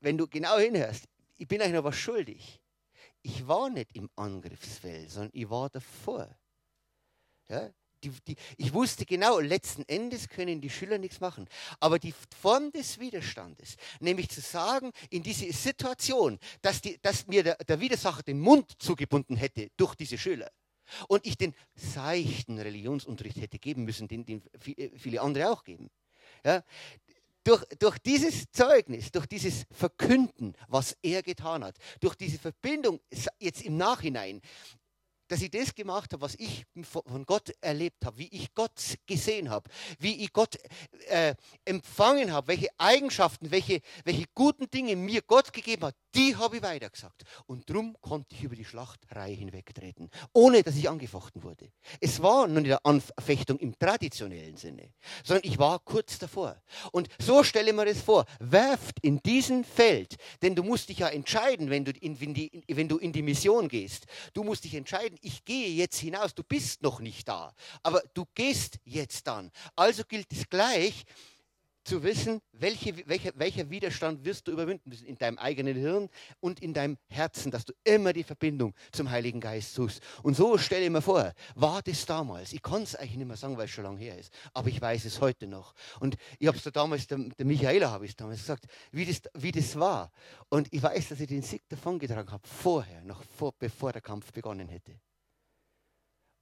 wenn 0.00 0.16
du 0.16 0.26
genau 0.26 0.58
hinhörst, 0.58 1.04
ich 1.36 1.46
bin 1.46 1.60
euch 1.60 1.72
noch 1.72 1.84
was 1.84 1.96
schuldig. 1.96 2.60
Ich 3.22 3.46
war 3.46 3.68
nicht 3.68 3.94
im 3.94 4.08
Angriffsfeld, 4.16 5.10
sondern 5.10 5.30
ich 5.34 5.50
war 5.50 5.68
davor. 5.68 6.34
Ja? 7.48 7.70
Die, 8.06 8.34
die, 8.34 8.36
ich 8.56 8.72
wusste 8.72 9.04
genau, 9.04 9.40
letzten 9.40 9.82
Endes 9.88 10.28
können 10.28 10.60
die 10.60 10.70
Schüler 10.70 10.98
nichts 10.98 11.20
machen. 11.20 11.48
Aber 11.80 11.98
die 11.98 12.14
Form 12.40 12.70
des 12.70 13.00
Widerstandes, 13.00 13.76
nämlich 14.00 14.28
zu 14.28 14.40
sagen, 14.40 14.92
in 15.10 15.22
diese 15.22 15.52
Situation, 15.52 16.38
dass, 16.62 16.80
die, 16.80 16.98
dass 17.02 17.26
mir 17.26 17.42
der, 17.42 17.56
der 17.56 17.80
Widersacher 17.80 18.22
den 18.22 18.40
Mund 18.40 18.72
zugebunden 18.78 19.36
hätte 19.36 19.70
durch 19.76 19.94
diese 19.96 20.18
Schüler 20.18 20.50
und 21.08 21.26
ich 21.26 21.36
den 21.36 21.54
seichten 21.74 22.58
Religionsunterricht 22.58 23.40
hätte 23.40 23.58
geben 23.58 23.84
müssen, 23.84 24.06
den, 24.06 24.24
den 24.24 24.42
viele 24.96 25.20
andere 25.20 25.50
auch 25.50 25.64
geben. 25.64 25.90
Ja, 26.44 26.62
durch, 27.42 27.64
durch, 27.78 27.98
dieses 27.98 28.50
Zeugnis, 28.52 29.10
durch 29.10 29.26
dieses 29.26 29.66
Verkünden, 29.70 30.54
was 30.68 30.96
er 31.02 31.22
getan 31.22 31.64
hat, 31.64 31.76
durch 32.00 32.14
diese 32.14 32.38
Verbindung 32.38 33.00
jetzt 33.38 33.62
im 33.62 33.76
Nachhinein, 33.76 34.40
dass 35.28 35.42
ich 35.42 35.50
das 35.50 35.74
gemacht 35.74 36.12
habe, 36.12 36.22
was 36.22 36.34
ich 36.36 36.64
von 36.82 37.24
Gott 37.24 37.52
erlebt 37.60 38.04
habe, 38.04 38.18
wie 38.18 38.28
ich 38.28 38.54
Gott 38.54 38.96
gesehen 39.06 39.50
habe, 39.50 39.70
wie 39.98 40.22
ich 40.24 40.32
Gott 40.32 40.56
äh, 41.08 41.34
empfangen 41.64 42.32
habe, 42.32 42.48
welche 42.48 42.68
Eigenschaften, 42.78 43.50
welche, 43.50 43.80
welche 44.04 44.24
guten 44.34 44.70
Dinge 44.70 44.96
mir 44.96 45.22
Gott 45.22 45.52
gegeben 45.52 45.84
hat, 45.84 45.96
die 46.16 46.34
habe 46.36 46.56
ich 46.56 46.62
weitergesagt. 46.62 47.24
Und 47.46 47.68
darum 47.68 47.96
konnte 48.00 48.34
ich 48.34 48.42
über 48.42 48.56
die 48.56 48.64
Schlachtreihe 48.64 49.34
hinwegtreten, 49.34 50.10
ohne 50.32 50.62
dass 50.62 50.76
ich 50.76 50.88
angefochten 50.88 51.42
wurde. 51.42 51.70
Es 52.00 52.22
war 52.22 52.48
noch 52.48 52.60
nicht 52.60 52.72
eine 52.72 52.84
Anfechtung 52.84 53.58
im 53.58 53.78
traditionellen 53.78 54.56
Sinne, 54.56 54.94
sondern 55.24 55.48
ich 55.48 55.58
war 55.58 55.78
kurz 55.80 56.18
davor. 56.18 56.60
Und 56.92 57.08
so 57.18 57.42
stelle 57.44 57.72
mir 57.72 57.84
das 57.84 58.00
vor, 58.00 58.24
werft 58.40 58.98
in 59.02 59.18
diesem 59.18 59.64
Feld, 59.64 60.16
denn 60.42 60.54
du 60.54 60.62
musst 60.62 60.88
dich 60.88 60.98
ja 60.98 61.08
entscheiden, 61.08 61.70
wenn 61.70 61.84
du 61.84 61.92
in, 61.92 62.20
wenn 62.20 62.34
die, 62.34 62.62
wenn 62.68 62.88
du 62.88 62.98
in 62.98 63.12
die 63.12 63.22
Mission 63.22 63.68
gehst. 63.68 64.06
Du 64.32 64.42
musst 64.42 64.64
dich 64.64 64.74
entscheiden, 64.74 65.18
ich 65.20 65.44
gehe 65.44 65.68
jetzt 65.68 65.98
hinaus, 65.98 66.34
du 66.34 66.42
bist 66.42 66.82
noch 66.82 67.00
nicht 67.00 67.28
da, 67.28 67.54
aber 67.82 68.02
du 68.14 68.24
gehst 68.34 68.78
jetzt 68.84 69.26
dann. 69.26 69.50
Also 69.74 70.04
gilt 70.04 70.32
es 70.32 70.48
gleich, 70.48 71.04
zu 71.86 72.02
wissen, 72.02 72.40
welche, 72.52 73.06
welche, 73.06 73.32
welcher 73.36 73.70
Widerstand 73.70 74.24
wirst 74.24 74.48
du 74.48 74.52
überwinden 74.52 74.90
müssen 74.90 75.06
in 75.06 75.16
deinem 75.16 75.38
eigenen 75.38 75.76
Hirn 75.76 76.08
und 76.40 76.60
in 76.60 76.74
deinem 76.74 76.98
Herzen, 77.08 77.50
dass 77.50 77.64
du 77.64 77.72
immer 77.84 78.12
die 78.12 78.24
Verbindung 78.24 78.74
zum 78.92 79.10
Heiligen 79.10 79.40
Geist 79.40 79.74
suchst. 79.74 80.02
Und 80.22 80.36
so 80.36 80.58
stelle 80.58 80.84
ich 80.84 80.90
mir 80.90 81.02
vor, 81.02 81.32
war 81.54 81.82
das 81.82 82.04
damals? 82.04 82.52
Ich 82.52 82.62
kann 82.62 82.82
es 82.82 82.96
eigentlich 82.96 83.16
nicht 83.16 83.28
mehr 83.28 83.36
sagen, 83.36 83.56
weil 83.56 83.66
es 83.66 83.70
schon 83.70 83.84
lange 83.84 84.00
her 84.00 84.18
ist, 84.18 84.32
aber 84.52 84.68
ich 84.68 84.80
weiß 84.80 85.04
es 85.04 85.20
heute 85.20 85.46
noch. 85.46 85.74
Und 86.00 86.16
ich 86.38 86.48
habe 86.48 86.56
es 86.56 86.64
da 86.64 86.70
damals, 86.70 87.06
der, 87.06 87.18
der 87.18 87.46
Michaela 87.46 87.90
habe 87.90 88.04
ich 88.04 88.16
damals 88.16 88.40
gesagt, 88.40 88.66
wie 88.90 89.04
das, 89.04 89.22
wie 89.34 89.52
das 89.52 89.78
war. 89.78 90.10
Und 90.48 90.72
ich 90.72 90.82
weiß, 90.82 91.10
dass 91.10 91.20
ich 91.20 91.28
den 91.28 91.42
Sieg 91.42 91.62
davongetragen 91.68 92.32
habe, 92.32 92.46
vorher, 92.46 93.02
noch 93.02 93.22
vor, 93.22 93.54
bevor 93.58 93.92
der 93.92 94.02
Kampf 94.02 94.32
begonnen 94.32 94.68
hätte. 94.68 94.98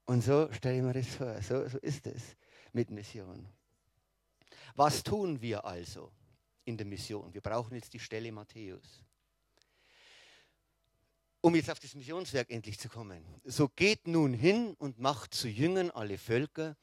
Und 0.06 0.22
so 0.22 0.50
stelle 0.52 0.76
ich 0.76 0.82
mir 0.82 0.92
das 0.92 1.06
vor, 1.06 1.40
so, 1.42 1.68
so 1.68 1.78
ist 1.78 2.06
es 2.06 2.36
mit 2.72 2.90
Mission. 2.90 3.46
Was 4.74 5.02
tun 5.04 5.40
wir 5.40 5.64
also 5.64 6.10
in 6.64 6.76
der 6.76 6.86
Mission? 6.86 7.32
Wir 7.32 7.40
brauchen 7.40 7.74
jetzt 7.76 7.92
die 7.92 8.00
Stelle 8.00 8.32
Matthäus. 8.32 9.04
Um 11.40 11.54
jetzt 11.54 11.70
auf 11.70 11.78
das 11.78 11.94
Missionswerk 11.94 12.50
endlich 12.50 12.80
zu 12.80 12.88
kommen. 12.88 13.24
So 13.44 13.68
geht 13.68 14.08
nun 14.08 14.32
hin 14.32 14.74
und 14.78 14.98
macht 14.98 15.34
zu 15.34 15.46
Jüngern 15.46 15.90
alle 15.90 16.18
Völker 16.18 16.76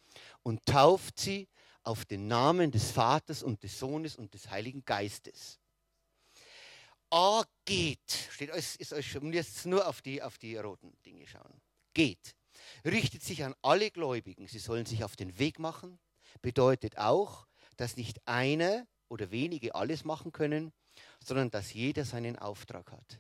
und 0.44 0.66
tauft 0.66 1.20
sie 1.20 1.50
auf 1.84 2.06
den 2.06 2.28
Namen 2.28 2.72
des 2.72 2.92
Vaters 2.92 3.44
und 3.44 3.62
des 3.64 3.78
Sohnes 3.78 4.16
und 4.16 4.34
des 4.34 4.50
Heiligen 4.50 4.86
Geistes. 4.86 5.60
A 7.10 7.44
geht, 7.66 8.10
steht 8.30 8.52
euch, 8.52 8.76
ist 8.78 8.94
euch 8.94 9.12
schon, 9.12 9.34
jetzt 9.34 9.66
nur 9.66 9.86
auf 9.86 10.02
die, 10.02 10.22
auf 10.22 10.38
die 10.38 10.56
roten 10.56 10.96
Dinge 11.06 11.28
schauen. 11.28 11.62
Geht. 11.94 12.36
Richtet 12.86 13.24
sich 13.24 13.44
an 13.44 13.54
alle 13.62 13.92
Gläubigen. 13.92 14.48
Sie 14.48 14.60
sollen 14.60 14.86
sich 14.86 15.04
auf 15.04 15.18
den 15.18 15.38
Weg 15.40 15.60
machen. 15.60 16.00
Bedeutet 16.42 16.98
auch, 16.98 17.48
dass 17.82 17.98
nicht 17.98 18.26
einer 18.28 18.86
oder 19.10 19.32
wenige 19.32 19.74
alles 19.74 20.06
machen 20.06 20.32
können, 20.32 20.72
sondern 21.24 21.50
dass 21.50 21.74
jeder 21.74 22.06
seinen 22.06 22.38
Auftrag 22.38 22.92
hat. 22.92 23.20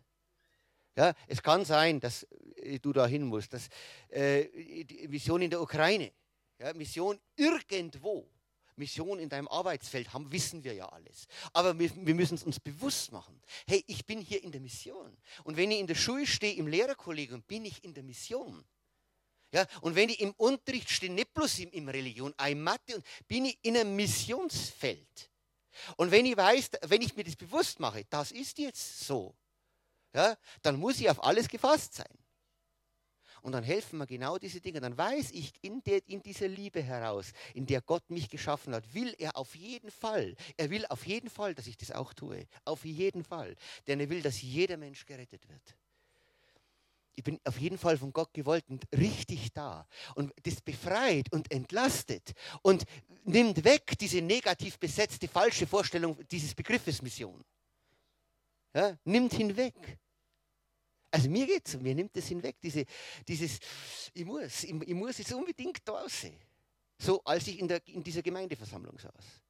Ja, 0.96 1.14
es 1.28 1.42
kann 1.42 1.66
sein, 1.66 2.00
dass 2.00 2.28
äh, 2.58 2.80
du 2.80 2.94
dahin 2.94 3.24
musst, 3.24 3.54
dass 3.54 3.70
äh, 4.10 5.08
Mission 5.08 5.42
in 5.42 5.50
der 5.50 5.62
Ukraine, 5.62 6.12
ja, 6.60 6.74
Mission 6.74 7.20
irgendwo, 7.36 8.30
Mission 8.76 9.20
in 9.20 9.30
deinem 9.30 9.48
Arbeitsfeld 9.48 10.14
haben, 10.14 10.32
wissen 10.32 10.64
wir 10.64 10.74
ja 10.74 10.88
alles. 10.90 11.28
Aber 11.54 11.78
wir, 11.80 11.90
wir 11.96 12.16
müssen 12.16 12.36
es 12.36 12.44
uns 12.44 12.60
bewusst 12.60 13.12
machen. 13.12 13.42
Hey, 13.68 13.84
ich 13.88 14.06
bin 14.06 14.22
hier 14.22 14.44
in 14.44 14.52
der 14.52 14.62
Mission. 14.62 15.18
Und 15.44 15.58
wenn 15.58 15.72
ich 15.72 15.80
in 15.80 15.88
der 15.88 15.96
Schule 15.96 16.28
stehe, 16.28 16.56
im 16.56 16.68
Lehrerkollegium, 16.68 17.42
bin 17.44 17.66
ich 17.66 17.84
in 17.84 17.94
der 17.94 18.04
Mission. 18.04 18.64
Ja, 19.54 19.66
und 19.82 19.96
wenn 19.96 20.10
ich 20.10 20.22
im 20.22 20.32
Unterricht 20.32 20.90
stehe, 20.90 21.12
nicht 21.12 21.34
bloß 21.34 21.60
im, 21.60 21.72
im 21.72 21.90
Religion, 21.90 22.34
auch 22.38 22.46
in 22.46 22.62
Mathe, 22.62 22.96
und 22.96 23.06
bin 23.28 23.46
ich 23.46 23.58
in 23.62 23.76
einem 23.78 23.96
Missionsfeld. 23.96 25.30
Und 25.98 26.12
wenn 26.12 26.26
ich 26.26 26.38
weiß, 26.38 26.72
wenn 26.84 27.02
ich 27.02 27.16
mir 27.16 27.24
das 27.24 27.36
bewusst 27.36 27.80
mache, 27.80 28.06
das 28.10 28.32
ist 28.32 28.58
jetzt 28.60 29.02
so, 29.02 29.36
ja, 30.14 30.38
dann 30.62 30.78
muss 30.78 31.00
ich 31.00 31.10
auf 31.10 31.24
alles 31.24 31.48
gefasst 31.48 31.96
sein. 31.96 32.18
Und 33.42 33.54
dann 33.54 33.64
helfen 33.64 33.98
mir 33.98 34.06
genau 34.06 34.38
diese 34.38 34.62
Dinge. 34.62 34.80
Dann 34.80 34.98
weiß 34.98 35.32
ich 35.32 35.52
in, 35.62 35.84
der, 35.84 36.08
in 36.08 36.22
dieser 36.22 36.48
Liebe 36.48 36.82
heraus, 36.82 37.32
in 37.56 37.66
der 37.66 37.82
Gott 37.82 38.08
mich 38.10 38.30
geschaffen 38.30 38.76
hat, 38.76 38.94
will 38.94 39.16
er 39.18 39.36
auf 39.36 39.56
jeden 39.56 39.90
Fall, 39.90 40.36
er 40.58 40.70
will 40.70 40.86
auf 40.88 41.08
jeden 41.08 41.30
Fall, 41.30 41.56
dass 41.56 41.66
ich 41.66 41.76
das 41.76 41.92
auch 41.92 42.14
tue. 42.14 42.46
Auf 42.66 42.86
jeden 42.86 43.24
Fall. 43.24 43.56
Denn 43.88 44.00
er 44.00 44.10
will, 44.10 44.22
dass 44.22 44.42
jeder 44.42 44.78
Mensch 44.78 45.06
gerettet 45.06 45.48
wird. 45.50 45.76
Ich 47.16 47.24
bin 47.24 47.40
auf 47.44 47.60
jeden 47.60 47.78
Fall 47.78 47.98
von 47.98 48.14
Gott 48.14 48.34
gewollt 48.34 48.66
und 48.70 48.86
richtig 48.96 49.52
da. 49.54 49.88
Und 50.16 50.34
das 50.44 50.62
befreit 50.62 51.32
und 51.32 51.52
entlastet 51.52 52.32
und 52.62 52.86
nimmt 53.24 53.64
weg 53.64 53.98
diese 54.00 54.22
negativ 54.22 54.80
besetzte 54.80 55.28
falsche 55.28 55.68
Vorstellung 55.68 56.18
dieses 56.30 56.56
Begriffes 56.56 57.02
Mission. 57.02 57.44
Ja, 58.74 58.98
nimmt 59.04 59.34
hinweg. 59.34 60.00
Also 61.12 61.30
mir 61.30 61.46
geht 61.46 61.68
es, 61.68 61.78
mir 61.78 61.94
nimmt 61.94 62.16
es 62.16 62.28
hinweg, 62.28 62.56
diese, 62.64 62.86
dieses, 63.28 63.60
ich 64.14 64.24
muss, 64.24 64.64
ich, 64.64 64.74
ich 64.74 64.94
muss 64.94 65.18
jetzt 65.18 65.34
unbedingt 65.34 65.80
da 65.84 66.04
aussehen. 66.04 66.40
So, 66.98 67.22
als 67.26 67.48
ich 67.48 67.60
in, 67.60 67.68
der, 67.68 67.86
in 67.88 68.02
dieser 68.02 68.22
Gemeindeversammlung 68.22 68.98
saß 68.98 69.42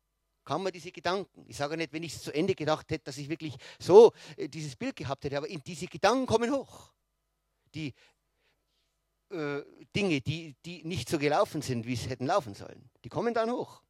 kam 0.43 0.63
mir 0.63 0.71
diese 0.71 0.91
Gedanken. 0.91 1.45
Ich 1.47 1.57
sage 1.57 1.77
nicht, 1.77 1.93
wenn 1.93 2.03
ich 2.03 2.13
es 2.15 2.23
zu 2.23 2.33
Ende 2.33 2.55
gedacht 2.55 2.89
hätte, 2.89 3.05
dass 3.05 3.17
ich 3.17 3.29
wirklich 3.29 3.55
so 3.79 4.11
äh, 4.37 4.47
dieses 4.47 4.75
Bild 4.75 4.95
gehabt 4.95 5.23
hätte, 5.23 5.37
aber 5.37 5.47
diese 5.47 5.87
Gedanken 5.87 6.25
kommen 6.25 6.51
hoch. 6.51 6.91
Die 7.73 7.93
äh, 9.31 9.63
Dinge, 9.95 10.19
die, 10.21 10.55
die 10.65 10.83
nicht 10.83 11.07
so 11.07 11.17
gelaufen 11.17 11.61
sind, 11.61 11.85
wie 11.85 11.93
es 11.93 12.09
hätten 12.09 12.25
laufen 12.25 12.53
sollen, 12.53 12.89
die 13.03 13.09
kommen 13.09 13.33
dann 13.33 13.49
hoch. 13.51 13.81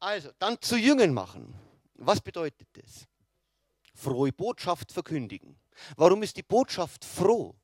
Also, 0.00 0.30
dann 0.38 0.60
zu 0.60 0.76
Jüngern 0.76 1.14
machen. 1.14 1.54
Was 1.94 2.20
bedeutet 2.20 2.68
das? 2.74 3.06
Frohe 3.94 4.32
Botschaft 4.32 4.92
verkündigen. 4.92 5.58
Warum 5.96 6.22
ist 6.22 6.36
die 6.36 6.42
Botschaft 6.42 7.04
froh? 7.04 7.54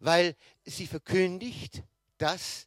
Weil 0.00 0.36
sie 0.64 0.86
verkündigt, 0.86 1.82
dass 2.18 2.66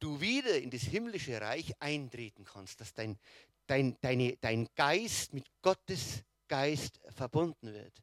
du 0.00 0.20
wieder 0.20 0.58
in 0.58 0.70
das 0.70 0.82
himmlische 0.82 1.40
Reich 1.40 1.72
eintreten 1.80 2.44
kannst, 2.44 2.80
dass 2.80 2.92
dein, 2.92 3.18
dein, 3.66 3.96
deine, 4.00 4.36
dein 4.38 4.68
Geist 4.74 5.32
mit 5.32 5.46
Gottes 5.60 6.24
Geist 6.48 6.98
verbunden 7.14 7.72
wird 7.72 8.02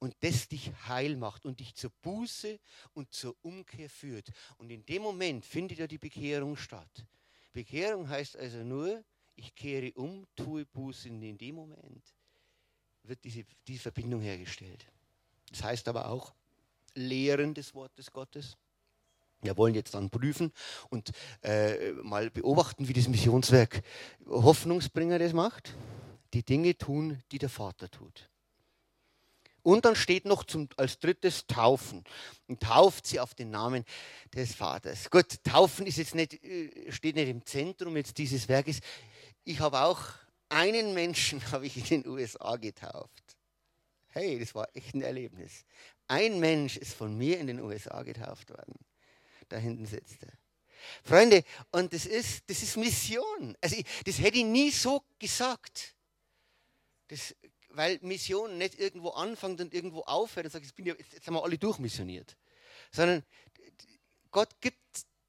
und 0.00 0.16
das 0.20 0.48
dich 0.48 0.72
heil 0.88 1.16
macht 1.16 1.46
und 1.46 1.60
dich 1.60 1.74
zur 1.74 1.90
Buße 2.02 2.58
und 2.94 3.12
zur 3.12 3.36
Umkehr 3.42 3.88
führt. 3.88 4.30
Und 4.56 4.70
in 4.70 4.84
dem 4.86 5.02
Moment 5.02 5.44
findet 5.44 5.78
ja 5.78 5.86
die 5.86 5.98
Bekehrung 5.98 6.56
statt. 6.56 7.06
Bekehrung 7.52 8.08
heißt 8.08 8.36
also 8.36 8.64
nur, 8.64 9.04
ich 9.36 9.54
kehre 9.54 9.92
um, 9.92 10.26
tue 10.34 10.64
Buße 10.66 11.08
und 11.10 11.22
in 11.22 11.38
dem 11.38 11.54
Moment 11.54 12.02
wird 13.04 13.22
diese, 13.24 13.44
diese 13.66 13.80
Verbindung 13.80 14.20
hergestellt. 14.20 14.86
Das 15.50 15.62
heißt 15.62 15.86
aber 15.88 16.08
auch 16.08 16.34
Lehren 16.94 17.54
des 17.54 17.74
Wortes 17.74 18.10
Gottes. 18.10 18.56
Wir 19.42 19.56
wollen 19.56 19.74
jetzt 19.74 19.94
dann 19.94 20.10
prüfen 20.10 20.52
und 20.90 21.12
äh, 21.42 21.92
mal 21.92 22.30
beobachten, 22.30 22.88
wie 22.88 22.92
das 22.92 23.08
Missionswerk 23.08 23.82
Hoffnungsbringer 24.26 25.18
das 25.18 25.32
macht. 25.32 25.74
Die 26.32 26.42
Dinge 26.42 26.76
tun, 26.76 27.22
die 27.32 27.38
der 27.38 27.48
Vater 27.48 27.90
tut. 27.90 28.29
Und 29.62 29.84
dann 29.84 29.96
steht 29.96 30.24
noch 30.24 30.44
zum, 30.44 30.68
als 30.76 30.98
drittes 30.98 31.46
Taufen. 31.46 32.04
Und 32.46 32.60
tauft 32.62 33.06
sie 33.06 33.20
auf 33.20 33.34
den 33.34 33.50
Namen 33.50 33.84
des 34.34 34.54
Vaters. 34.54 35.10
Gut, 35.10 35.42
Taufen 35.44 35.86
ist 35.86 35.98
jetzt 35.98 36.14
nicht, 36.14 36.42
äh, 36.44 36.90
steht 36.90 37.16
nicht 37.16 37.28
im 37.28 37.44
Zentrum 37.44 37.96
jetzt 37.96 38.18
dieses 38.18 38.48
Werkes. 38.48 38.80
Ich 39.44 39.60
habe 39.60 39.80
auch 39.80 40.00
einen 40.48 40.94
Menschen 40.94 41.40
habe 41.52 41.66
ich 41.66 41.76
in 41.76 42.02
den 42.02 42.06
USA 42.06 42.56
getauft. 42.56 43.36
Hey, 44.08 44.38
das 44.38 44.54
war 44.54 44.68
echt 44.74 44.94
ein 44.94 45.02
Erlebnis. 45.02 45.64
Ein 46.08 46.40
Mensch 46.40 46.76
ist 46.76 46.94
von 46.94 47.16
mir 47.16 47.38
in 47.38 47.46
den 47.46 47.60
USA 47.60 48.02
getauft 48.02 48.50
worden. 48.50 48.74
Da 49.48 49.56
hinten 49.56 49.86
sitzt 49.86 50.22
er. 50.24 50.32
Freunde, 51.04 51.44
und 51.70 51.92
das 51.92 52.06
ist, 52.06 52.42
das 52.48 52.62
ist 52.62 52.76
Mission. 52.76 53.56
Also 53.60 53.76
ich, 53.76 53.86
das 54.04 54.18
hätte 54.18 54.38
ich 54.38 54.44
nie 54.44 54.70
so 54.70 55.04
gesagt. 55.18 55.94
Das, 57.08 57.34
weil 57.72 57.98
Mission 58.02 58.58
nicht 58.58 58.78
irgendwo 58.78 59.10
anfängt 59.10 59.60
und 59.60 59.74
irgendwo 59.74 60.00
aufhört 60.02 60.46
und 60.46 60.52
sagt, 60.52 60.64
jetzt, 60.64 60.74
bin 60.74 60.86
ich, 60.86 60.94
jetzt 61.12 61.26
haben 61.26 61.34
wir 61.34 61.44
alle 61.44 61.58
durchmissioniert. 61.58 62.36
Sondern 62.90 63.22
Gott 64.30 64.60
gibt 64.60 64.78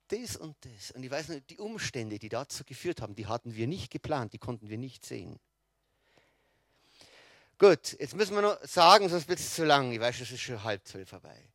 das 0.08 0.36
und 0.36 0.56
das. 0.62 0.92
Und 0.92 1.04
ich 1.04 1.12
weiß 1.12 1.30
nicht, 1.30 1.50
die 1.50 1.58
Umstände, 1.58 2.20
die 2.20 2.30
dazu 2.30 2.64
geführt 2.64 3.02
haben, 3.02 3.16
die 3.16 3.28
hatten 3.28 3.56
wir 3.56 3.68
nicht 3.68 3.92
geplant, 3.92 4.34
die 4.34 4.40
konnten 4.40 4.70
wir 4.70 4.78
nicht 4.78 5.06
sehen. 5.06 5.40
Gut, 7.58 7.96
jetzt 8.00 8.16
müssen 8.16 8.36
wir 8.36 8.42
noch 8.42 8.64
sagen, 8.66 9.08
sonst 9.08 9.30
wird 9.30 9.40
es 9.40 9.54
zu 9.54 9.64
lang. 9.64 9.92
Ich 9.92 10.00
weiß, 10.00 10.20
es 10.22 10.32
ist 10.32 10.42
schon 10.42 10.64
halb 10.64 10.86
zwölf 10.88 11.10
vorbei. 11.10 11.48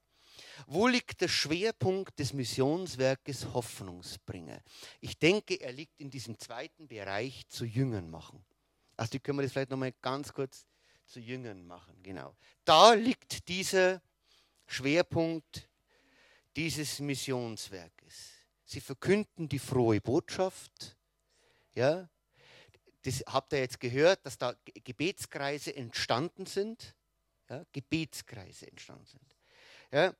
Wo 0.66 0.86
liegt 0.86 1.20
der 1.20 1.28
Schwerpunkt 1.28 2.18
des 2.18 2.32
Missionswerkes 2.32 3.52
Hoffnungsbringer? 3.52 4.62
Ich 5.00 5.18
denke, 5.18 5.56
er 5.60 5.72
liegt 5.72 6.00
in 6.00 6.10
diesem 6.10 6.38
zweiten 6.38 6.88
Bereich 6.88 7.46
zu 7.48 7.64
Jüngern 7.64 8.08
machen. 8.08 8.44
Also 8.96 9.10
die 9.10 9.20
können 9.20 9.38
wir 9.38 9.42
das 9.42 9.52
vielleicht 9.52 9.70
nochmal 9.70 9.92
ganz 10.00 10.32
kurz 10.32 10.64
zu 11.06 11.20
Jüngern 11.20 11.66
machen. 11.66 12.02
Genau. 12.02 12.36
Da 12.64 12.94
liegt 12.94 13.48
dieser 13.48 14.02
Schwerpunkt 14.66 15.68
dieses 16.56 17.00
Missionswerkes. 17.00 18.32
Sie 18.64 18.80
verkünden 18.80 19.48
die 19.48 19.58
frohe 19.58 20.00
Botschaft. 20.00 20.96
Ja, 21.74 22.08
das 23.02 23.22
habt 23.26 23.52
ihr 23.52 23.60
jetzt 23.60 23.78
gehört, 23.78 24.24
dass 24.26 24.38
da 24.38 24.54
Gebetskreise 24.64 25.76
entstanden 25.76 26.46
sind. 26.46 26.96
Ja, 27.48 27.64
Gebetskreise 27.70 28.66
entstanden 28.66 29.06
sind. 29.06 29.36
Ja, 29.92 30.12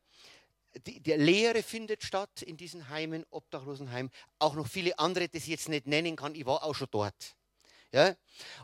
die, 0.86 1.00
die, 1.00 1.12
Lehre 1.14 1.62
findet 1.62 2.04
statt 2.04 2.42
in 2.42 2.56
diesen 2.56 2.88
Heimen, 2.88 3.24
Obdachlosenheim. 3.30 4.10
Auch 4.38 4.54
noch 4.54 4.68
viele 4.68 4.96
andere, 4.98 5.28
die 5.28 5.38
ich 5.38 5.46
jetzt 5.48 5.68
nicht 5.68 5.86
nennen 5.86 6.14
kann. 6.14 6.34
Ich 6.34 6.46
war 6.46 6.62
auch 6.62 6.74
schon 6.74 6.88
dort. 6.90 7.36
Ja? 7.92 8.14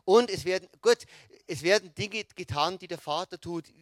Und 0.05 0.31
es 0.31 0.45
werden, 0.45 0.69
gut, 0.81 0.99
es 1.47 1.63
werden 1.63 1.95
Dinge 1.95 2.25
getan, 2.35 2.79
die 2.79 2.89
der 2.89 2.99
Vater 2.99 3.41
tut. 3.41 3.73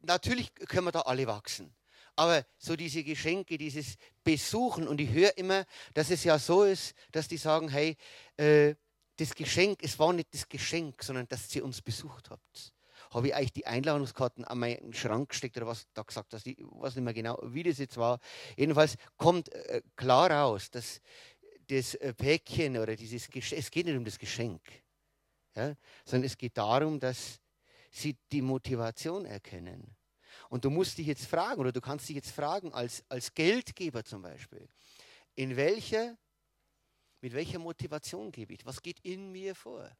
Natürlich 0.00 0.54
können 0.54 0.86
wir 0.86 0.92
da 0.92 1.00
alle 1.02 1.26
wachsen. 1.26 1.74
Aber 2.16 2.44
so 2.58 2.74
diese 2.74 3.04
Geschenke, 3.04 3.58
dieses 3.58 3.96
Besuchen, 4.24 4.88
und 4.88 5.00
ich 5.00 5.10
höre 5.10 5.38
immer, 5.38 5.64
dass 5.94 6.10
es 6.10 6.24
ja 6.24 6.38
so 6.38 6.64
ist, 6.64 6.94
dass 7.12 7.28
die 7.28 7.36
sagen, 7.36 7.68
hey, 7.68 7.96
äh, 8.36 8.74
das 9.18 9.34
Geschenk, 9.34 9.82
es 9.82 9.98
war 9.98 10.12
nicht 10.12 10.32
das 10.32 10.48
Geschenk, 10.48 11.02
sondern 11.02 11.28
dass 11.28 11.54
ihr 11.54 11.64
uns 11.64 11.80
besucht 11.80 12.30
habt. 12.30 12.72
Habe 13.10 13.28
ich 13.28 13.34
eigentlich 13.34 13.52
die 13.52 13.66
Einladungskarten 13.66 14.44
an 14.44 14.58
meinen 14.58 14.92
Schrank 14.92 15.28
gesteckt 15.28 15.56
oder 15.56 15.68
was 15.68 15.86
da 15.94 16.02
gesagt 16.02 16.34
hast, 16.34 16.46
ich 16.46 16.58
weiß 16.58 16.96
nicht 16.96 17.04
mehr 17.04 17.14
genau, 17.14 17.38
wie 17.42 17.62
das 17.62 17.78
jetzt 17.78 17.96
war. 17.96 18.18
Jedenfalls 18.56 18.96
kommt 19.16 19.50
äh, 19.52 19.82
klar 19.96 20.30
raus, 20.30 20.70
dass 20.70 21.00
das 21.68 21.94
äh, 21.94 22.12
Päckchen 22.14 22.76
oder 22.78 22.96
dieses 22.96 23.28
Geschenk, 23.28 23.60
es 23.60 23.70
geht 23.70 23.86
nicht 23.86 23.96
um 23.96 24.04
das 24.04 24.18
Geschenk, 24.18 24.62
ja, 25.54 25.76
sondern 26.04 26.26
es 26.26 26.36
geht 26.36 26.56
darum, 26.56 26.98
dass 26.98 27.40
sie 27.90 28.16
die 28.32 28.42
Motivation 28.42 29.24
erkennen. 29.24 29.96
Und 30.48 30.64
du 30.64 30.70
musst 30.70 30.98
dich 30.98 31.06
jetzt 31.06 31.26
fragen, 31.26 31.60
oder 31.60 31.72
du 31.72 31.80
kannst 31.80 32.08
dich 32.08 32.16
jetzt 32.16 32.30
fragen, 32.30 32.72
als, 32.72 33.04
als 33.08 33.34
Geldgeber 33.34 34.04
zum 34.04 34.22
Beispiel, 34.22 34.68
in 35.34 35.56
welcher, 35.56 36.16
mit 37.20 37.32
welcher 37.34 37.58
Motivation 37.58 38.32
gebe 38.32 38.54
ich? 38.54 38.64
Was 38.64 38.82
geht 38.82 39.00
in 39.00 39.30
mir 39.30 39.54
vor? 39.54 39.90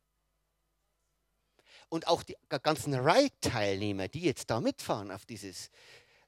Und 1.90 2.06
auch 2.06 2.22
die 2.22 2.36
ganzen 2.62 2.94
Ride-Teilnehmer, 2.94 4.08
die 4.08 4.22
jetzt 4.22 4.50
da 4.50 4.60
mitfahren 4.60 5.10
auf, 5.10 5.24
dieses, 5.26 5.70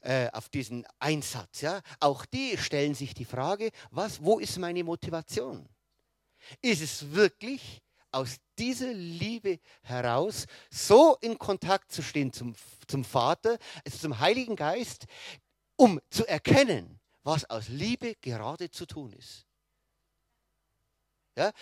äh, 0.01 0.29
auf 0.33 0.49
diesen 0.49 0.87
Einsatz, 0.99 1.61
ja, 1.61 1.81
auch 2.01 2.25
die 2.27 2.57
stellen 2.57 2.95
sich 2.95 3.15
die 3.15 3.25
Frage, 3.25 3.71
was, 3.91 4.23
wo 4.23 4.39
ist 4.39 4.59
meine 4.59 4.85
Motivation? 4.85 5.69
Ist 6.63 6.83
es 6.83 7.13
wirklich 7.13 7.83
aus 8.13 8.37
dieser 8.59 8.93
Liebe 8.93 9.61
heraus 9.83 10.47
so 10.71 11.17
in 11.21 11.39
Kontakt 11.39 11.93
zu 11.93 12.03
stehen 12.03 12.33
zum, 12.33 12.55
zum 12.87 13.05
Vater, 13.05 13.59
also 13.85 13.99
zum 13.99 14.19
Heiligen 14.19 14.57
Geist, 14.57 15.07
um 15.77 16.01
zu 16.11 16.27
erkennen, 16.27 16.99
was 17.23 17.49
aus 17.49 17.69
Liebe 17.69 18.17
gerade 18.21 18.71
zu 18.71 18.87
tun 18.87 19.13
ist. 19.13 19.47
Ja? 21.37 21.53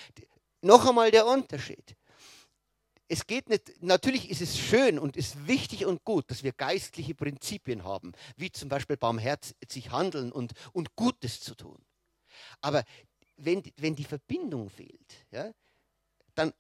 Noch 0.63 0.89
einmal 0.89 1.11
der 1.11 1.27
Unterschied. 1.27 1.98
Es 3.09 3.27
geht 3.27 3.49
nicht, 3.49 3.83
natürlich 3.83 4.31
ist 4.31 4.43
es 4.43 4.59
schön 4.59 4.99
und 4.99 5.17
ist 5.17 5.47
wichtig 5.47 5.87
und 5.87 6.05
gut, 6.05 6.31
dass 6.31 6.43
wir 6.43 6.53
geistliche 6.53 7.15
Prinzipien 7.15 7.85
haben, 7.85 8.13
wie 8.37 8.53
zum 8.53 8.69
Beispiel 8.69 8.99
barmherzig 8.99 9.91
handeln 9.91 10.31
und, 10.31 10.53
und 10.73 10.95
Gutes 10.95 11.41
zu 11.41 11.55
tun. 11.55 11.83
Aber 12.61 12.85
wenn, 13.37 13.63
wenn 13.77 13.97
die 13.97 14.05
Verbindung 14.05 14.69
fehlt, 14.69 15.27
ja, 15.31 15.53
dann 16.35 16.53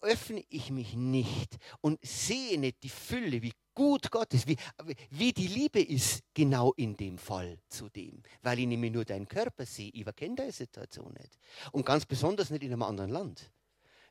öffne 0.00 0.44
ich 0.48 0.70
mich 0.70 0.94
nicht 0.94 1.56
und 1.80 1.98
sehe 2.04 2.58
nicht 2.58 2.82
die 2.82 2.88
Fülle, 2.88 3.42
wie 3.42 3.52
gut 3.74 4.10
Gott 4.10 4.32
ist, 4.34 4.46
wie, 4.46 4.56
wie 5.10 5.32
die 5.32 5.48
Liebe 5.48 5.80
ist, 5.80 6.22
genau 6.34 6.72
in 6.74 6.96
dem 6.96 7.18
Fall 7.18 7.58
zu 7.68 7.88
dem. 7.88 8.22
Weil 8.42 8.60
ich 8.60 8.66
nämlich 8.66 8.92
nur 8.92 9.04
deinen 9.04 9.28
Körper 9.28 9.66
sehe, 9.66 9.90
ich 9.92 10.04
kenne 10.16 10.36
deine 10.36 10.52
Situation 10.52 11.12
nicht. 11.14 11.38
Und 11.72 11.84
ganz 11.84 12.06
besonders 12.06 12.50
nicht 12.50 12.62
in 12.62 12.72
einem 12.72 12.82
anderen 12.82 13.10
Land. 13.10 13.50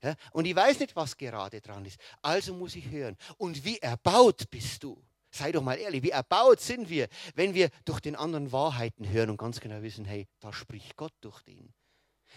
Ja? 0.01 0.15
Und 0.31 0.45
ich 0.45 0.55
weiß 0.55 0.79
nicht, 0.79 0.95
was 0.95 1.17
gerade 1.17 1.61
dran 1.61 1.85
ist. 1.85 1.99
Also 2.21 2.53
muss 2.53 2.75
ich 2.75 2.89
hören. 2.89 3.17
Und 3.37 3.63
wie 3.63 3.77
erbaut 3.79 4.49
bist 4.49 4.83
du? 4.83 5.01
Sei 5.29 5.51
doch 5.51 5.61
mal 5.61 5.77
ehrlich, 5.77 6.03
wie 6.03 6.11
erbaut 6.11 6.61
sind 6.61 6.89
wir, 6.89 7.07
wenn 7.35 7.53
wir 7.53 7.69
durch 7.85 7.99
den 7.99 8.15
anderen 8.15 8.51
Wahrheiten 8.51 9.09
hören 9.09 9.29
und 9.29 9.37
ganz 9.37 9.59
genau 9.59 9.81
wissen, 9.81 10.05
hey, 10.05 10.27
da 10.39 10.53
spricht 10.53 10.95
Gott 10.95 11.13
durch 11.21 11.41
den. 11.41 11.73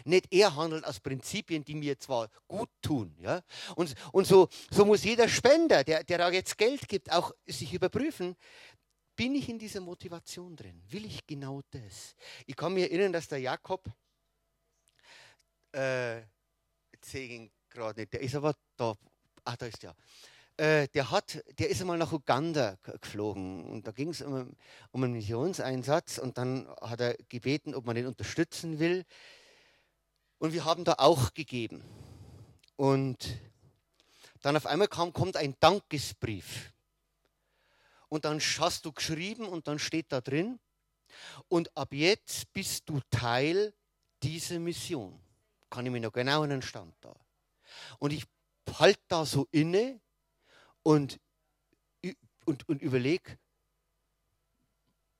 Nicht 0.04 0.26
er 0.30 0.56
handelt 0.56 0.84
aus 0.84 1.00
Prinzipien, 1.00 1.64
die 1.64 1.74
mir 1.74 1.98
zwar 1.98 2.28
gut 2.48 2.70
tun. 2.82 3.14
Ja? 3.20 3.42
Und, 3.76 3.94
und 4.12 4.26
so, 4.26 4.48
so 4.70 4.84
muss 4.84 5.04
jeder 5.04 5.28
Spender, 5.28 5.84
der, 5.84 6.04
der 6.04 6.18
da 6.18 6.30
jetzt 6.30 6.56
Geld 6.56 6.88
gibt, 6.88 7.12
auch 7.12 7.32
sich 7.46 7.72
überprüfen, 7.72 8.36
bin 9.16 9.34
ich 9.34 9.48
in 9.48 9.58
dieser 9.58 9.80
Motivation 9.80 10.56
drin? 10.56 10.82
Will 10.88 11.04
ich 11.04 11.26
genau 11.26 11.60
das? 11.70 12.14
Ich 12.46 12.56
kann 12.56 12.72
mich 12.72 12.84
erinnern, 12.84 13.12
dass 13.12 13.28
der 13.28 13.38
Jakob, 13.38 13.84
äh, 15.72 16.22
sehe 17.04 17.50
gerade 17.68 18.00
nicht, 18.00 18.12
der 18.12 18.20
ist 18.20 18.34
aber 18.34 18.54
da, 18.76 18.94
ach, 19.44 19.56
da 19.56 19.66
ist 19.66 19.82
der. 19.82 19.94
Äh, 20.56 20.88
der, 20.88 21.10
hat, 21.10 21.42
der 21.58 21.70
ist 21.70 21.80
einmal 21.80 21.96
nach 21.96 22.12
Uganda 22.12 22.76
geflogen 22.82 23.64
und 23.64 23.86
da 23.86 23.92
ging 23.92 24.10
es 24.10 24.20
um, 24.20 24.54
um 24.90 25.02
einen 25.02 25.14
Missionseinsatz 25.14 26.18
und 26.18 26.36
dann 26.36 26.68
hat 26.80 27.00
er 27.00 27.16
gebeten, 27.28 27.74
ob 27.74 27.86
man 27.86 27.96
den 27.96 28.06
unterstützen 28.06 28.78
will. 28.78 29.04
Und 30.38 30.52
wir 30.52 30.64
haben 30.64 30.84
da 30.84 30.94
auch 30.98 31.34
gegeben. 31.34 31.82
Und 32.76 33.38
dann 34.42 34.56
auf 34.56 34.66
einmal 34.66 34.88
kam, 34.88 35.12
kommt 35.12 35.36
ein 35.36 35.54
Dankesbrief. 35.60 36.72
Und 38.08 38.24
dann 38.24 38.40
hast 38.40 38.84
du 38.84 38.92
geschrieben 38.92 39.46
und 39.46 39.68
dann 39.68 39.78
steht 39.78 40.12
da 40.12 40.20
drin, 40.20 40.58
und 41.48 41.76
ab 41.76 41.92
jetzt 41.92 42.52
bist 42.52 42.88
du 42.88 43.00
Teil 43.10 43.74
dieser 44.22 44.58
Mission. 44.58 45.18
Kann 45.70 45.86
ich 45.86 45.92
mir 45.92 46.00
noch 46.00 46.12
genau 46.12 46.42
an 46.42 46.50
den 46.50 46.62
Stand 46.62 46.94
da. 47.00 47.14
Und 47.98 48.12
ich 48.12 48.26
halte 48.78 49.02
da 49.08 49.24
so 49.24 49.46
inne 49.50 50.00
und, 50.82 51.20
und, 52.44 52.68
und 52.68 52.82
überlege, 52.82 53.38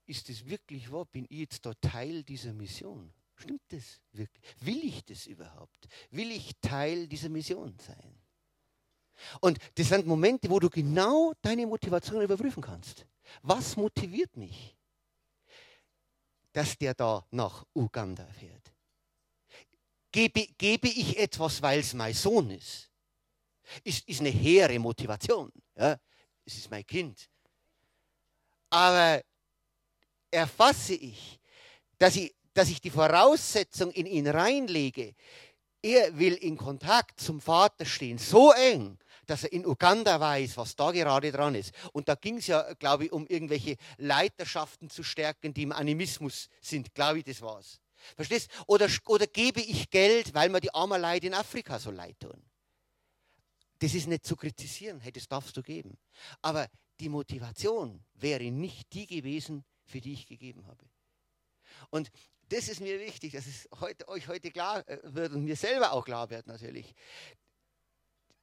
ist 0.05 0.29
es 0.29 0.45
wirklich 0.45 0.91
wahr? 0.91 1.05
Bin 1.05 1.25
ich 1.29 1.39
jetzt 1.39 1.65
da 1.65 1.73
Teil 1.75 2.23
dieser 2.23 2.53
Mission? 2.53 3.13
Stimmt 3.35 3.61
das 3.69 4.01
wirklich? 4.11 4.43
Will 4.59 4.83
ich 4.83 5.05
das 5.05 5.25
überhaupt? 5.25 5.87
Will 6.11 6.31
ich 6.31 6.51
Teil 6.61 7.07
dieser 7.07 7.29
Mission 7.29 7.75
sein? 7.79 8.21
Und 9.39 9.57
das 9.75 9.87
sind 9.87 10.05
Momente, 10.05 10.49
wo 10.49 10.59
du 10.59 10.69
genau 10.69 11.33
deine 11.41 11.65
Motivation 11.65 12.21
überprüfen 12.21 12.61
kannst. 12.61 13.05
Was 13.41 13.77
motiviert 13.77 14.35
mich, 14.35 14.75
dass 16.53 16.77
der 16.77 16.93
da 16.93 17.25
nach 17.31 17.65
Uganda 17.73 18.25
fährt? 18.27 18.60
Gebe, 20.11 20.47
gebe 20.57 20.87
ich 20.87 21.17
etwas, 21.17 21.61
weil 21.61 21.79
es 21.79 21.93
mein 21.93 22.13
Sohn 22.13 22.49
ist? 22.51 22.89
Ist, 23.83 24.07
ist 24.07 24.19
eine 24.19 24.29
hehre 24.29 24.77
Motivation. 24.79 25.51
Ja? 25.75 25.97
Es 26.45 26.57
ist 26.57 26.69
mein 26.69 26.85
Kind. 26.85 27.29
Aber 28.69 29.21
erfasse 30.29 30.93
ich, 30.95 31.39
dass 31.97 32.15
ich 32.15 32.33
dass 32.53 32.69
ich 32.69 32.81
die 32.81 32.89
Voraussetzung 32.89 33.91
in 33.91 34.05
ihn 34.05 34.27
reinlege, 34.27 35.15
er 35.83 36.17
will 36.17 36.33
in 36.33 36.57
Kontakt 36.57 37.19
zum 37.19 37.41
Vater 37.41 37.85
stehen, 37.85 38.17
so 38.17 38.51
eng, 38.51 38.99
dass 39.25 39.43
er 39.43 39.53
in 39.53 39.65
Uganda 39.65 40.19
weiß, 40.19 40.57
was 40.57 40.75
da 40.75 40.91
gerade 40.91 41.31
dran 41.31 41.55
ist. 41.55 41.73
Und 41.93 42.07
da 42.07 42.15
ging 42.15 42.37
es 42.37 42.47
ja, 42.47 42.73
glaube 42.73 43.05
ich, 43.05 43.11
um 43.11 43.25
irgendwelche 43.25 43.77
Leiterschaften 43.97 44.89
zu 44.89 45.01
stärken, 45.01 45.53
die 45.53 45.63
im 45.63 45.71
Animismus 45.71 46.49
sind. 46.61 46.93
Glaube 46.93 47.19
ich, 47.19 47.23
das 47.23 47.41
war's. 47.41 47.80
Verstehst? 48.15 48.49
Oder, 48.67 48.87
oder 49.07 49.27
gebe 49.27 49.61
ich 49.61 49.89
Geld, 49.89 50.33
weil 50.33 50.49
mir 50.49 50.61
die 50.61 50.73
armen 50.73 51.01
Leute 51.01 51.27
in 51.27 51.33
Afrika 51.33 51.79
so 51.79 51.91
leid 51.91 52.19
tun. 52.19 52.41
Das 53.79 53.93
ist 53.93 54.07
nicht 54.07 54.25
zu 54.25 54.35
kritisieren, 54.35 54.99
hey, 54.99 55.11
das 55.11 55.27
darfst 55.27 55.57
du 55.57 55.63
geben. 55.63 55.97
Aber 56.41 56.67
die 56.99 57.09
Motivation 57.09 58.03
wäre 58.13 58.51
nicht 58.51 58.93
die 58.93 59.07
gewesen, 59.07 59.65
für 59.85 59.99
die 59.99 60.13
ich 60.13 60.27
gegeben 60.27 60.67
habe. 60.67 60.85
Und 61.89 62.11
das 62.49 62.67
ist 62.67 62.81
mir 62.81 62.99
wichtig, 62.99 63.33
dass 63.33 63.47
es 63.47 63.67
heute, 63.79 64.07
euch 64.07 64.27
heute 64.27 64.51
klar 64.51 64.87
äh, 64.87 64.99
wird 65.03 65.31
und 65.31 65.43
mir 65.43 65.55
selber 65.55 65.93
auch 65.93 66.05
klar 66.05 66.29
wird 66.29 66.47
natürlich. 66.47 66.93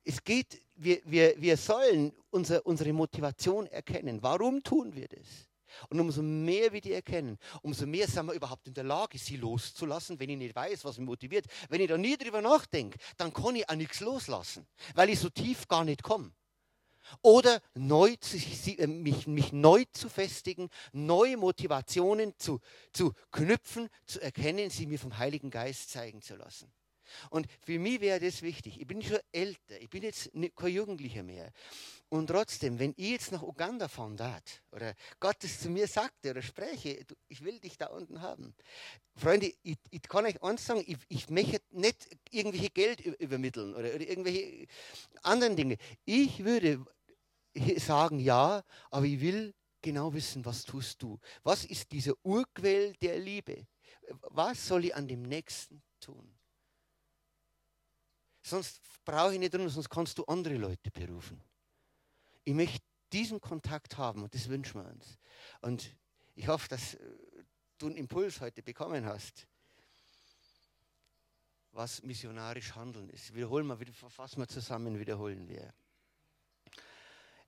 Es 0.03 0.25
geht, 0.25 0.63
wir, 0.77 1.03
wir, 1.05 1.41
wir 1.41 1.57
sollen 1.57 2.13
unsere, 2.31 2.63
unsere 2.63 2.93
Motivation 2.93 3.67
erkennen. 3.67 4.23
Warum 4.23 4.63
tun 4.63 4.95
wir 4.95 5.09
das? 5.09 5.48
Und 5.89 6.01
umso 6.01 6.23
mehr 6.23 6.73
wir 6.73 6.81
die 6.81 6.93
erkennen, 6.93 7.39
umso 7.63 7.87
mehr 7.87 8.09
sind 8.09 8.27
wir 8.27 8.35
überhaupt 8.35 8.67
in 8.69 8.75
der 8.75 8.85
Lage, 8.85 9.19
sie 9.19 9.37
loszulassen, 9.37 10.19
wenn 10.19 10.31
ich 10.31 10.39
nicht 10.39 10.55
weiß, 10.55 10.85
was 10.85 10.99
mich 10.99 11.07
motiviert. 11.07 11.47
Wenn 11.69 11.81
ich 11.81 11.89
da 11.89 11.99
nie 11.99 12.17
drüber 12.17 12.41
nachdenke, 12.41 12.99
dann 13.17 13.33
kann 13.33 13.57
ich 13.57 13.69
auch 13.69 13.75
nichts 13.75 14.01
loslassen, 14.01 14.67
weil 14.95 15.11
ich 15.11 15.19
so 15.21 15.29
tief 15.29 15.69
gar 15.69 15.85
nicht 15.85 16.03
komme. 16.03 16.33
Oder 17.23 17.61
neu 17.75 18.17
zu, 18.17 18.37
äh, 18.37 18.87
mich, 18.87 19.27
mich 19.27 19.53
neu 19.53 19.85
zu 19.93 20.09
festigen, 20.09 20.69
neue 20.93 21.37
Motivationen 21.37 22.35
zu, 22.39 22.61
zu 22.93 23.13
knüpfen, 23.31 23.89
zu 24.07 24.21
erkennen, 24.21 24.71
sie 24.71 24.87
mir 24.87 24.99
vom 24.99 25.17
Heiligen 25.17 25.51
Geist 25.51 25.91
zeigen 25.91 26.23
zu 26.23 26.37
lassen. 26.37 26.71
Und 27.31 27.47
für 27.65 27.79
mich 27.79 28.01
wäre 28.01 28.21
das 28.21 28.43
wichtig. 28.43 28.81
Ich 28.81 28.87
bin 28.87 29.03
schon 29.03 29.19
älter, 29.33 29.81
ich 29.81 29.89
bin 29.89 30.03
jetzt 30.03 30.31
kein 30.57 30.73
Jugendlicher 30.73 31.23
mehr. 31.23 31.53
Und 32.11 32.29
trotzdem, 32.29 32.79
wenn 32.79 32.95
ich 32.97 33.11
jetzt 33.11 33.33
nach 33.33 33.43
Uganda 33.43 33.87
darf, 34.17 34.63
oder 34.73 34.95
Gott 35.21 35.45
es 35.45 35.61
zu 35.61 35.69
mir 35.69 35.87
sagte 35.87 36.31
oder 36.31 36.41
spreche, 36.41 37.05
ich 37.29 37.45
will 37.45 37.61
dich 37.61 37.77
da 37.77 37.87
unten 37.89 38.23
haben. 38.23 38.55
Freunde, 39.15 39.53
ich, 39.63 39.77
ich 39.91 40.03
kann 40.03 40.25
euch 40.25 40.43
eins 40.43 40.65
sagen, 40.65 40.83
ich, 40.87 40.97
ich 41.09 41.29
möchte 41.29 41.61
nicht 41.71 42.09
irgendwelche 42.31 42.71
Geld 42.71 43.01
übermitteln 43.01 43.75
oder, 43.75 43.95
oder 43.95 44.09
irgendwelche 44.09 44.67
anderen 45.23 45.55
Dinge. 45.55 45.77
Ich 46.07 46.43
würde 46.43 46.83
sagen 47.77 48.21
ja, 48.21 48.65
aber 48.91 49.05
ich 49.05 49.21
will 49.21 49.55
genau 49.83 50.13
wissen, 50.15 50.45
was 50.47 50.65
tust 50.65 51.03
du? 51.03 51.19
Was 51.43 51.67
ist 51.67 51.93
dieser 51.93 52.15
Urquell 52.23 52.95
der 53.03 53.19
Liebe? 53.19 53.67
Was 54.31 54.67
soll 54.67 54.87
ich 54.87 54.97
an 54.97 55.07
dem 55.07 55.23
Nächsten 55.23 55.83
tun? 56.01 56.39
Sonst 58.43 58.81
brauche 59.05 59.35
ich 59.35 59.39
nicht 59.39 59.53
drin, 59.53 59.69
sonst 59.69 59.91
kannst 59.91 60.17
du 60.17 60.25
andere 60.25 60.57
Leute 60.57 60.91
berufen. 60.91 61.43
Ich 62.49 62.55
möchte 62.55 62.81
diesen 63.13 63.43
Kontakt 63.43 63.99
haben 63.99 64.23
und 64.23 64.33
das 64.33 64.49
wünschen 64.49 64.83
wir 64.83 64.91
uns. 64.91 65.19
Und 65.61 65.95
ich 66.35 66.49
hoffe, 66.49 66.67
dass 66.67 66.95
äh, 66.95 66.99
du 67.77 67.89
einen 67.89 67.97
Impuls 67.99 68.41
heute 68.41 68.63
bekommen 68.63 69.05
hast, 69.05 69.47
was 71.73 72.03
missionarisch 72.03 72.75
Handeln 72.75 73.11
ist. 73.11 73.35
Wiederholen 73.35 73.69
wir, 73.69 73.93
fassen 73.93 74.41
wir 74.41 74.49
zusammen, 74.49 74.99
wiederholen 74.99 75.47
wir. 75.47 75.75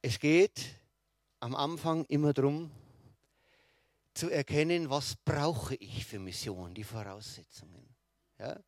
Es 0.03 0.19
geht 0.19 0.67
am 1.39 1.55
Anfang 1.55 2.05
immer 2.05 2.35
darum, 2.35 2.71
zu 4.13 4.29
erkennen, 4.29 4.91
was 4.91 5.17
brauche 5.17 5.77
ich 5.77 6.05
für 6.05 6.19
Mission, 6.19 6.75
die 6.75 6.85
Voraussetzungen. 6.85 7.89
Ja? 8.39 8.61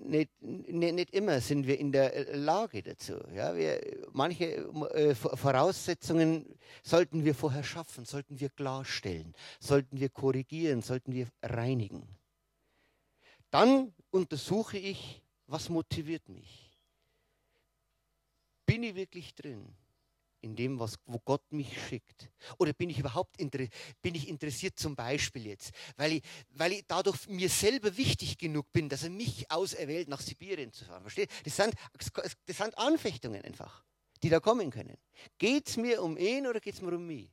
Nicht, 0.00 0.30
nicht, 0.40 0.94
nicht, 0.94 1.10
immer 1.14 1.40
sind 1.40 1.66
wir 1.66 1.78
in 1.78 1.92
der 1.92 2.36
Lage 2.36 2.82
dazu. 2.82 3.14
Ja? 3.34 3.54
Wir, 3.56 3.80
manche 4.12 4.56
äh, 4.94 5.14
Voraussetzungen 5.14 6.58
sollten 6.82 7.24
wir 7.24 7.34
vorher 7.34 7.64
schaffen, 7.64 8.04
sollten 8.04 8.38
wir 8.40 8.48
klarstellen, 8.48 9.34
sollten 9.60 9.98
wir 9.98 10.08
korrigieren, 10.08 10.82
sollten 10.82 11.12
wir 11.12 11.28
reinigen. 11.42 12.06
Dann 13.50 13.92
untersuche 14.10 14.78
ich, 14.78 15.22
was 15.46 15.68
motiviert 15.68 16.28
mich. 16.28 16.70
Bin 18.66 18.82
ich 18.82 18.94
wirklich 18.94 19.34
drin? 19.34 19.74
In 20.40 20.56
dem, 20.56 20.78
was, 20.78 20.96
wo 21.06 21.18
Gott 21.18 21.42
mich 21.50 21.68
schickt? 21.88 22.30
Oder 22.58 22.72
bin 22.72 22.90
ich 22.90 22.98
überhaupt 22.98 23.36
bin 23.38 24.14
ich 24.14 24.28
interessiert 24.28 24.78
zum 24.78 24.94
Beispiel 24.94 25.46
jetzt, 25.46 25.72
weil 25.96 26.14
ich, 26.14 26.22
weil 26.50 26.72
ich 26.72 26.84
dadurch 26.86 27.28
mir 27.28 27.48
selber 27.48 27.96
wichtig 27.96 28.38
genug 28.38 28.72
bin, 28.72 28.88
dass 28.88 29.02
er 29.02 29.10
mich 29.10 29.50
auserwählt, 29.50 30.08
nach 30.08 30.20
Sibirien 30.20 30.72
zu 30.72 30.84
fahren? 30.84 31.02
Versteht? 31.02 31.30
Das 31.44 31.56
sind, 31.56 31.74
das 32.46 32.56
sind 32.56 32.78
Anfechtungen 32.78 33.42
einfach, 33.42 33.84
die 34.22 34.28
da 34.28 34.40
kommen 34.40 34.70
können. 34.70 34.96
Geht 35.38 35.68
es 35.68 35.76
mir 35.76 36.02
um 36.02 36.16
ihn 36.16 36.46
oder 36.46 36.60
geht 36.60 36.74
es 36.74 36.82
mir 36.82 36.94
um 36.94 37.06
mich? 37.06 37.30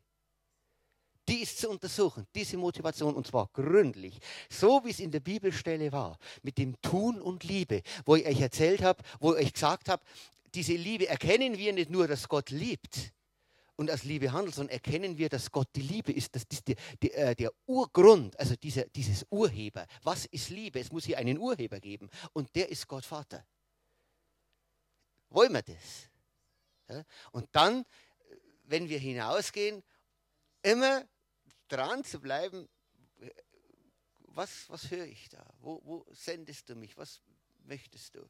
Die 1.28 1.42
ist 1.42 1.58
zu 1.58 1.70
untersuchen, 1.70 2.28
diese 2.36 2.56
Motivation, 2.56 3.16
und 3.16 3.26
zwar 3.26 3.50
gründlich, 3.52 4.20
so 4.48 4.86
wie 4.86 4.92
es 4.92 5.00
in 5.00 5.10
der 5.10 5.22
Bibelstelle 5.22 5.92
war, 5.92 6.20
mit 6.44 6.60
dem 6.60 6.80
Tun 6.82 7.20
und 7.20 7.44
Liebe, 7.44 7.82
wo 8.06 8.16
ich 8.16 8.28
euch 8.28 8.40
erzählt 8.40 8.84
habe, 8.84 9.02
wo 9.20 9.34
ich 9.34 9.48
euch 9.48 9.54
gesagt 9.54 9.90
habe, 9.90 10.04
diese 10.56 10.74
Liebe 10.74 11.08
erkennen 11.08 11.58
wir 11.58 11.74
nicht 11.74 11.90
nur, 11.90 12.08
dass 12.08 12.28
Gott 12.28 12.50
liebt 12.50 13.14
und 13.76 13.90
als 13.90 14.04
Liebe 14.04 14.32
handelt, 14.32 14.56
sondern 14.56 14.74
erkennen 14.74 15.18
wir, 15.18 15.28
dass 15.28 15.52
Gott 15.52 15.68
die 15.76 15.82
Liebe 15.82 16.14
ist, 16.14 16.34
das 16.36 16.48
die, 16.48 16.76
die, 17.02 17.12
äh, 17.12 17.36
der 17.36 17.52
Urgrund, 17.66 18.40
also 18.40 18.56
dieser, 18.56 18.86
dieses 18.86 19.26
Urheber. 19.30 19.86
Was 20.04 20.26
ist 20.26 20.50
Liebe? 20.50 20.80
Es 20.80 20.92
muss 20.92 21.06
hier 21.06 21.18
einen 21.18 21.38
Urheber 21.38 21.80
geben 21.80 22.10
und 22.32 22.56
der 22.56 22.70
ist 22.70 22.88
Gott 22.88 23.06
Vater. 23.06 23.46
Wollen 25.30 25.52
wir 25.52 25.62
das? 25.62 26.10
Ja? 26.88 27.04
Und 27.32 27.50
dann, 27.52 27.86
wenn 28.64 28.88
wir 28.88 29.00
hinausgehen, 29.00 29.84
immer 30.62 31.06
dran 31.68 32.04
zu 32.06 32.22
bleiben, 32.22 32.70
was, 34.20 34.70
was 34.70 34.90
höre 34.90 35.06
ich 35.06 35.28
da? 35.30 35.46
Wo, 35.60 35.82
wo 35.84 36.06
sendest 36.12 36.70
du 36.70 36.76
mich? 36.76 36.98
Was 36.98 37.22
möchtest 37.64 38.16
du? 38.16 38.30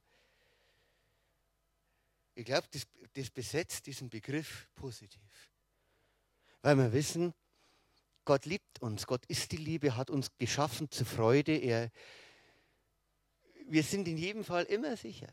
Ich 2.36 2.46
glaube, 2.46 2.68
das, 2.72 2.86
das 3.14 3.30
besetzt 3.30 3.86
diesen 3.88 4.10
Begriff 4.10 4.68
positiv. 4.76 5.50
Weil 6.62 6.78
wir 6.78 6.92
wissen, 6.92 7.34
Gott 8.26 8.46
liebt 8.46 8.82
uns, 8.82 9.08
Gott 9.08 9.26
ist 9.28 9.52
die 9.52 9.58
Liebe, 9.58 9.96
hat 9.96 10.10
uns 10.10 10.30
geschaffen 10.38 10.92
zur 10.92 11.06
Freude. 11.06 11.56
Er, 11.56 11.92
wir 13.68 13.84
sind 13.84 14.08
in 14.08 14.18
jedem 14.18 14.44
Fall 14.44 14.66
immer 14.66 14.98
sicher. 14.98 15.32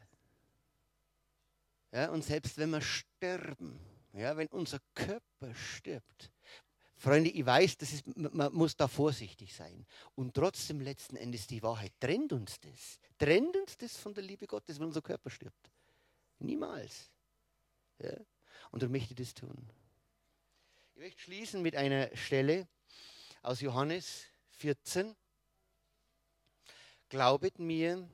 Ja, 1.90 2.10
und 2.10 2.24
selbst 2.24 2.56
wenn 2.56 2.70
wir 2.70 2.80
sterben, 2.80 3.80
ja, 4.12 4.36
wenn 4.36 4.48
unser 4.48 4.78
Körper 4.94 5.54
stirbt, 5.54 6.30
Freunde, 6.96 7.30
ich 7.30 7.44
weiß, 7.44 7.78
das 7.78 7.94
ist, 7.94 8.16
man 8.16 8.52
muss 8.52 8.76
da 8.76 8.86
vorsichtig 8.86 9.52
sein. 9.56 9.84
Und 10.14 10.34
trotzdem 10.34 10.80
letzten 10.80 11.16
Endes 11.16 11.48
die 11.48 11.60
Wahrheit 11.60 11.92
trennt 11.98 12.32
uns 12.32 12.60
das. 12.60 13.00
Trennt 13.18 13.56
uns 13.56 13.76
das 13.76 13.96
von 13.96 14.14
der 14.14 14.22
Liebe 14.22 14.46
Gottes, 14.46 14.78
wenn 14.78 14.86
unser 14.86 15.02
Körper 15.02 15.28
stirbt. 15.28 15.72
Niemals. 16.42 17.10
Ja? 17.98 18.16
Und 18.70 18.82
darum 18.82 18.92
möchte 18.92 19.14
das 19.14 19.34
tun. 19.34 19.70
Ich 20.94 21.00
möchte 21.00 21.20
schließen 21.20 21.62
mit 21.62 21.76
einer 21.76 22.14
Stelle 22.16 22.68
aus 23.42 23.60
Johannes 23.60 24.24
14. 24.50 25.14
Glaubet 27.08 27.58
mir, 27.58 28.08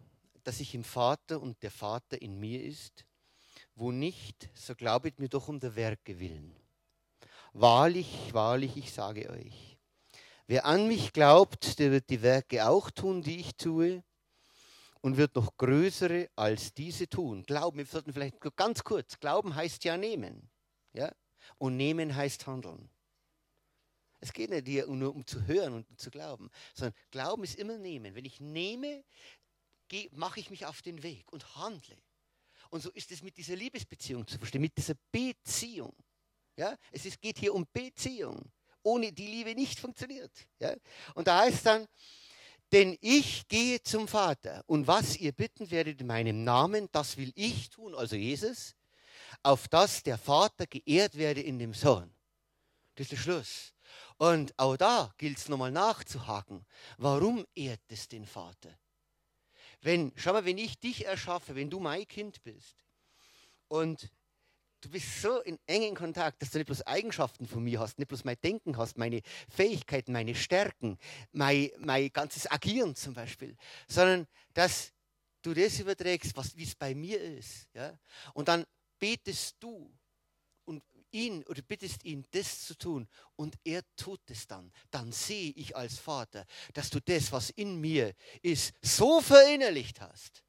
dass 0.44 0.60
ich 0.60 0.74
im 0.74 0.84
Vater 0.84 1.40
und 1.40 1.62
der 1.62 1.70
Vater 1.70 2.20
in 2.20 2.38
mir 2.38 2.62
ist. 2.62 3.04
Wo 3.74 3.92
nicht, 3.92 4.48
so 4.54 4.74
glaubet 4.74 5.18
mir 5.20 5.28
doch 5.28 5.48
um 5.48 5.60
der 5.60 5.76
Werke 5.76 6.18
willen. 6.18 6.56
Wahrlich, 7.52 8.32
wahrlich, 8.32 8.76
ich 8.76 8.92
sage 8.92 9.30
euch, 9.30 9.78
wer 10.46 10.64
an 10.64 10.88
mich 10.88 11.12
glaubt, 11.12 11.78
der 11.78 11.92
wird 11.92 12.10
die 12.10 12.22
Werke 12.22 12.66
auch 12.66 12.90
tun, 12.90 13.22
die 13.22 13.38
ich 13.38 13.56
tue, 13.56 14.02
und 15.00 15.16
wird 15.16 15.34
noch 15.34 15.56
größere 15.56 16.28
als 16.36 16.74
diese 16.74 17.08
tun. 17.08 17.42
Glauben, 17.44 17.78
wir 17.78 17.86
sollten 17.86 18.12
vielleicht 18.12 18.40
ganz 18.56 18.84
kurz, 18.84 19.18
Glauben 19.18 19.54
heißt 19.54 19.84
ja 19.84 19.96
nehmen. 19.96 20.50
Ja? 20.92 21.12
Und 21.58 21.76
nehmen 21.76 22.14
heißt 22.14 22.46
handeln. 22.46 22.90
Es 24.20 24.32
geht 24.32 24.50
nicht 24.50 24.88
nur 24.88 25.14
um 25.14 25.26
zu 25.26 25.46
hören 25.46 25.74
und 25.74 26.00
zu 26.00 26.10
glauben, 26.10 26.50
sondern 26.74 26.94
Glauben 27.10 27.44
ist 27.44 27.56
immer 27.56 27.78
nehmen. 27.78 28.14
Wenn 28.14 28.24
ich 28.24 28.40
nehme, 28.40 29.04
mache 30.10 30.40
ich 30.40 30.50
mich 30.50 30.66
auf 30.66 30.82
den 30.82 31.02
Weg 31.02 31.32
und 31.32 31.56
handle. 31.56 31.96
Und 32.70 32.82
so 32.82 32.90
ist 32.90 33.10
es 33.12 33.22
mit 33.22 33.36
dieser 33.36 33.56
Liebesbeziehung 33.56 34.26
zu 34.26 34.38
verstehen, 34.38 34.60
mit 34.60 34.76
dieser 34.76 34.94
Beziehung. 35.10 35.94
Ja? 36.56 36.76
Es 36.90 37.06
ist, 37.06 37.20
geht 37.20 37.38
hier 37.38 37.54
um 37.54 37.66
Beziehung. 37.72 38.50
Ohne 38.82 39.12
die 39.12 39.26
Liebe 39.26 39.54
nicht 39.54 39.78
funktioniert. 39.78 40.32
Ja? 40.58 40.74
Und 41.14 41.28
da 41.28 41.40
heißt 41.40 41.64
dann, 41.66 41.86
denn 42.72 42.98
ich 43.00 43.48
gehe 43.48 43.82
zum 43.82 44.08
Vater 44.08 44.62
und 44.66 44.86
was 44.86 45.16
ihr 45.16 45.32
bitten 45.32 45.70
werdet 45.70 46.00
in 46.00 46.06
meinem 46.06 46.44
Namen, 46.44 46.88
das 46.92 47.16
will 47.16 47.32
ich 47.34 47.70
tun, 47.70 47.94
also 47.94 48.16
Jesus, 48.16 48.74
auf 49.42 49.68
dass 49.68 50.02
der 50.02 50.18
Vater 50.18 50.66
geehrt 50.66 51.16
werde 51.16 51.40
in 51.40 51.58
dem 51.58 51.74
Sohn. 51.74 52.12
Das 52.94 53.04
ist 53.04 53.12
der 53.12 53.16
Schluss. 53.16 53.74
Und 54.16 54.52
auch 54.58 54.76
da 54.76 55.14
gilt 55.16 55.38
es 55.38 55.48
nochmal 55.48 55.70
nachzuhaken. 55.70 56.66
Warum 56.98 57.46
ehrt 57.54 57.80
es 57.88 58.08
den 58.08 58.26
Vater? 58.26 58.76
Wenn, 59.80 60.12
schau 60.16 60.32
mal, 60.32 60.44
wenn 60.44 60.58
ich 60.58 60.78
dich 60.80 61.06
erschaffe, 61.06 61.54
wenn 61.54 61.70
du 61.70 61.78
mein 61.78 62.06
Kind 62.06 62.42
bist 62.42 62.84
und 63.68 64.10
du 64.80 64.88
bist 64.90 65.22
so 65.22 65.40
in 65.40 65.58
engen 65.66 65.94
Kontakt, 65.94 66.40
dass 66.42 66.50
du 66.50 66.58
nicht 66.58 66.66
bloß 66.66 66.86
Eigenschaften 66.86 67.46
von 67.46 67.62
mir 67.62 67.80
hast, 67.80 67.98
nicht 67.98 68.08
bloß 68.08 68.24
mein 68.24 68.40
Denken 68.42 68.76
hast, 68.76 68.98
meine 68.98 69.22
Fähigkeiten, 69.48 70.12
meine 70.12 70.34
Stärken, 70.34 70.98
mein, 71.32 71.70
mein 71.78 72.12
ganzes 72.12 72.50
Agieren 72.50 72.94
zum 72.94 73.14
Beispiel, 73.14 73.56
sondern 73.88 74.26
dass 74.54 74.92
du 75.42 75.54
das 75.54 75.80
überträgst, 75.80 76.34
wie 76.56 76.64
es 76.64 76.74
bei 76.74 76.94
mir 76.94 77.20
ist. 77.20 77.68
Ja? 77.74 77.98
Und 78.34 78.48
dann 78.48 78.64
betest 78.98 79.56
du 79.60 79.92
ihn 81.10 81.42
oder 81.44 81.62
bittest 81.62 82.04
ihn, 82.04 82.24
das 82.30 82.62
zu 82.62 82.76
tun 82.76 83.08
und 83.36 83.58
er 83.64 83.82
tut 83.96 84.20
es 84.30 84.46
dann, 84.46 84.72
dann 84.90 85.12
sehe 85.12 85.52
ich 85.52 85.76
als 85.76 85.98
Vater, 85.98 86.44
dass 86.74 86.90
du 86.90 87.00
das, 87.00 87.32
was 87.32 87.50
in 87.50 87.80
mir 87.80 88.14
ist, 88.42 88.74
so 88.82 89.20
verinnerlicht 89.20 90.00
hast, 90.00 90.44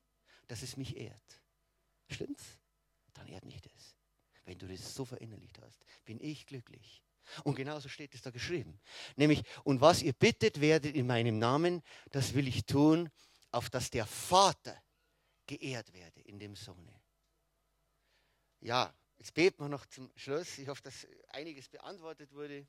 dass 0.48 0.62
es 0.62 0.78
mich 0.78 0.98
ehrt. 0.98 1.42
Stimmt's? 2.10 2.44
Dann 3.14 3.28
ehrt 3.28 3.46
mich 3.46 3.62
das. 3.62 3.96
Wenn 4.50 4.58
du 4.58 4.68
das 4.68 4.96
so 4.96 5.06
verinnerlicht 5.06 5.60
hast, 5.62 5.86
bin 6.06 6.20
ich 6.20 6.48
glücklich. 6.48 7.04
Und 7.44 7.54
genauso 7.54 7.88
steht 7.88 8.16
es 8.16 8.24
da 8.24 8.32
geschrieben. 8.32 8.80
Nämlich, 9.16 9.44
und 9.64 9.80
was 9.80 10.02
ihr 10.02 10.14
bittet 10.14 10.60
werdet 10.60 10.96
in 10.96 11.06
meinem 11.06 11.38
Namen, 11.38 11.84
das 12.10 12.34
will 12.34 12.48
ich 12.48 12.66
tun, 12.66 13.12
auf 13.52 13.70
dass 13.70 13.92
der 13.92 14.08
Vater 14.08 14.76
geehrt 15.46 15.94
werde 15.94 16.22
in 16.22 16.40
dem 16.40 16.56
Sohne. 16.56 17.00
Ja, 18.62 18.92
Jetzt 19.20 19.34
beten 19.34 19.62
wir 19.62 19.68
noch 19.68 19.86
zum 19.86 20.10
Schluss. 20.16 20.58
Ich 20.58 20.68
hoffe, 20.70 20.82
dass 20.82 21.06
einiges 21.28 21.68
beantwortet 21.68 22.32
wurde. 22.32 22.66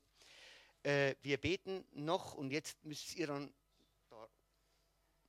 Äh, 0.83 1.15
wir 1.21 1.37
beten 1.37 1.85
noch 1.93 2.33
und 2.33 2.51
jetzt 2.51 2.83
müsst 2.83 3.15
ihr 3.15 3.27
dann. 3.27 3.53
Da, 4.09 4.29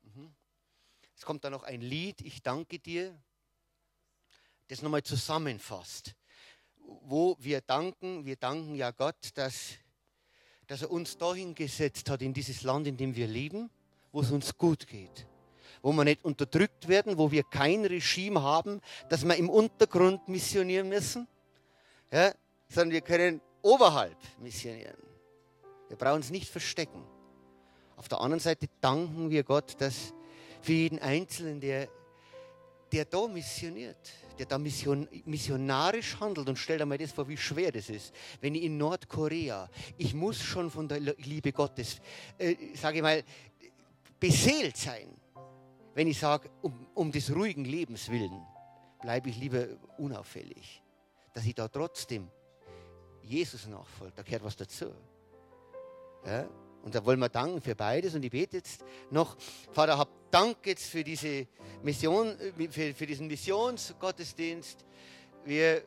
mhm. 0.02 0.34
Es 1.16 1.22
kommt 1.22 1.44
dann 1.44 1.52
noch 1.52 1.62
ein 1.62 1.80
Lied, 1.80 2.20
ich 2.22 2.42
danke 2.42 2.80
dir, 2.80 3.16
das 4.66 4.82
nochmal 4.82 5.04
zusammenfasst. 5.04 6.16
Wo 7.04 7.36
wir 7.40 7.60
danken, 7.60 8.24
wir 8.24 8.36
danken 8.36 8.74
ja 8.74 8.90
Gott, 8.90 9.30
dass, 9.34 9.72
dass 10.66 10.82
er 10.82 10.90
uns 10.90 11.16
dahin 11.18 11.54
gesetzt 11.54 12.08
hat, 12.10 12.22
in 12.22 12.32
dieses 12.32 12.62
Land, 12.62 12.86
in 12.86 12.96
dem 12.96 13.14
wir 13.16 13.26
leben, 13.26 13.70
wo 14.12 14.20
es 14.20 14.30
uns 14.30 14.56
gut 14.56 14.86
geht 14.86 15.26
wo 15.82 15.92
wir 15.92 16.04
nicht 16.04 16.24
unterdrückt 16.24 16.88
werden, 16.88 17.18
wo 17.18 17.30
wir 17.30 17.42
kein 17.42 17.84
Regime 17.84 18.40
haben, 18.40 18.80
dass 19.08 19.24
wir 19.24 19.34
im 19.34 19.50
Untergrund 19.50 20.28
missionieren 20.28 20.88
müssen, 20.88 21.26
ja, 22.12 22.32
sondern 22.68 22.92
wir 22.92 23.00
können 23.00 23.40
oberhalb 23.62 24.16
missionieren. 24.38 24.96
Wir 25.88 25.96
brauchen 25.96 26.16
uns 26.16 26.30
nicht 26.30 26.48
verstecken. 26.48 27.04
Auf 27.96 28.08
der 28.08 28.20
anderen 28.20 28.40
Seite 28.40 28.68
danken 28.80 29.30
wir 29.30 29.42
Gott, 29.42 29.80
dass 29.80 30.14
für 30.60 30.72
jeden 30.72 30.98
Einzelnen, 31.00 31.60
der, 31.60 31.88
der 32.92 33.06
da 33.06 33.26
missioniert, 33.26 34.12
der 34.38 34.46
da 34.46 34.58
mission, 34.58 35.08
missionarisch 35.24 36.20
handelt 36.20 36.48
und 36.48 36.58
stellt 36.58 36.82
einmal 36.82 36.98
das 36.98 37.12
vor, 37.12 37.26
wie 37.28 37.36
schwer 37.36 37.72
das 37.72 37.88
ist. 37.88 38.12
Wenn 38.40 38.54
ich 38.54 38.64
in 38.64 38.76
Nordkorea, 38.76 39.68
ich 39.96 40.14
muss 40.14 40.40
schon 40.42 40.70
von 40.70 40.86
der 40.86 41.00
Liebe 41.00 41.52
Gottes, 41.52 42.00
äh, 42.38 42.54
sage 42.74 42.98
ich 42.98 43.02
mal, 43.02 43.24
beseelt 44.20 44.76
sein 44.76 45.22
wenn 45.94 46.06
ich 46.06 46.18
sage, 46.18 46.50
um, 46.62 46.86
um 46.94 47.12
des 47.12 47.34
ruhigen 47.34 47.64
Lebens 47.64 48.10
willen, 48.10 48.46
bleibe 49.00 49.28
ich 49.28 49.38
lieber 49.38 49.66
unauffällig. 49.98 50.82
Dass 51.34 51.44
ich 51.44 51.54
da 51.54 51.68
trotzdem 51.68 52.28
Jesus 53.22 53.66
nachfolge, 53.66 54.12
da 54.16 54.22
gehört 54.22 54.44
was 54.44 54.56
dazu. 54.56 54.86
Ja? 56.24 56.48
Und 56.82 56.94
da 56.94 57.04
wollen 57.04 57.20
wir 57.20 57.28
danken 57.28 57.60
für 57.60 57.74
beides. 57.74 58.14
Und 58.14 58.24
ich 58.24 58.30
bete 58.30 58.56
jetzt 58.58 58.84
noch, 59.10 59.36
Vater, 59.72 59.98
hab 59.98 60.08
Dank 60.32 60.66
jetzt 60.66 60.86
für, 60.86 61.04
diese 61.04 61.46
Mission, 61.82 62.36
für, 62.70 62.94
für 62.94 63.06
diesen 63.06 63.26
Missionsgottesdienst. 63.26 64.84
Wir 65.44 65.82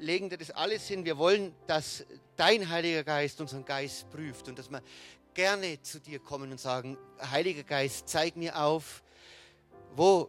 legen 0.00 0.28
dir 0.28 0.36
das 0.36 0.50
alles 0.50 0.88
hin. 0.88 1.04
Wir 1.04 1.16
wollen, 1.16 1.54
dass 1.68 2.04
dein 2.36 2.68
Heiliger 2.68 3.04
Geist 3.04 3.40
unseren 3.40 3.64
Geist 3.64 4.10
prüft 4.10 4.48
und 4.48 4.58
dass 4.58 4.68
wir 4.68 4.82
gerne 5.32 5.80
zu 5.80 6.00
dir 6.00 6.18
kommen 6.18 6.50
und 6.50 6.60
sagen, 6.60 6.98
Heiliger 7.30 7.62
Geist, 7.62 8.08
zeig 8.08 8.36
mir 8.36 8.60
auf, 8.60 9.02
wo 9.94 10.28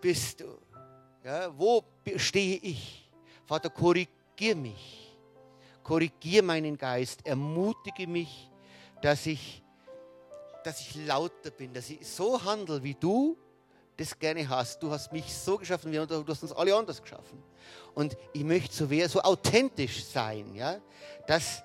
bist 0.00 0.40
du? 0.40 0.58
Ja, 1.24 1.56
wo 1.56 1.84
stehe 2.16 2.56
ich? 2.56 3.08
Vater, 3.46 3.70
korrigier 3.70 4.56
mich. 4.56 5.16
Korrigier 5.82 6.42
meinen 6.42 6.76
Geist. 6.76 7.24
Ermutige 7.24 8.06
mich, 8.06 8.50
dass 9.04 9.26
ich, 9.26 9.62
dass 10.64 10.80
ich 10.80 11.06
lauter 11.06 11.50
bin, 11.50 11.74
dass 11.74 11.90
ich 11.90 12.08
so 12.08 12.42
handle, 12.42 12.82
wie 12.82 12.94
du 12.94 13.36
das 13.98 14.18
gerne 14.18 14.48
hast. 14.48 14.82
Du 14.82 14.90
hast 14.90 15.12
mich 15.12 15.30
so 15.32 15.58
geschaffen, 15.58 15.92
du 15.92 16.26
hast 16.26 16.42
uns 16.42 16.52
alle 16.52 16.74
anders 16.74 17.02
geschaffen. 17.02 17.42
Und 17.94 18.16
ich 18.32 18.44
möchte 18.44 18.74
so, 18.74 18.88
so 19.08 19.20
authentisch 19.20 20.06
sein, 20.06 20.54
ja, 20.54 20.78
dass 21.26 21.62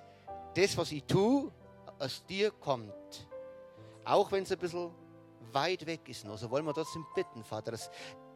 das, 0.53 0.75
was 0.75 0.91
ich 0.91 1.05
tue, 1.05 1.49
aus 1.97 2.25
dir 2.25 2.51
kommt. 2.51 2.91
Auch 4.03 4.29
wenn 4.33 4.43
es 4.43 4.51
ein 4.51 4.59
bisschen 4.59 4.91
weit 5.53 5.85
weg 5.85 6.01
ist 6.09 6.25
noch. 6.25 6.37
So 6.37 6.51
wollen 6.51 6.65
wir 6.65 6.73
trotzdem 6.73 7.05
bitten, 7.15 7.45
Vater, 7.45 7.71
dass 7.71 7.89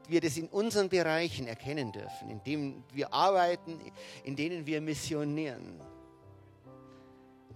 wir 0.07 0.21
das 0.21 0.37
in 0.37 0.47
unseren 0.47 0.87
Bereichen 0.87 1.45
erkennen 1.45 1.91
dürfen, 1.91 2.29
in 2.29 2.41
denen 2.45 2.83
wir 2.93 3.13
arbeiten, 3.13 3.81
in 4.23 4.37
denen 4.37 4.65
wir 4.65 4.79
missionieren. 4.79 5.81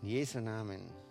In 0.01 0.09
Jesu 0.09 0.41
Namen. 0.41 1.06